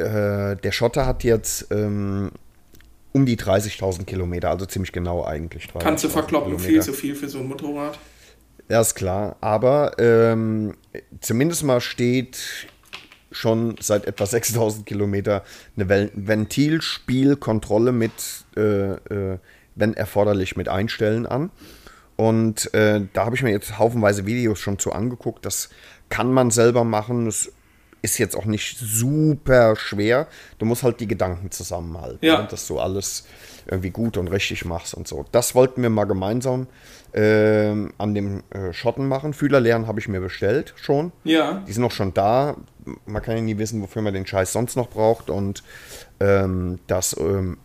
äh, 0.00 0.56
der 0.56 0.72
Schotter 0.72 1.06
hat 1.06 1.24
jetzt 1.24 1.68
ähm, 1.70 2.32
um 3.12 3.26
die 3.26 3.36
30.000 3.36 4.04
Kilometer, 4.04 4.50
also 4.50 4.66
ziemlich 4.66 4.92
genau 4.92 5.24
eigentlich. 5.24 5.68
Kannst 5.78 6.04
du 6.04 6.08
30.000 6.08 6.10
verkloppen, 6.12 6.58
viel 6.58 6.66
Kilometer. 6.68 6.84
zu 6.84 6.92
viel 6.92 7.14
für 7.14 7.28
so 7.28 7.38
ein 7.38 7.48
Motorrad. 7.48 7.98
Ja, 8.68 8.80
ist 8.80 8.94
klar. 8.94 9.36
Aber 9.40 9.98
ähm, 9.98 10.74
zumindest 11.20 11.64
mal 11.64 11.80
steht 11.80 12.68
schon 13.32 13.76
seit 13.80 14.06
etwa 14.06 14.26
6000 14.26 14.86
Kilometer 14.86 15.44
eine 15.76 16.10
Ventilspielkontrolle 16.14 17.92
mit, 17.92 18.12
äh, 18.56 18.92
äh, 18.92 19.38
wenn 19.74 19.94
erforderlich, 19.94 20.56
mit 20.56 20.68
Einstellen 20.68 21.26
an. 21.26 21.50
Und 22.16 22.72
äh, 22.74 23.00
da 23.12 23.24
habe 23.24 23.34
ich 23.34 23.42
mir 23.42 23.50
jetzt 23.50 23.78
haufenweise 23.78 24.26
Videos 24.26 24.58
schon 24.58 24.78
zu 24.78 24.92
angeguckt. 24.92 25.44
Das 25.46 25.70
kann 26.08 26.32
man 26.32 26.50
selber 26.50 26.84
machen. 26.84 27.24
Das 27.24 27.50
ist 28.02 28.18
jetzt 28.18 28.36
auch 28.36 28.44
nicht 28.46 28.78
super 28.78 29.76
schwer. 29.76 30.26
Du 30.58 30.64
musst 30.66 30.82
halt 30.82 31.00
die 31.00 31.06
Gedanken 31.08 31.50
zusammenhalten, 31.50 32.18
Ja. 32.22 32.42
ne? 32.42 32.48
dass 32.50 32.66
du 32.66 32.78
alles 32.80 33.26
irgendwie 33.66 33.90
gut 33.90 34.16
und 34.16 34.28
richtig 34.28 34.64
machst 34.64 34.94
und 34.94 35.06
so. 35.06 35.26
Das 35.32 35.54
wollten 35.54 35.82
wir 35.82 35.90
mal 35.90 36.04
gemeinsam 36.04 36.66
ähm, 37.12 37.92
an 37.98 38.14
dem 38.14 38.42
äh, 38.50 38.72
Schotten 38.72 39.06
machen. 39.06 39.34
Fühlerlehren 39.34 39.86
habe 39.86 40.00
ich 40.00 40.08
mir 40.08 40.20
bestellt 40.20 40.72
schon. 40.76 41.12
Ja. 41.24 41.62
Die 41.68 41.72
sind 41.72 41.84
auch 41.84 41.92
schon 41.92 42.14
da. 42.14 42.56
Man 43.06 43.22
kann 43.22 43.36
ja 43.36 43.42
nie 43.42 43.58
wissen, 43.58 43.82
wofür 43.82 44.00
man 44.02 44.14
den 44.14 44.26
Scheiß 44.26 44.52
sonst 44.52 44.76
noch 44.76 44.88
braucht. 44.88 45.28
Und 45.28 45.62
ähm, 46.20 46.78
das 46.86 47.14
ähm, 47.18 47.58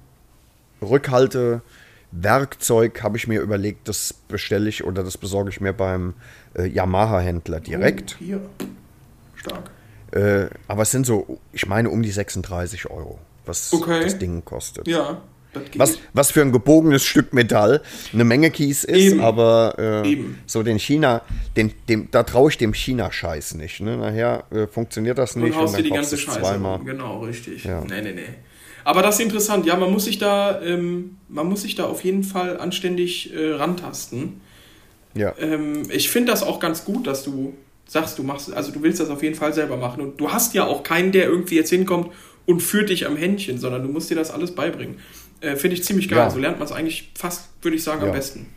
Rückhaltewerkzeug 0.82 3.04
habe 3.04 3.18
ich 3.18 3.28
mir 3.28 3.42
überlegt, 3.42 3.88
das 3.88 4.14
bestelle 4.14 4.68
ich 4.70 4.84
oder 4.84 5.04
das 5.04 5.18
besorge 5.18 5.50
ich 5.50 5.62
mir 5.62 5.74
beim 5.74 6.14
äh, 6.58 6.68
Yamaha-Händler 6.68 7.60
direkt. 7.60 8.18
Oh, 8.20 8.24
hier. 8.24 8.42
Stark. 9.36 9.72
Äh, 10.16 10.48
aber 10.68 10.84
es 10.84 10.92
sind 10.92 11.06
so, 11.06 11.40
ich 11.54 11.68
meine, 11.68 11.90
um 11.90 12.02
die 12.02 12.12
36 12.12 12.90
Euro, 12.90 13.20
was 13.46 13.72
Okay. 13.74 14.02
das 14.04 14.18
Ding 14.18 14.44
kostet. 14.46 14.88
Ja. 14.88 15.22
Was, 15.76 16.00
was 16.14 16.32
für 16.32 16.42
ein 16.42 16.52
gebogenes 16.52 17.06
Stück 17.06 17.32
Metall 17.34 17.82
eine 18.12 18.26
Menge 18.26 18.52
Kies 18.52 18.84
ist, 18.84 18.98
Eben. 19.14 19.22
aber 19.22 20.04
äh, 20.06 20.18
so 20.46 20.64
den 20.64 20.78
China, 20.80 21.22
den, 21.56 21.72
dem, 21.88 22.10
da 22.12 22.24
traue 22.24 22.50
ich 22.50 22.58
dem 22.58 22.74
China-Scheiß 22.74 23.54
nicht. 23.56 23.80
Ne? 23.80 23.96
Nachher 23.96 24.44
äh, 24.52 24.68
funktioniert 24.68 25.18
das 25.18 25.38
nicht 25.38 25.54
und 25.54 25.56
haust 25.56 25.78
dir 25.78 25.84
die 25.84 25.92
ganze 25.92 26.18
du 26.18 26.22
Scheiße. 26.24 26.40
zweimal. 26.42 26.80
Genau, 26.80 27.20
richtig. 27.24 27.64
Ja. 27.64 27.82
Nee, 27.86 28.02
nee, 28.02 28.12
nee. 28.12 28.24
Aber 28.84 29.02
das 29.02 29.16
ist 29.16 29.22
interessant. 29.22 29.66
Ja, 29.66 29.78
man 29.78 29.92
muss 29.92 30.04
sich 30.06 30.18
da, 30.18 30.62
ähm, 30.62 31.18
man 31.30 31.48
muss 31.48 31.62
sich 31.62 31.76
da 31.76 31.86
auf 31.86 32.04
jeden 32.04 32.24
Fall 32.26 32.60
anständig 32.60 33.34
äh, 33.34 33.54
rantasten. 33.54 34.42
Ja. 35.14 35.34
Ähm, 35.40 35.84
ich 35.90 36.10
finde 36.10 36.34
das 36.34 36.44
auch 36.44 36.60
ganz 36.60 36.84
gut, 36.84 37.08
dass 37.08 37.24
du 37.24 37.54
sagst, 37.88 38.18
du 38.18 38.24
machst, 38.24 38.54
also 38.54 38.72
du 38.72 38.82
willst 38.82 39.00
das 39.00 39.10
auf 39.10 39.24
jeden 39.24 39.36
Fall 39.36 39.54
selber 39.54 39.78
machen. 39.78 40.02
Und 40.02 40.20
du 40.20 40.32
hast 40.32 40.54
ja 40.54 40.66
auch 40.66 40.84
keinen, 40.84 41.12
der 41.12 41.26
irgendwie 41.26 41.56
jetzt 41.56 41.70
hinkommt 41.70 42.12
und 42.46 42.62
führt 42.62 42.90
dich 42.90 43.06
am 43.08 43.16
Händchen, 43.16 43.60
sondern 43.60 43.84
du 43.84 43.90
musst 43.90 44.10
dir 44.10 44.16
das 44.16 44.32
alles 44.32 44.54
beibringen. 44.54 45.00
Äh, 45.42 45.56
finde 45.56 45.76
ich 45.76 45.84
ziemlich 45.84 46.10
geil. 46.10 46.20
Ja. 46.20 46.30
So 46.30 46.40
lernt 46.40 46.58
man 46.60 46.66
es 46.66 46.72
eigentlich 46.72 47.12
fast, 47.16 47.50
würde 47.62 47.78
ich 47.78 47.84
sagen, 47.84 48.02
am 48.02 48.08
Ja. 48.08 48.14
besten. 48.14 48.48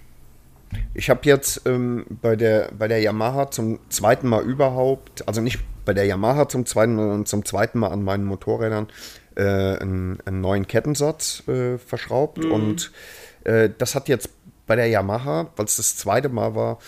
Ich 0.94 1.08
habe 1.08 1.20
jetzt 1.24 1.62
ähm, 1.64 2.04
bei, 2.22 2.36
der, 2.36 2.70
bei 2.78 2.88
der 2.88 3.00
Yamaha 3.00 3.50
zum 3.50 3.78
zweiten 3.88 4.28
Mal 4.28 4.42
überhaupt, 4.42 5.26
also 5.26 5.40
nicht 5.40 5.60
bei 5.86 5.94
der 5.94 6.04
Yamaha 6.04 6.48
zum 6.48 6.66
zweiten, 6.66 6.96
sondern 6.96 7.24
zum 7.24 7.44
zweiten 7.44 7.78
Mal 7.78 7.88
an 7.88 8.02
meinen 8.02 8.24
Motorrädern 8.24 8.88
äh, 9.34 9.42
einen, 9.42 10.18
einen 10.26 10.40
neuen 10.42 10.66
Kettensatz 10.66 11.42
äh, 11.48 11.78
verschraubt. 11.78 12.44
Und 12.44 12.92
äh, 13.44 13.70
das 13.78 13.94
hat 13.94 14.08
jetzt 14.08 14.28
bei 14.68 14.76
der 14.76 14.86
Yamaha, 14.86 15.50
weil 15.56 15.66
es 15.66 15.76
das 15.76 15.96
zweite 15.96 16.28
Mal 16.28 16.54
war, 16.54 16.78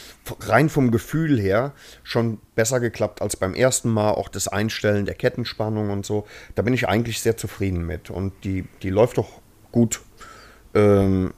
rein 0.40 0.68
vom 0.68 0.92
Gefühl 0.92 1.40
her 1.40 1.72
schon 2.04 2.38
besser 2.54 2.78
geklappt 2.78 3.22
als 3.22 3.36
beim 3.36 3.54
ersten 3.54 3.90
Mal. 3.90 4.12
Auch 4.12 4.28
das 4.28 4.46
Einstellen 4.46 5.06
der 5.06 5.16
Kettenspannung 5.16 5.90
und 5.90 6.06
so. 6.06 6.26
Da 6.54 6.62
bin 6.62 6.74
ich 6.74 6.88
eigentlich 6.88 7.20
sehr 7.20 7.36
zufrieden 7.36 7.84
mit. 7.84 8.10
Und 8.10 8.32
die, 8.44 8.66
die 8.82 8.90
läuft 8.90 9.18
doch 9.18 9.40
gut. 9.72 10.00
Ähm, 10.74 11.32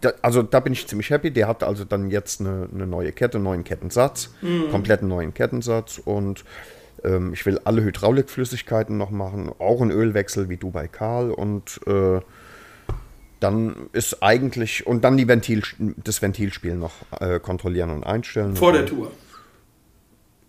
da, 0.00 0.12
also 0.22 0.42
da 0.42 0.60
bin 0.60 0.72
ich 0.72 0.86
ziemlich 0.86 1.10
happy. 1.10 1.30
Der 1.30 1.48
hat 1.48 1.62
also 1.62 1.84
dann 1.84 2.10
jetzt 2.10 2.40
eine, 2.40 2.68
eine 2.72 2.86
neue 2.86 3.12
Kette, 3.12 3.38
einen 3.38 3.44
neuen 3.44 3.64
Kettensatz, 3.64 4.30
kompletten 4.70 5.08
neuen 5.08 5.32
Kettensatz 5.32 5.98
und 5.98 6.44
ähm, 7.04 7.32
ich 7.32 7.46
will 7.46 7.60
alle 7.64 7.82
Hydraulikflüssigkeiten 7.82 8.96
noch 8.96 9.10
machen, 9.10 9.50
auch 9.58 9.80
einen 9.80 9.90
Ölwechsel 9.90 10.48
wie 10.48 10.56
du 10.56 10.70
bei 10.70 10.88
Karl 10.88 11.30
und 11.30 11.80
äh, 11.86 12.20
dann 13.42 13.88
ist 13.92 14.22
eigentlich 14.22 14.86
und 14.86 15.02
dann 15.04 15.16
die 15.16 15.28
Ventil, 15.28 15.62
das 16.02 16.22
Ventilspiel 16.22 16.74
noch 16.74 16.92
äh, 17.20 17.40
kontrollieren 17.40 17.90
und 17.90 18.04
einstellen. 18.04 18.56
Vor 18.56 18.68
und 18.68 18.74
der 18.74 18.86
Tour. 18.86 19.10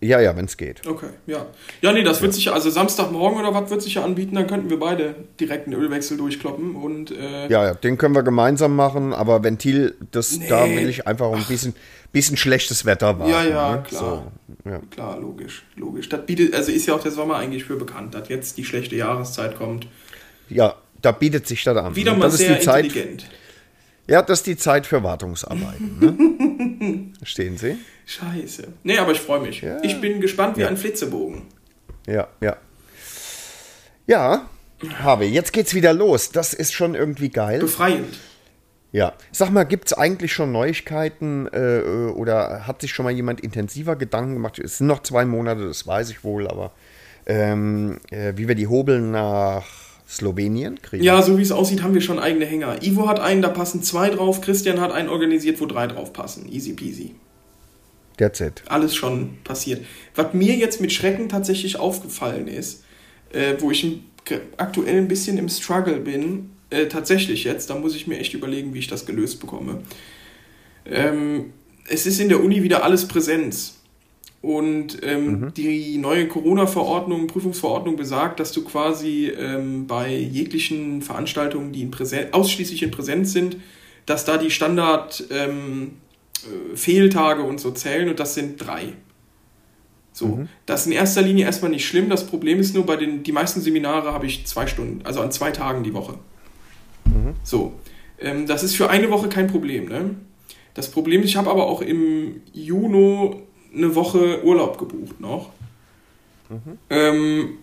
Ja, 0.00 0.20
ja, 0.20 0.36
wenn 0.36 0.44
es 0.44 0.58
geht. 0.58 0.86
Okay, 0.86 1.08
ja. 1.26 1.46
Ja, 1.80 1.92
nee, 1.92 2.02
das 2.02 2.20
wird 2.20 2.34
sich 2.34 2.46
ja, 2.46 2.52
also 2.52 2.68
Samstagmorgen 2.68 3.38
oder 3.40 3.54
was 3.54 3.70
wird 3.70 3.80
sich 3.80 3.94
ja 3.94 4.04
anbieten, 4.04 4.34
dann 4.34 4.46
könnten 4.46 4.68
wir 4.68 4.78
beide 4.78 5.14
direkt 5.40 5.66
einen 5.66 5.80
Ölwechsel 5.80 6.18
durchkloppen 6.18 6.76
und 6.76 7.10
äh, 7.10 7.48
Ja, 7.48 7.64
ja, 7.64 7.74
den 7.74 7.96
können 7.96 8.14
wir 8.14 8.22
gemeinsam 8.22 8.76
machen, 8.76 9.14
aber 9.14 9.42
Ventil, 9.42 9.94
das 10.10 10.36
Nee. 10.38 10.48
da 10.48 10.66
will 10.66 10.90
ich 10.90 11.06
einfach 11.06 11.32
ein 11.32 11.44
bisschen, 11.44 11.74
bisschen 12.12 12.36
schlechtes 12.36 12.84
Wetter 12.84 13.18
warten. 13.18 13.30
Ja, 13.30 13.44
ja, 13.44 13.76
ne? 13.76 13.82
klar. 13.82 14.30
So, 14.64 14.70
ja. 14.70 14.80
klar, 14.90 15.18
logisch, 15.18 15.64
logisch. 15.76 16.10
Das 16.10 16.26
bietet, 16.26 16.54
also 16.54 16.70
ist 16.70 16.84
ja 16.84 16.94
auch 16.94 17.02
der 17.02 17.12
Sommer 17.12 17.36
eigentlich 17.36 17.64
für 17.64 17.76
bekannt, 17.76 18.14
dass 18.14 18.28
jetzt 18.28 18.58
die 18.58 18.64
schlechte 18.64 18.96
Jahreszeit 18.96 19.56
kommt. 19.56 19.86
Ja, 20.50 20.74
da 21.04 21.12
bietet 21.12 21.46
sich 21.46 21.62
das 21.64 21.76
an. 21.76 21.94
Wieder 21.96 22.14
mal 22.14 22.24
das 22.24 22.34
ist 22.34 22.40
sehr 22.40 22.56
die 22.56 22.64
Zeit, 22.64 22.84
intelligent. 22.86 23.26
Ja, 24.06 24.22
das 24.22 24.40
ist 24.40 24.46
die 24.46 24.56
Zeit 24.56 24.86
für 24.86 25.02
Wartungsarbeiten. 25.02 25.98
Ne? 26.00 27.12
Verstehen 27.18 27.56
Sie? 27.56 27.76
Scheiße. 28.06 28.68
Nee, 28.82 28.98
aber 28.98 29.12
ich 29.12 29.20
freue 29.20 29.40
mich. 29.40 29.62
Ja. 29.62 29.78
Ich 29.82 30.00
bin 30.00 30.20
gespannt 30.20 30.56
wie 30.56 30.62
Ja. 30.62 30.68
ein 30.68 30.76
Flitzebogen. 30.76 31.42
Ja, 32.06 32.28
ja. 32.40 32.56
Ja, 34.06 34.48
Harvey, 34.98 35.28
jetzt 35.28 35.52
geht's 35.54 35.74
wieder 35.74 35.94
los. 35.94 36.30
Das 36.30 36.52
ist 36.52 36.74
schon 36.74 36.94
irgendwie 36.94 37.30
geil. 37.30 37.60
Befreiend. 37.60 38.18
Ja. 38.92 39.14
Sag 39.32 39.50
mal, 39.50 39.64
gibt's 39.64 39.92
eigentlich 39.94 40.32
schon 40.32 40.52
Neuigkeiten 40.52 41.48
äh, 41.52 41.80
oder 42.14 42.66
hat 42.66 42.82
sich 42.82 42.92
schon 42.92 43.04
mal 43.04 43.12
jemand 43.12 43.40
intensiver 43.40 43.96
Gedanken 43.96 44.34
gemacht? 44.34 44.58
Es 44.58 44.78
sind 44.78 44.86
noch 44.86 45.02
zwei 45.02 45.24
Monate, 45.24 45.66
das 45.66 45.86
weiß 45.86 46.10
ich 46.10 46.22
wohl, 46.22 46.46
aber 46.46 46.72
ähm, 47.26 47.98
äh, 48.10 48.34
wie 48.36 48.46
wir 48.46 48.54
die 48.54 48.66
Hobel 48.66 49.00
nach 49.00 49.64
Slowenien 50.14 50.80
kriegen? 50.80 51.02
Ja, 51.02 51.20
so 51.22 51.38
wie 51.38 51.42
es 51.42 51.52
aussieht, 51.52 51.82
haben 51.82 51.94
wir 51.94 52.00
schon 52.00 52.18
eigene 52.18 52.46
Hänger. 52.46 52.82
Ivo 52.82 53.08
hat 53.08 53.20
einen, 53.20 53.42
da 53.42 53.48
passen 53.48 53.82
zwei 53.82 54.10
drauf. 54.10 54.40
Christian 54.40 54.80
hat 54.80 54.92
einen 54.92 55.08
organisiert, 55.08 55.60
wo 55.60 55.66
drei 55.66 55.86
drauf 55.86 56.12
passen. 56.12 56.50
Easy 56.50 56.72
peasy. 56.72 57.14
That's 58.16 58.40
it. 58.40 58.62
Alles 58.66 58.94
schon 58.94 59.38
passiert. 59.42 59.84
Was 60.14 60.32
mir 60.32 60.54
jetzt 60.54 60.80
mit 60.80 60.92
Schrecken 60.92 61.28
tatsächlich 61.28 61.78
aufgefallen 61.78 62.46
ist, 62.46 62.84
äh, 63.32 63.54
wo 63.58 63.70
ich 63.70 64.00
aktuell 64.56 64.96
ein 64.96 65.08
bisschen 65.08 65.36
im 65.36 65.48
Struggle 65.48 65.96
bin, 65.96 66.50
äh, 66.70 66.86
tatsächlich 66.86 67.44
jetzt, 67.44 67.68
da 67.70 67.74
muss 67.74 67.96
ich 67.96 68.06
mir 68.06 68.18
echt 68.18 68.34
überlegen, 68.34 68.72
wie 68.72 68.78
ich 68.78 68.86
das 68.86 69.06
gelöst 69.06 69.40
bekomme. 69.40 69.82
Ähm, 70.86 71.52
es 71.88 72.06
ist 72.06 72.20
in 72.20 72.28
der 72.28 72.42
Uni 72.42 72.62
wieder 72.62 72.84
alles 72.84 73.08
Präsenz. 73.08 73.80
Und 74.44 74.98
ähm, 75.02 75.54
die 75.56 75.96
neue 75.96 76.28
Corona-Verordnung, 76.28 77.28
Prüfungsverordnung 77.28 77.96
besagt, 77.96 78.40
dass 78.40 78.52
du 78.52 78.62
quasi 78.62 79.28
ähm, 79.28 79.86
bei 79.86 80.14
jeglichen 80.14 81.00
Veranstaltungen, 81.00 81.72
die 81.72 81.80
in 81.80 81.90
Präsen 81.90 82.26
ausschließlich 82.32 82.82
in 82.82 82.90
Präsenz 82.90 83.32
sind, 83.32 83.56
dass 84.04 84.26
da 84.26 84.36
die 84.36 84.50
Standard 84.50 85.24
ähm, 85.30 85.92
äh, 86.42 86.76
Fehltage 86.76 87.42
und 87.42 87.58
so 87.58 87.70
zählen 87.70 88.10
und 88.10 88.20
das 88.20 88.34
sind 88.34 88.58
drei. 88.58 88.92
So, 90.12 90.46
das 90.66 90.82
ist 90.82 90.86
in 90.88 90.92
erster 90.92 91.22
Linie 91.22 91.46
erstmal 91.46 91.70
nicht 91.70 91.86
schlimm. 91.86 92.10
Das 92.10 92.26
Problem 92.26 92.60
ist 92.60 92.74
nur, 92.74 92.84
bei 92.84 92.96
den 92.96 93.22
die 93.22 93.32
meisten 93.32 93.62
Seminare 93.62 94.12
habe 94.12 94.26
ich 94.26 94.46
zwei 94.46 94.66
Stunden, 94.66 95.06
also 95.06 95.22
an 95.22 95.32
zwei 95.32 95.52
Tagen 95.52 95.84
die 95.84 95.94
Woche. 95.94 96.18
So, 97.42 97.72
ähm, 98.20 98.46
das 98.46 98.62
ist 98.62 98.76
für 98.76 98.90
eine 98.90 99.10
Woche 99.10 99.30
kein 99.30 99.46
Problem. 99.46 99.88
Ne? 99.88 100.16
Das 100.74 100.90
Problem 100.90 101.22
ist, 101.22 101.30
ich 101.30 101.36
habe 101.36 101.50
aber 101.50 101.66
auch 101.66 101.80
im 101.80 102.42
Juni 102.52 103.36
eine 103.74 103.94
Woche 103.94 104.44
Urlaub 104.44 104.78
gebucht 104.78 105.20
noch. 105.20 105.50
Ähm, 106.90 107.58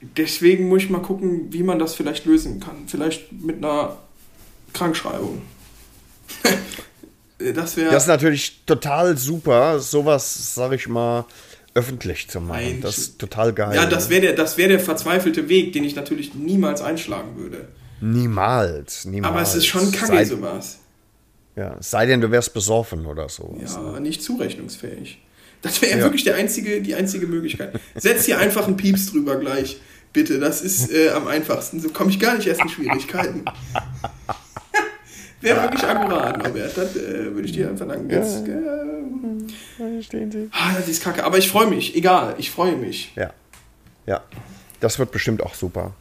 deswegen 0.00 0.68
muss 0.68 0.84
ich 0.84 0.90
mal 0.90 1.02
gucken, 1.02 1.52
wie 1.52 1.62
man 1.62 1.78
das 1.78 1.94
vielleicht 1.94 2.24
lösen 2.24 2.60
kann. 2.60 2.84
Vielleicht 2.86 3.32
mit 3.32 3.56
einer 3.56 3.96
Krankschreibung. 4.72 5.42
das 7.54 7.76
wäre. 7.76 7.90
Das 7.90 8.04
ist 8.04 8.08
natürlich 8.08 8.62
total 8.66 9.16
super, 9.16 9.78
sowas, 9.78 10.54
sag 10.54 10.72
ich 10.72 10.88
mal, 10.88 11.24
öffentlich 11.74 12.28
zu 12.28 12.40
machen. 12.40 12.62
Nein, 12.62 12.80
das 12.80 12.98
ist 12.98 13.18
total 13.18 13.52
geil. 13.52 13.76
Ja, 13.76 13.86
das 13.86 14.06
ne? 14.06 14.10
wäre 14.10 14.20
der, 14.22 14.32
das 14.34 14.56
wär 14.56 14.68
der 14.68 14.80
verzweifelte 14.80 15.48
Weg, 15.48 15.72
den 15.72 15.84
ich 15.84 15.94
natürlich 15.94 16.34
niemals 16.34 16.80
einschlagen 16.80 17.36
würde. 17.36 17.68
Niemals, 18.00 19.04
niemals. 19.06 19.32
Aber 19.32 19.42
es 19.42 19.54
ist 19.54 19.66
schon 19.66 19.90
kacke, 19.90 20.06
sei, 20.06 20.24
sowas. 20.24 20.80
ja, 21.54 21.76
sei 21.80 22.06
denn, 22.06 22.20
du 22.20 22.30
wärst 22.30 22.52
besoffen 22.52 23.06
oder 23.06 23.28
so. 23.28 23.58
Ja, 23.60 24.00
nicht 24.00 24.22
zurechnungsfähig. 24.22 25.18
Das 25.66 25.82
wäre 25.82 25.98
Ja. 25.98 26.04
wirklich 26.04 26.24
der 26.24 26.36
einzige, 26.36 26.80
die 26.80 26.94
einzige 26.94 27.26
Möglichkeit. 27.26 27.78
Setz 27.94 28.24
hier 28.24 28.38
einfach 28.38 28.66
einen 28.66 28.76
Pieps 28.76 29.10
drüber 29.10 29.36
gleich, 29.36 29.80
bitte. 30.12 30.38
Das 30.38 30.62
ist 30.62 30.90
äh, 30.92 31.10
am 31.10 31.26
einfachsten. 31.26 31.80
So 31.80 31.88
komme 31.90 32.10
ich 32.10 32.20
gar 32.20 32.36
nicht 32.36 32.46
erst 32.46 32.60
in 32.62 32.68
Schwierigkeiten. 32.68 33.44
wäre 35.40 35.62
wirklich 35.62 35.84
akkurat, 35.84 36.38
Norbert. 36.42 36.76
Das 36.76 36.96
äh, 36.96 37.32
würde 37.34 37.42
ich 37.46 37.52
dir 37.52 37.68
einfach 37.68 37.86
sagen. 37.86 38.08
Jetzt, 38.10 38.48
äh, 38.48 40.48
ah, 40.52 40.74
das 40.76 40.88
ist 40.88 41.02
kacke. 41.02 41.24
Aber 41.24 41.38
ich 41.38 41.48
freue 41.48 41.66
mich. 41.66 41.94
Egal, 41.96 42.34
ich 42.38 42.50
freue 42.50 42.76
mich. 42.76 43.12
Ja. 43.16 43.32
Ja. 44.06 44.22
Das 44.80 44.98
wird 44.98 45.10
bestimmt 45.10 45.42
auch 45.42 45.54
super. 45.54 45.94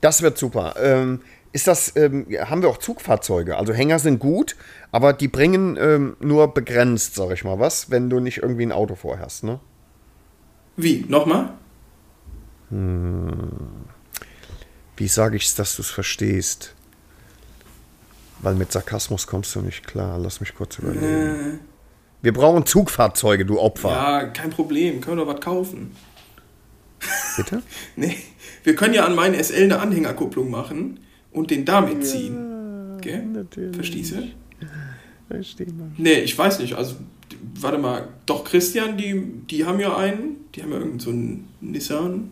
Das 0.00 0.22
wird 0.22 0.38
super. 0.38 0.74
Ähm, 0.80 1.20
ist 1.56 1.66
das, 1.66 1.96
ähm, 1.96 2.26
haben 2.38 2.60
wir 2.60 2.68
auch 2.68 2.76
Zugfahrzeuge? 2.76 3.56
Also 3.56 3.72
Hänger 3.72 3.98
sind 3.98 4.18
gut, 4.18 4.56
aber 4.92 5.14
die 5.14 5.26
bringen 5.26 5.78
ähm, 5.80 6.14
nur 6.20 6.52
begrenzt, 6.52 7.14
sag 7.14 7.30
ich 7.30 7.44
mal, 7.44 7.58
was, 7.58 7.90
wenn 7.90 8.10
du 8.10 8.20
nicht 8.20 8.42
irgendwie 8.42 8.64
ein 8.64 8.72
Auto 8.72 8.94
vorhast, 8.94 9.42
ne? 9.42 9.58
Wie? 10.76 11.06
Nochmal? 11.08 11.54
Wie 14.98 15.08
sage 15.08 15.36
ich 15.38 15.46
es, 15.46 15.54
dass 15.54 15.76
du 15.76 15.80
es 15.80 15.88
verstehst? 15.88 16.74
Weil 18.40 18.54
mit 18.54 18.70
Sarkasmus 18.70 19.26
kommst 19.26 19.54
du 19.54 19.62
nicht 19.62 19.86
klar. 19.86 20.18
Lass 20.18 20.40
mich 20.40 20.54
kurz 20.54 20.78
überlegen. 20.78 21.60
Wir 22.20 22.34
brauchen 22.34 22.66
Zugfahrzeuge, 22.66 23.46
du 23.46 23.58
Opfer. 23.58 23.88
Ja, 23.88 24.24
kein 24.26 24.50
Problem. 24.50 25.00
Können 25.00 25.16
wir 25.16 25.24
doch 25.24 25.34
was 25.34 25.40
kaufen. 25.40 25.96
Bitte? 27.38 27.62
Nee, 27.96 28.18
wir 28.62 28.74
können 28.74 28.92
ja 28.92 29.06
an 29.06 29.14
meinen 29.14 29.42
SL 29.42 29.64
eine 29.64 29.78
Anhängerkupplung 29.78 30.50
machen 30.50 31.00
und 31.36 31.50
den 31.50 31.64
damit 31.64 32.04
ziehen. 32.04 32.98
Gell? 33.00 33.46
Verstehst 33.72 34.12
du? 34.12 34.22
Nee, 35.98 36.20
ich 36.20 36.36
weiß 36.36 36.60
nicht. 36.60 36.74
Also, 36.74 36.96
warte 37.60 37.78
mal. 37.78 38.08
Doch, 38.26 38.44
Christian, 38.44 38.96
die, 38.96 39.20
die 39.50 39.64
haben 39.64 39.78
ja 39.80 39.96
einen. 39.96 40.36
Die 40.54 40.62
haben 40.62 40.72
ja 40.72 40.78
irgend 40.78 41.02
so 41.02 41.10
einen 41.10 41.48
Nissan. 41.60 42.30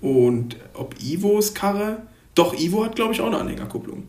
Und 0.00 0.56
ob 0.74 0.94
Ivos 1.02 1.54
Karre. 1.54 2.02
Doch, 2.34 2.58
Ivo 2.58 2.84
hat, 2.84 2.96
glaube 2.96 3.14
ich, 3.14 3.20
auch 3.20 3.26
eine 3.28 3.38
Anhängerkupplung. 3.38 4.04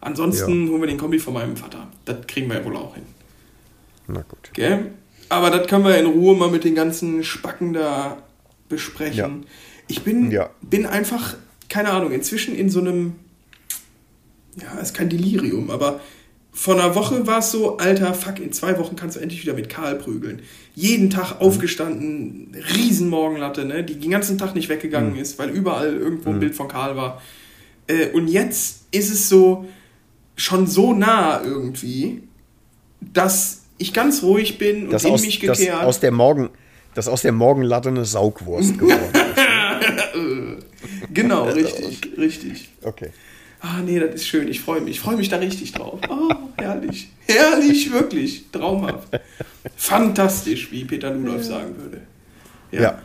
Ansonsten 0.00 0.68
holen 0.70 0.80
wir 0.80 0.86
den 0.86 0.98
Kombi 0.98 1.18
von 1.18 1.34
meinem 1.34 1.56
Vater. 1.56 1.88
Das 2.04 2.26
kriegen 2.26 2.48
wir 2.48 2.58
ja 2.58 2.64
wohl 2.64 2.76
auch 2.76 2.94
hin. 2.94 3.04
Na 4.08 4.22
gut. 4.22 4.50
Gell? 4.52 4.92
Aber 5.28 5.50
das 5.50 5.66
können 5.66 5.84
wir 5.84 5.98
in 5.98 6.06
Ruhe 6.06 6.36
mal 6.36 6.50
mit 6.50 6.64
den 6.64 6.74
ganzen 6.74 7.24
Spacken 7.24 7.72
da 7.72 8.18
besprechen. 8.68 9.16
Ja. 9.42 9.48
Ich 9.88 10.02
bin, 10.04 10.30
Ja. 10.30 10.50
bin 10.62 10.86
einfach, 10.86 11.34
keine 11.68 11.90
Ahnung, 11.90 12.12
inzwischen 12.12 12.54
in 12.54 12.70
so 12.70 12.80
einem, 12.80 13.14
ja, 14.60 14.78
ist 14.80 14.94
kein 14.94 15.08
Delirium, 15.08 15.70
aber 15.70 16.00
vor 16.52 16.74
einer 16.74 16.94
Woche 16.94 17.26
war 17.26 17.40
es 17.40 17.50
so, 17.50 17.76
alter, 17.76 18.14
fuck, 18.14 18.40
in 18.40 18.50
zwei 18.52 18.78
Wochen 18.78 18.96
kannst 18.96 19.16
du 19.16 19.20
endlich 19.20 19.42
wieder 19.42 19.52
mit 19.52 19.68
Karl 19.68 19.96
prügeln. 19.96 20.40
Jeden 20.74 21.10
Tag 21.10 21.40
aufgestanden, 21.40 22.56
Riesenmorgenlatte, 22.74 23.66
ne, 23.66 23.84
die 23.84 23.96
den 23.96 24.10
ganzen 24.10 24.38
Tag 24.38 24.54
nicht 24.54 24.70
weggegangen 24.70 25.16
ist, 25.16 25.38
weil 25.38 25.50
überall 25.50 25.94
irgendwo 25.94 26.30
ein 26.30 26.40
Bild 26.40 26.54
von 26.54 26.68
Karl 26.68 26.96
war. 26.96 27.20
Äh, 27.88 28.08
und 28.12 28.28
jetzt 28.28 28.86
ist 28.90 29.12
es 29.12 29.28
so, 29.28 29.66
schon 30.34 30.66
so 30.66 30.94
nah 30.94 31.42
irgendwie, 31.42 32.22
dass 33.00 33.64
ich 33.78 33.92
ganz 33.92 34.22
ruhig 34.22 34.56
bin 34.56 34.86
und 34.86 34.92
Das 34.92 35.04
in 35.04 35.10
aus, 35.12 35.20
mich 35.22 35.40
das 35.40 35.58
gekehrt. 35.58 35.84
aus 35.84 36.00
der 36.00 36.10
Morgen, 36.10 36.48
das 36.94 37.08
aus 37.08 37.20
der 37.22 37.32
Morgenlatte 37.32 37.90
eine 37.90 38.06
Saugwurst 38.06 38.78
geworden. 38.78 39.12
genau, 41.12 41.44
richtig, 41.44 42.12
richtig. 42.16 42.70
Okay. 42.82 43.10
Ah, 43.60 43.80
nee, 43.84 43.98
das 43.98 44.14
ist 44.16 44.28
schön. 44.28 44.48
Ich 44.48 44.60
freue 44.60 44.80
mich. 44.80 44.92
Ich 44.96 45.00
freue 45.00 45.16
mich 45.16 45.28
da 45.28 45.36
richtig 45.38 45.72
drauf. 45.72 45.98
Oh, 46.08 46.30
herrlich. 46.56 47.08
Herrlich, 47.26 47.92
wirklich. 47.92 48.44
Traumhaft. 48.52 49.08
Fantastisch, 49.76 50.70
wie 50.70 50.84
Peter 50.84 51.10
Ludolf 51.10 51.42
sagen 51.44 51.74
würde. 51.78 52.02
Ja. 52.70 52.80
Ja. 52.80 53.02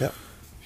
Ja. 0.00 0.10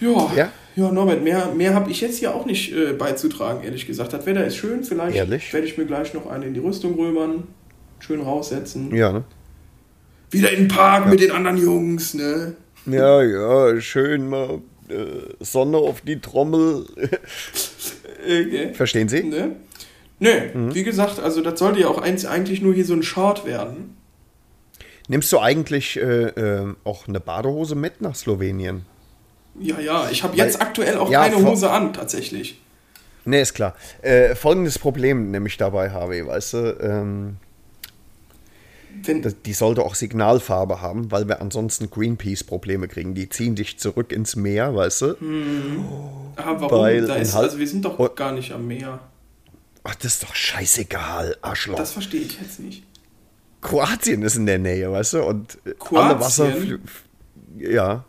Ja, 0.01 0.33
Ja. 0.37 0.53
ja 0.77 0.93
Norbert, 0.93 1.23
mehr, 1.23 1.53
mehr 1.55 1.75
habe 1.75 1.91
ich 1.91 2.01
jetzt 2.01 2.19
hier 2.19 2.35
auch 2.35 2.47
nicht 2.47 2.73
äh, 2.73 2.93
beizutragen, 2.93 3.63
ehrlich 3.63 3.87
gesagt. 3.87 4.13
Das 4.13 4.27
Wetter 4.27 4.45
ist 4.45 4.57
schön. 4.57 4.83
Vielleicht 4.85 5.17
Ehrlich? 5.17 5.53
werde 5.53 5.67
ich 5.67 5.79
mir 5.79 5.87
gleich 5.87 6.13
noch 6.13 6.27
eine 6.27 6.47
in 6.47 6.55
die 6.55 6.61
Rüstung 6.61 6.95
römern. 6.95 7.45
Schön 8.01 8.21
raussetzen. 8.21 8.95
Ja, 8.95 9.13
ne? 9.13 9.25
Wieder 10.31 10.51
in 10.53 10.65
den 10.65 10.69
Park 10.69 11.09
mit 11.09 11.21
den 11.21 11.31
anderen 11.33 11.57
Jungs, 11.57 12.15
ne? 12.15 12.55
Ja, 12.87 13.23
ja, 13.23 13.81
schön 13.81 14.29
mal 14.29 14.61
äh, 14.91 15.35
Sonne 15.41 15.77
auf 15.79 16.01
die 16.03 16.21
Trommel. 16.21 16.87
Äh, 18.27 18.45
gell? 18.45 18.75
Verstehen 18.75 19.09
Sie? 19.09 19.23
Ne? 19.23 19.57
Nö, 20.19 20.31
Mhm. 20.53 20.75
wie 20.75 20.83
gesagt, 20.85 21.19
also 21.19 21.41
das 21.41 21.59
sollte 21.59 21.81
ja 21.81 21.89
auch 21.89 21.99
eins, 21.99 22.27
eigentlich 22.27 22.61
nur 22.61 22.75
hier 22.75 22.85
so 22.85 22.93
ein 22.95 23.03
Short 23.03 23.47
werden. 23.47 23.97
Nimmst 25.09 25.33
du 25.33 25.39
eigentlich 25.41 25.97
äh, 25.97 26.03
äh, 26.27 26.75
auch 26.85 27.09
eine 27.09 27.19
Badehose 27.21 27.75
mit 27.75 28.01
nach 28.03 28.15
Slowenien? 28.15 28.85
Ja, 29.59 29.81
ja, 29.81 30.09
ich 30.11 30.23
habe 30.23 30.37
jetzt 30.37 30.61
Weil- 30.61 30.67
aktuell 30.67 30.99
auch 30.99 31.11
Ja, 31.11 31.29
keine 31.29 31.45
Hose 31.45 31.71
an, 31.71 31.93
tatsächlich. 31.93 32.61
Ne, 33.25 33.41
ist 33.41 33.55
klar. 33.55 33.75
Äh, 34.03 34.35
folgendes 34.35 34.79
Problem 34.79 35.31
nämlich 35.31 35.57
dabei 35.57 35.91
habe, 35.91 36.27
weißt 36.27 36.53
du, 36.55 36.79
ähm, 36.81 37.37
Das- 39.23 39.35
die 39.45 39.53
sollte 39.53 39.83
auch 39.83 39.95
Signalfarbe 39.95 40.81
haben, 40.81 41.11
weil 41.11 41.27
wir 41.29 41.41
ansonsten 41.41 41.91
Greenpeace-Probleme 41.91 42.89
kriegen. 42.89 43.15
Die 43.15 43.29
ziehen 43.29 43.55
dich 43.55 43.79
zurück 43.79 44.13
ins 44.13 44.37
Meer, 44.37 44.75
weißt 44.75 45.03
du? 45.03 45.07
ah, 46.37 46.57
warum? 46.59 46.71
weil 46.71 47.07
Da 47.07 47.15
ist, 47.17 47.35
also 47.35 47.59
wir 47.59 47.67
sind 47.69 47.85
doch 47.85 47.99
Oh. 47.99 48.09
gar 48.15 48.33
nicht 48.33 48.53
am 48.53 48.67
Meer. 48.67 49.01
Ach, 49.85 49.95
das 49.95 50.15
ist 50.15 50.23
doch 50.25 50.35
scheißegal, 50.35 51.37
Arschloch. 51.41 51.77
Das 51.77 51.93
verstehe 51.93 52.21
ich 52.21 52.39
jetzt 52.41 52.61
nicht. 52.61 52.85
Kroatien 53.63 54.23
ist 54.23 54.37
in 54.37 54.47
der 54.47 54.59
Nähe, 54.59 54.91
weißt 54.91 55.15
du? 55.15 55.23
Und 55.23 55.59
Kroatien? 55.79 56.11
alle 56.11 56.21
Wasser. 56.21 56.53
Ja. 57.59 58.05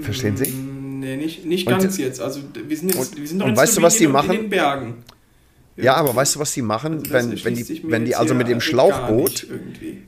Verstehen 0.00 0.36
Sie? 0.36 0.50
Nee, 0.50 1.16
nicht, 1.16 1.46
nicht 1.46 1.66
Und- 1.66 1.78
ganz 1.78 1.96
jetzt. 1.96 2.20
Also 2.20 2.40
wir 2.66 2.76
sind, 2.76 2.94
jetzt, 2.94 3.12
und- 3.12 3.20
wir 3.20 3.26
sind 3.28 3.38
doch 3.40 3.46
und 3.46 3.56
weißt 3.56 3.78
du, 3.78 3.82
was 3.82 3.96
die 3.96 4.06
und 4.06 4.12
machen? 4.12 4.30
In 4.32 4.40
den 4.42 4.50
Bergen. 4.50 4.94
Ja, 5.82 5.94
aber 5.94 6.14
weißt 6.14 6.34
du, 6.34 6.40
was 6.40 6.52
die 6.52 6.62
machen, 6.62 7.02
Also 7.10 7.30
wenn, 7.30 7.44
wenn 7.44 7.54
die, 7.54 7.82
wenn 7.88 8.04
die 8.04 8.14
also 8.16 8.34
mit 8.34 8.48
dem 8.48 8.60
Schlauchboot, 8.60 9.46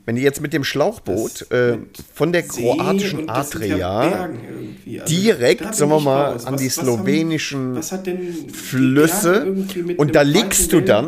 wenn 0.05 0.15
die 0.15 0.21
jetzt 0.21 0.41
mit 0.41 0.53
dem 0.53 0.63
Schlauchboot 0.63 1.51
äh, 1.51 1.77
von 2.13 2.31
der 2.31 2.43
kroatischen 2.43 3.25
ja 3.27 3.33
Adria 3.33 4.29
irgendwie. 4.29 5.01
Also, 5.01 5.13
direkt, 5.15 5.75
sagen 5.75 5.91
wir 5.91 5.99
mal, 5.99 6.31
raus. 6.33 6.45
an 6.45 6.53
Was- 6.55 6.61
die 6.61 6.67
was 6.67 6.77
haben- 6.77 6.85
slowenischen 6.85 7.79
denn 8.05 8.17
die 8.19 8.49
Flüsse 8.53 9.45
mit 9.75 9.97
und 9.99 10.13
da 10.15 10.21
liegst 10.21 10.73
du 10.73 10.81
dann 10.81 11.07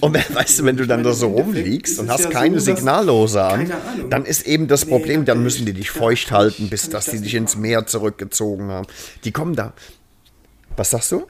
und 0.00 0.34
weißt 0.34 0.60
du, 0.60 0.64
wenn 0.64 0.76
du 0.76 0.86
dann 0.86 1.02
da 1.04 1.12
so 1.12 1.28
rumliegst 1.28 1.98
und 2.00 2.10
hast 2.10 2.24
ja 2.24 2.30
keine 2.30 2.58
so, 2.60 2.74
Signallose 2.74 3.42
an, 3.42 3.70
dann 4.08 4.24
ist 4.24 4.46
eben 4.46 4.66
das 4.68 4.84
Nee, 4.86 4.90
Problem, 4.92 5.24
dann 5.24 5.42
müssen 5.42 5.66
die 5.66 5.72
dich 5.72 5.90
feucht 5.90 6.32
halten, 6.32 6.68
bis 6.70 6.88
dass 6.88 7.06
die 7.06 7.20
dich 7.20 7.34
ins. 7.34 7.50
Meer 7.60 7.86
zurückgezogen 7.86 8.68
haben. 8.70 8.86
Die 9.24 9.32
kommen 9.32 9.54
da. 9.54 9.74
Was 10.76 10.90
sagst 10.90 11.12
du? 11.12 11.26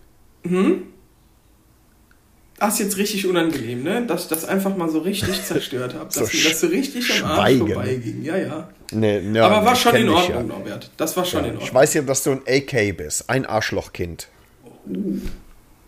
Das 2.61 2.75
ist 2.75 2.81
jetzt 2.81 2.97
richtig 2.99 3.27
unangenehm, 3.27 3.83
ne? 3.83 4.05
Dass 4.07 4.23
ich 4.25 4.29
das 4.29 4.45
einfach 4.45 4.77
mal 4.77 4.89
so 4.91 4.99
richtig 5.01 5.43
zerstört 5.45 5.95
habe. 5.95 6.13
So 6.13 6.21
Dass 6.21 6.33
mir 6.33 6.45
das 6.45 6.61
so 6.61 6.67
richtig 6.69 7.11
am 7.23 7.31
Arsch 7.31 7.39
Schweigen. 7.41 7.67
vorbeiging. 7.73 8.23
Ja, 8.23 8.37
ja. 8.37 8.69
Nee, 8.93 9.21
ja, 9.33 9.47
Aber 9.47 9.65
war 9.65 9.73
ich 9.73 9.81
schon 9.81 9.95
in 9.97 10.09
Ordnung, 10.11 10.37
ja. 10.37 10.43
Norbert. 10.43 10.91
Das 10.97 11.17
war 11.17 11.25
schon 11.25 11.41
in 11.45 11.53
Ich 11.55 11.61
Ordnung. 11.61 11.75
weiß 11.75 11.95
ja, 11.95 12.03
dass 12.03 12.23
du 12.23 12.33
ein 12.33 12.43
AK 12.47 12.93
bist, 12.97 13.29
ein 13.31 13.47
Arschlochkind. 13.47 14.29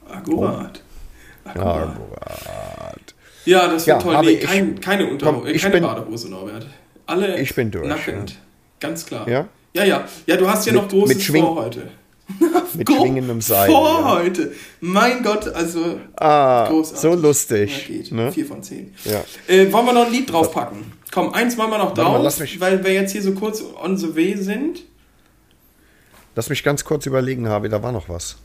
Akkurat. 0.09 0.83
Ja, 1.45 1.51
Akkurat. 1.53 1.97
gut. 1.97 3.15
Ja, 3.45 3.69
das 3.69 3.87
Ja, 3.87 3.99
toll. 3.99 4.19
Nee, 4.23 4.31
ich- 4.31 4.41
kein, 4.45 4.81
keine, 4.81 5.07
Unter 5.11 5.27
Komm, 5.27 5.47
äh, 5.47 5.51
ich 5.53 5.63
keine 5.63 5.75
bin- 5.75 5.83
Badehose, 5.83 6.31
Norbert. 6.31 6.67
Alle 7.07 7.41
Ich 7.41 7.55
bin 7.55 7.71
durch, 7.71 7.87
nackend. 7.89 8.37
Ganz 8.79 9.05
klar. 9.07 9.29
Ja? 9.29 9.49
Ja, 9.75 9.85
ja. 9.85 10.05
Ja, 10.27 10.37
du 10.37 10.49
hast 10.49 10.67
ja 10.67 10.73
noch 10.73 10.89
großes 10.89 11.17
mit 11.17 11.25
Schwing- 11.25 11.43
vor 11.45 11.57
heute. 11.65 11.89
Mit 12.75 12.87
Go- 12.87 12.95
schwingendem 13.01 13.41
Seil. 13.41 13.71
Vor 13.71 14.01
ja. 14.01 14.11
heute. 14.15 14.53
Mein 14.81 15.23
Gott, 15.23 15.49
also 15.49 15.99
Ah, 16.17 16.67
großartig. 16.69 17.01
so 17.01 17.15
lustig. 17.15 17.89
Ja, 17.89 17.95
geht. 17.97 18.13
Ne? 18.13 18.33
Vier 18.33 18.47
von 18.47 18.63
zehn. 18.63 18.95
Ja. 19.05 19.23
Äh, 19.47 19.73
wollen 19.73 19.87
wir 19.87 19.93
noch 19.93 20.07
ein 20.07 20.13
Lied 20.13 20.31
draufpacken? 20.33 20.93
Komm, 21.11 21.33
eins 21.35 21.57
machen 21.57 21.71
wir 21.73 21.79
noch 21.79 21.95
mal, 21.97 22.03
drauf, 22.23 22.41
mich- 22.41 22.61
weil 22.61 22.83
wir 22.85 22.93
jetzt 22.95 23.13
hier 23.13 23.23
so 23.23 23.33
kurz 23.33 23.63
on 23.83 23.97
the 23.99 24.17
way 24.17 24.37
sind. 24.37 24.83
Lass 26.35 26.49
mich 26.49 26.63
ganz 26.65 26.85
kurz 26.85 27.05
überlegen, 27.07 27.47
Harvey, 27.49 27.69
da 27.69 27.83
war 27.83 27.93
noch 27.93 28.09
was. 28.09 28.37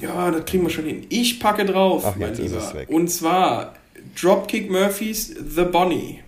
Ja, 0.00 0.30
das 0.30 0.44
kriegen 0.44 0.62
wir 0.62 0.70
schon 0.70 0.84
hin. 0.86 1.06
Ich 1.08 1.40
packe 1.40 1.64
drauf, 1.66 2.04
Ach, 2.06 2.14
mein 2.16 2.34
Lieber. 2.36 2.62
Und 2.88 3.08
zwar 3.08 3.74
Dropkick 4.20 4.70
Murphys 4.70 5.26
The 5.28 5.64
Bonnie. 5.64 6.20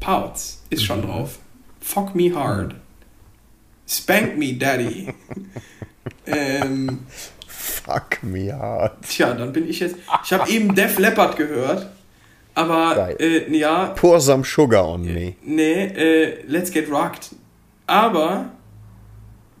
Parts 0.00 0.62
ist 0.70 0.84
schon 0.84 1.00
Mhm. 1.00 1.06
drauf. 1.06 1.38
Fuck 1.80 2.14
me 2.14 2.34
hard. 2.34 2.74
Spank 3.86 4.36
me 4.36 4.54
daddy. 4.54 5.08
ähm, 6.26 7.00
Fuck 7.46 8.22
me 8.22 8.52
hard. 8.52 9.02
tja, 9.08 9.34
dann 9.34 9.52
bin 9.52 9.68
ich 9.68 9.80
jetzt. 9.80 9.96
Ich 10.24 10.32
habe 10.32 10.48
eben 10.50 10.74
Def 10.74 10.98
Leppard 10.98 11.36
gehört. 11.36 11.88
Aber 12.54 13.14
äh, 13.20 13.54
ja, 13.54 13.86
Pour 13.88 14.18
some 14.20 14.42
sugar 14.44 14.88
on 14.88 15.02
me. 15.04 15.34
nee, 15.44 15.84
äh, 15.86 16.42
Let's 16.46 16.70
Get 16.70 16.90
Rocked. 16.90 17.30
Aber 17.86 18.46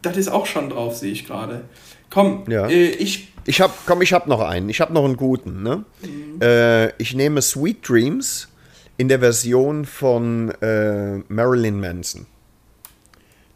das 0.02 0.16
ist 0.16 0.28
auch 0.28 0.46
schon 0.46 0.70
drauf, 0.70 0.96
sehe 0.96 1.12
ich 1.12 1.26
gerade. 1.26 1.64
Komm, 2.10 2.44
Ja. 2.48 2.66
äh, 2.68 2.88
ich 2.88 3.28
Ich 3.44 3.60
hab, 3.60 3.72
komm, 3.86 4.00
ich 4.02 4.12
hab 4.14 4.26
noch 4.26 4.40
einen. 4.40 4.68
Ich 4.70 4.80
hab 4.80 4.90
noch 4.90 5.04
einen 5.04 5.16
guten, 5.16 5.62
ne? 5.62 5.84
Äh, 6.40 6.92
ich 7.00 7.14
nehme 7.14 7.42
Sweet 7.42 7.86
Dreams 7.88 8.48
in 8.96 9.08
der 9.08 9.20
Version 9.20 9.84
von 9.84 10.50
äh, 10.62 11.18
Marilyn 11.28 11.78
Manson. 11.78 12.26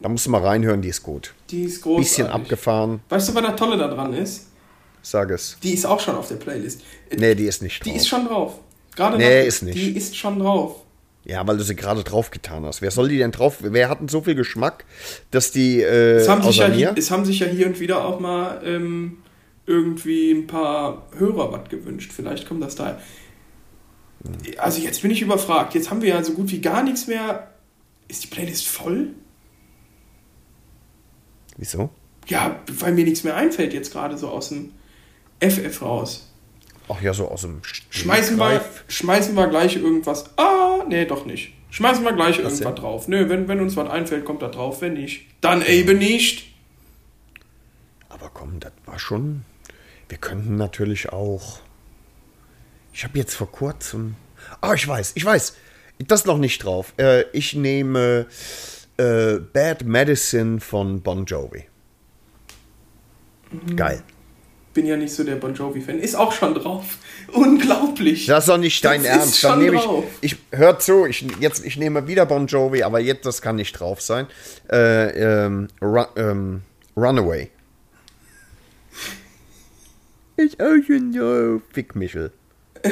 Da 0.01 0.09
musst 0.09 0.25
du 0.25 0.29
mal 0.31 0.41
reinhören, 0.41 0.81
die 0.81 0.89
ist 0.89 1.03
gut. 1.03 1.33
Die 1.49 1.63
ist 1.63 1.81
großartig. 1.81 2.07
Bisschen 2.09 2.27
abgefahren, 2.27 3.01
Weißt 3.09 3.29
du, 3.29 3.35
was 3.35 3.43
das 3.43 3.55
Tolle 3.55 3.77
daran 3.77 4.13
ist? 4.13 4.47
sag 5.03 5.31
es. 5.31 5.57
Die 5.63 5.73
ist 5.73 5.85
auch 5.85 5.99
schon 5.99 6.15
auf 6.15 6.27
der 6.27 6.35
Playlist. 6.35 6.81
Nee, 7.15 7.35
die 7.35 7.45
ist 7.45 7.61
nicht 7.61 7.83
Die 7.85 7.89
drauf. 7.89 7.97
ist 7.97 8.07
schon 8.07 8.25
drauf. 8.27 8.59
Gerade 8.95 9.17
Nee, 9.17 9.39
nach- 9.41 9.47
ist 9.47 9.61
nicht. 9.63 9.75
Die 9.77 9.91
ist 9.97 10.15
schon 10.17 10.39
drauf. 10.39 10.75
Ja, 11.23 11.45
weil 11.47 11.55
du 11.57 11.63
sie 11.63 11.75
gerade 11.75 12.03
draufgetan 12.03 12.65
hast. 12.65 12.81
Wer 12.81 12.89
soll 12.91 13.09
die 13.09 13.17
denn 13.19 13.31
drauf? 13.31 13.57
Wer 13.61 13.89
hat 13.89 13.99
denn 13.99 14.07
so 14.07 14.21
viel 14.21 14.33
Geschmack, 14.35 14.85
dass 15.29 15.51
die 15.51 15.81
äh, 15.81 16.15
Es 16.17 16.27
haben, 16.27 16.41
sich 16.43 16.57
ja, 16.57 16.67
mir? 16.67 16.93
es 16.97 17.11
haben 17.11 17.25
sich 17.25 17.39
ja 17.39 17.47
hier 17.47 17.67
und 17.67 17.79
wieder 17.79 18.03
auch 18.05 18.19
mal 18.19 18.59
ähm, 18.65 19.17
irgendwie 19.67 20.31
ein 20.31 20.47
paar 20.47 21.05
Hörer 21.17 21.51
was 21.51 21.69
gewünscht. 21.69 22.11
Vielleicht 22.15 22.47
kommt 22.47 22.63
das 22.63 22.75
daher. 22.75 22.99
Also 24.57 24.81
jetzt 24.81 25.01
bin 25.01 25.11
ich 25.11 25.21
überfragt. 25.21 25.73
Jetzt 25.75 25.89
haben 25.89 26.01
wir 26.01 26.09
ja 26.09 26.23
so 26.23 26.33
gut 26.33 26.51
wie 26.51 26.59
gar 26.61 26.83
nichts 26.83 27.07
mehr. 27.07 27.51
Ist 28.07 28.23
die 28.23 28.27
Playlist 28.27 28.67
voll? 28.67 29.09
Wieso? 31.57 31.89
Ja, 32.27 32.59
weil 32.67 32.93
mir 32.93 33.05
nichts 33.05 33.23
mehr 33.23 33.35
einfällt 33.35 33.73
jetzt 33.73 33.91
gerade 33.91 34.17
so 34.17 34.29
aus 34.29 34.49
dem 34.49 34.71
FF 35.39 35.81
raus. 35.81 36.27
Ach 36.87 37.01
ja, 37.01 37.13
so 37.13 37.27
aus 37.27 37.41
dem 37.41 37.61
Schmeißen 37.89 38.37
wir, 38.37 38.63
schmeißen 38.87 39.35
wir 39.35 39.47
gleich 39.47 39.75
irgendwas. 39.75 40.37
Ah, 40.37 40.83
nee, 40.87 41.05
doch 41.05 41.25
nicht. 41.25 41.53
Schmeißen 41.69 42.03
wir 42.03 42.13
gleich 42.13 42.37
irgendwas 42.37 42.59
denn? 42.59 42.75
drauf. 42.75 43.07
Nö, 43.07 43.29
wenn, 43.29 43.47
wenn 43.47 43.61
uns 43.61 43.77
was 43.77 43.89
einfällt, 43.89 44.25
kommt 44.25 44.41
da 44.41 44.49
drauf. 44.49 44.81
Wenn 44.81 44.93
nicht, 44.93 45.25
dann 45.39 45.65
eben 45.65 45.97
nicht. 45.97 46.53
Aber 48.09 48.29
komm, 48.33 48.59
das 48.59 48.73
war 48.85 48.99
schon. 48.99 49.45
Wir 50.09 50.17
könnten 50.17 50.57
natürlich 50.57 51.09
auch. 51.09 51.59
Ich 52.93 53.05
habe 53.05 53.17
jetzt 53.17 53.35
vor 53.35 53.49
kurzem. 53.49 54.15
Ah, 54.59 54.73
ich 54.73 54.85
weiß, 54.85 55.13
ich 55.15 55.23
weiß. 55.23 55.55
Das 55.99 56.25
noch 56.25 56.37
nicht 56.37 56.63
drauf. 56.63 56.93
Äh, 56.97 57.23
ich 57.31 57.53
nehme 57.53 58.25
äh, 59.01 59.39
Bad 59.39 59.83
Medicine 59.83 60.59
von 60.59 61.01
Bon 61.01 61.25
Jovi. 61.25 61.65
Mhm. 63.51 63.75
Geil. 63.75 64.03
Bin 64.73 64.85
ja 64.85 64.95
nicht 64.95 65.13
so 65.13 65.25
der 65.25 65.35
Bon 65.35 65.53
Jovi-Fan. 65.53 65.99
Ist 65.99 66.15
auch 66.15 66.31
schon 66.31 66.53
drauf. 66.53 66.97
Unglaublich. 67.33 68.25
Das 68.25 68.45
ist 68.45 68.49
doch 68.49 68.57
nicht 68.57 68.83
dein 68.85 69.03
Das 69.03 69.11
ist 69.11 69.17
Ernst. 69.19 69.43
Dann 69.43 69.51
schon 69.51 69.59
nehme 69.59 69.77
drauf. 69.77 70.03
ich. 70.21 70.33
Ich 70.33 70.57
hör 70.57 70.79
zu, 70.79 71.05
ich, 71.05 71.25
jetzt, 71.41 71.65
ich 71.65 71.75
nehme 71.77 72.07
wieder 72.07 72.25
Bon 72.25 72.47
Jovi, 72.47 72.83
aber 72.83 72.99
jetzt 73.01 73.25
das 73.25 73.41
kann 73.41 73.57
nicht 73.57 73.73
drauf 73.73 74.01
sein. 74.01 74.27
Äh, 74.71 75.45
ähm, 75.45 75.67
Run, 75.81 76.05
ähm, 76.15 76.61
Runaway. 76.95 77.49
Ich 80.37 80.59
auch 80.59 80.77
schon 80.87 81.13
so. 81.13 81.61
Fick 81.71 81.95
Michel. 81.95 82.31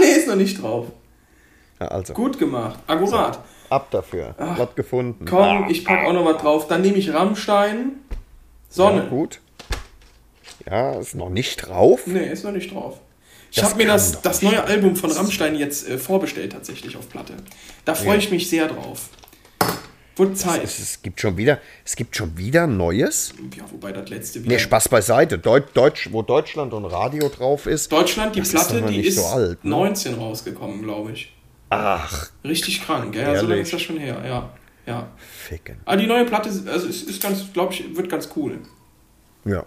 Nee, 0.00 0.12
ist 0.12 0.28
noch 0.28 0.36
nicht 0.36 0.60
drauf. 0.60 0.88
Ja, 1.80 1.88
also. 1.88 2.12
Gut 2.12 2.38
gemacht. 2.38 2.78
Akkurat. 2.86 3.42
Ab 3.70 3.90
dafür. 3.90 4.34
Was 4.38 4.74
gefunden. 4.74 5.24
Komm, 5.24 5.38
Ah, 5.64 5.66
ich 5.68 5.84
pack 5.84 6.06
auch 6.06 6.12
noch 6.12 6.24
was 6.24 6.40
drauf. 6.42 6.68
Dann 6.68 6.82
nehme 6.82 6.96
ich 6.98 7.12
Rammstein. 7.12 7.92
Sonne. 8.68 9.02
ja, 9.02 9.08
gut. 9.08 9.40
Ja, 10.68 10.92
ist 10.98 11.14
noch 11.14 11.30
nicht 11.30 11.56
drauf. 11.56 12.02
Nee, 12.06 12.26
ist 12.30 12.44
noch 12.44 12.52
nicht 12.52 12.72
drauf. 12.72 13.00
Ich 13.52 13.62
habe 13.62 13.76
mir 13.76 13.86
das, 13.86 14.20
das 14.20 14.42
neue 14.42 14.62
Album 14.64 14.96
von 14.96 15.10
Rammstein 15.10 15.54
jetzt 15.54 15.88
äh, 15.88 15.96
vorbestellt, 15.98 16.52
tatsächlich 16.52 16.96
auf 16.96 17.08
Platte. 17.08 17.34
Da 17.84 17.94
freue 17.94 18.08
Ja. 18.08 18.14
ich 18.16 18.30
mich 18.30 18.50
sehr 18.50 18.66
drauf. 18.68 19.08
Wurde 20.16 20.34
Zeit. 20.34 20.64
Es, 20.64 20.78
es 20.78 21.02
gibt 21.02 21.20
schon 21.20 21.36
wieder, 21.36 21.60
es 21.84 21.94
gibt 21.94 22.16
schon 22.16 22.36
wieder 22.38 22.66
Neues. 22.66 23.34
ja, 23.56 23.64
wobei 23.70 23.92
das 23.92 24.08
letzte 24.08 24.42
wieder. 24.42 24.54
Nee, 24.54 24.58
Spaß 24.58 24.88
beiseite. 24.88 25.38
Deut, 25.38 25.76
Deutsch, 25.76 26.08
wo 26.10 26.22
Deutschland 26.22 26.72
und 26.72 26.86
Radio 26.86 27.28
drauf 27.28 27.66
ist. 27.66 27.92
Deutschland, 27.92 28.34
die 28.34 28.40
ist 28.40 28.52
Platte, 28.52 28.78
aber 28.78 28.88
die 28.90 29.06
ist 29.06 29.16
so 29.16 29.26
alt, 29.26 29.62
ne? 29.62 29.70
19 29.70 30.14
rausgekommen, 30.14 30.82
glaube 30.82 31.12
ich. 31.12 31.35
Ach, 31.70 32.30
Richtig 32.44 32.82
krank, 32.82 33.14
ja, 33.14 33.34
so 33.34 33.42
lange 33.42 33.54
Ehrlich? 33.54 33.62
ist 33.62 33.72
das 33.72 33.82
schon 33.82 33.98
her, 33.98 34.22
ja. 34.24 34.50
ja. 34.86 35.08
ficken. 35.18 35.78
Aber 35.84 35.96
die 35.96 36.06
neue 36.06 36.24
Platte 36.24 36.48
also 36.48 36.86
ist, 36.86 37.08
ist 37.08 37.22
ganz, 37.22 37.52
glaube 37.52 37.72
ich, 37.72 37.96
wird 37.96 38.08
ganz 38.08 38.28
cool. 38.36 38.60
Ja. 39.44 39.66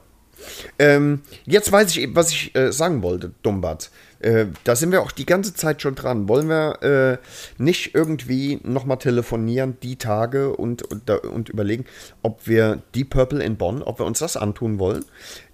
Ähm, 0.77 1.21
jetzt 1.45 1.71
weiß 1.71 1.91
ich, 1.91 2.01
eben, 2.01 2.15
was 2.15 2.31
ich 2.31 2.55
äh, 2.55 2.71
sagen 2.71 3.01
wollte, 3.01 3.33
Dumbat. 3.43 3.91
Äh, 4.21 4.47
da 4.65 4.75
sind 4.75 4.91
wir 4.91 5.01
auch 5.01 5.11
die 5.11 5.25
ganze 5.25 5.53
Zeit 5.53 5.81
schon 5.81 5.95
dran. 5.95 6.27
Wollen 6.27 6.49
wir 6.49 6.81
äh, 6.83 7.17
nicht 7.61 7.95
irgendwie 7.95 8.59
nochmal 8.63 8.97
telefonieren, 8.97 9.77
die 9.81 9.95
Tage 9.95 10.55
und, 10.55 10.81
und, 10.83 11.09
und 11.09 11.49
überlegen, 11.49 11.85
ob 12.21 12.45
wir 12.47 12.81
Deep 12.95 13.11
Purple 13.11 13.41
in 13.43 13.55
Bonn, 13.55 13.81
ob 13.81 13.99
wir 13.99 14.05
uns 14.05 14.19
das 14.19 14.35
antun 14.35 14.77
wollen? 14.79 15.05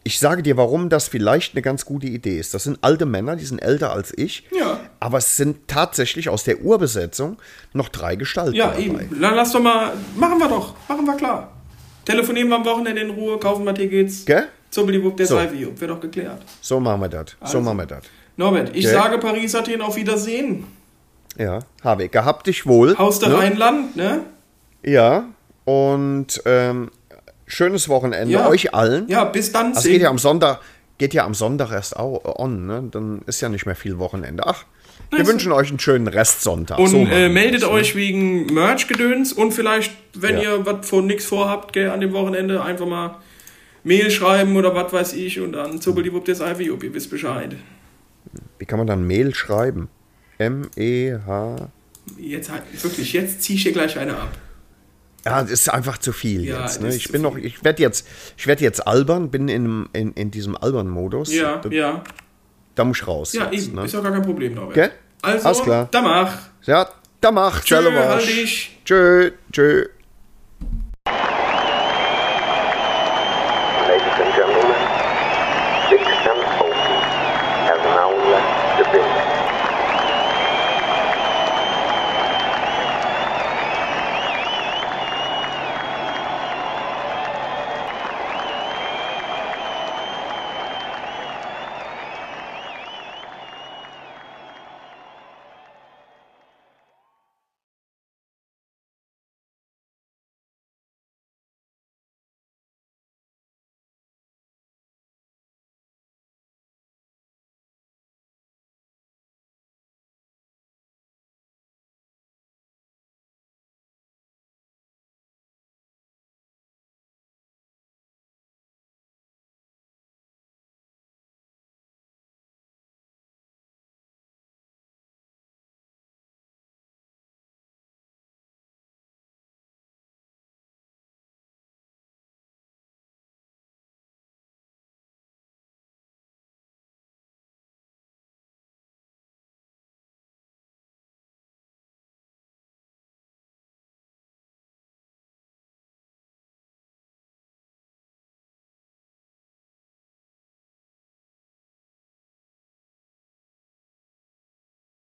Ich 0.04 0.20
sage 0.20 0.44
dir, 0.44 0.58
warum 0.58 0.90
das 0.90 1.08
vielleicht 1.08 1.54
eine 1.56 1.62
ganz 1.64 1.86
gute 1.86 2.08
Idee 2.08 2.40
ist. 2.40 2.54
Das 2.54 2.64
sind 2.64 2.80
alte 2.82 3.06
Männer, 3.06 3.36
die 3.36 3.46
sind 3.46 3.60
älter 3.60 3.92
als 3.92 4.16
ich. 4.18 4.44
Ja. 4.58 4.80
Aber 5.00 5.18
es 5.20 5.36
sind 5.38 5.68
tatsächlich 5.68 6.30
aus 6.30 6.44
der 6.44 6.62
Urbesetzung 6.62 7.38
noch 7.74 7.90
drei 7.90 8.16
Gestalten 8.16 8.54
Ja, 8.56 8.68
dabei. 8.68 8.80
eben. 8.82 9.22
Dann 9.22 9.36
lass 9.36 9.52
doch 9.52 9.62
mal, 9.62 9.94
machen 10.16 10.38
wir 10.40 10.48
doch, 10.48 10.76
machen 10.88 11.06
wir 11.06 11.16
klar. 11.18 11.52
Telefonieren 12.04 12.50
wir 12.50 12.56
am 12.58 12.66
Wochenende 12.66 13.02
in 13.02 13.10
Ruhe, 13.12 13.40
kaufen 13.40 13.66
wir 13.66 13.74
Tickets. 13.74 14.26
Gell? 14.26 14.48
Zubbeliwupp, 14.70 15.18
der 15.18 15.26
So. 15.28 15.38
Wird 15.38 15.90
doch 15.90 16.00
geklärt. 16.00 16.42
So 16.62 16.80
machen 16.80 17.02
wir 17.02 17.10
das. 17.10 17.32
So 17.32 17.38
Also. 17.46 17.62
machen 17.62 17.78
wir 17.78 17.86
das. 17.88 18.04
Norbert, 18.38 18.76
ich 18.76 18.86
Okay. 18.86 18.94
sage 18.96 19.18
Paris, 19.20 19.56
Athen, 19.56 19.82
auf 19.82 19.96
Wiedersehen. 19.96 20.66
Ja, 21.38 21.60
habe 21.84 22.06
ich. 22.06 22.12
Gehabt 22.12 22.48
dich 22.48 22.66
wohl. 22.66 22.98
Haus 22.98 23.20
der 23.20 23.30
ne? 23.30 23.38
Rheinland, 23.38 23.96
ne? 23.96 24.22
Ja, 24.84 25.26
und 25.66 26.42
ähm, 26.46 26.92
schönes 27.48 27.90
Wochenende 27.90 28.34
Ja. 28.34 28.48
euch 28.48 28.74
allen. 28.74 29.08
Ja, 29.08 29.24
bis 29.26 29.52
dann. 29.52 29.74
Das 29.74 29.84
geht 29.84 30.02
ja 30.02 30.10
am 30.10 30.18
Sonntag, 30.18 30.60
geht 30.98 31.14
ja 31.14 31.26
am 31.26 31.34
Sonntag 31.34 31.72
erst 31.72 31.98
au- 31.98 32.22
on, 32.38 32.66
ne? 32.68 32.84
Dann 32.92 33.22
ist 33.26 33.42
ja 33.42 33.50
nicht 33.50 33.66
mehr 33.66 33.76
viel 33.76 33.98
Wochenende. 34.00 34.44
Ach, 34.46 34.64
wir 35.12 35.20
Also- 35.20 35.32
wünschen 35.32 35.52
euch 35.52 35.70
einen 35.70 35.80
schönen 35.80 36.08
Restsonntag. 36.08 36.78
Und 36.80 36.88
So 36.88 36.98
äh, 36.98 37.30
meldet 37.30 37.64
das, 37.64 37.70
ne? 37.70 37.76
euch 37.76 37.96
wegen 37.96 38.46
Merch-Gedöns 38.54 39.34
und 39.34 39.52
vielleicht, 39.54 39.92
wenn 40.14 40.38
Ja. 40.38 40.56
ihr 40.56 40.66
was 40.66 40.88
von 40.88 41.06
nix 41.08 41.26
vorhabt, 41.26 41.74
gell, 41.74 41.90
an 41.90 42.00
dem 42.02 42.14
Wochenende 42.14 42.62
einfach 42.64 42.86
mal 42.86 43.18
Mail 43.84 44.10
schreiben 44.10 44.56
oder 44.56 44.74
was 44.74 44.92
weiß 44.94 45.14
ich 45.14 45.40
und 45.40 45.52
dann 45.54 45.80
Zubbeliwupp, 45.82 46.26
der 46.26 46.36
Salvio, 46.36 46.78
ihr 46.82 46.94
wisst 46.94 47.10
Bescheid. 47.12 47.56
Wie 48.60 48.66
kann 48.66 48.78
man 48.78 48.88
dann 48.88 49.06
Mail 49.06 49.34
schreiben? 49.34 49.90
E 50.40 50.46
M-E-H. 50.46 51.70
Jetzt 52.18 52.52
halt, 52.52 52.64
wirklich, 52.84 53.14
jetzt 53.14 53.42
zieh 53.42 53.56
ich 53.56 53.64
hier 53.64 53.72
gleich 53.72 53.98
eine 53.98 54.18
ab. 54.18 54.38
Ja, 55.26 55.42
das 55.42 55.50
ist 55.50 55.70
einfach 55.74 55.98
zu 55.98 56.14
viel 56.14 56.44
Ja, 56.44 56.62
jetzt. 56.62 56.82
Ne? 56.82 56.94
Ich 56.94 57.12
bin 57.12 57.24
noch, 57.24 57.36
ich 57.36 57.64
werde 57.64 57.82
jetzt, 57.82 58.08
ich 58.38 58.46
werde 58.46 58.64
jetzt 58.64 58.86
albern, 58.86 59.32
bin 59.32 59.48
in, 59.48 59.90
in, 59.92 60.12
in 60.14 60.30
diesem 60.30 60.56
albern 60.56 60.88
Modus. 60.88 61.34
Ja, 61.34 61.58
da, 61.58 61.70
ja. 61.70 62.04
da 62.76 62.84
muss 62.84 62.98
ich 62.98 63.08
raus. 63.08 63.34
Ja, 63.34 63.52
jetzt, 63.52 63.68
eben, 63.68 63.76
ne? 63.76 63.86
ist 63.86 63.96
doch 63.96 64.04
gar 64.04 64.12
kein 64.12 64.22
Problem, 64.22 64.54
Norbert. 64.54 64.76
Gell? 64.76 64.92
Also, 65.24 65.48
Alles 65.48 65.62
klar. 65.64 65.88
da 65.90 66.02
mach. 66.02 66.38
Ja, 66.66 66.88
da 67.22 67.32
mach. 67.32 67.64
Tschö, 67.64 67.92
halt 67.92 68.28
dich. 68.28 68.78
Tschö, 68.86 69.32
tschö. 69.52 69.88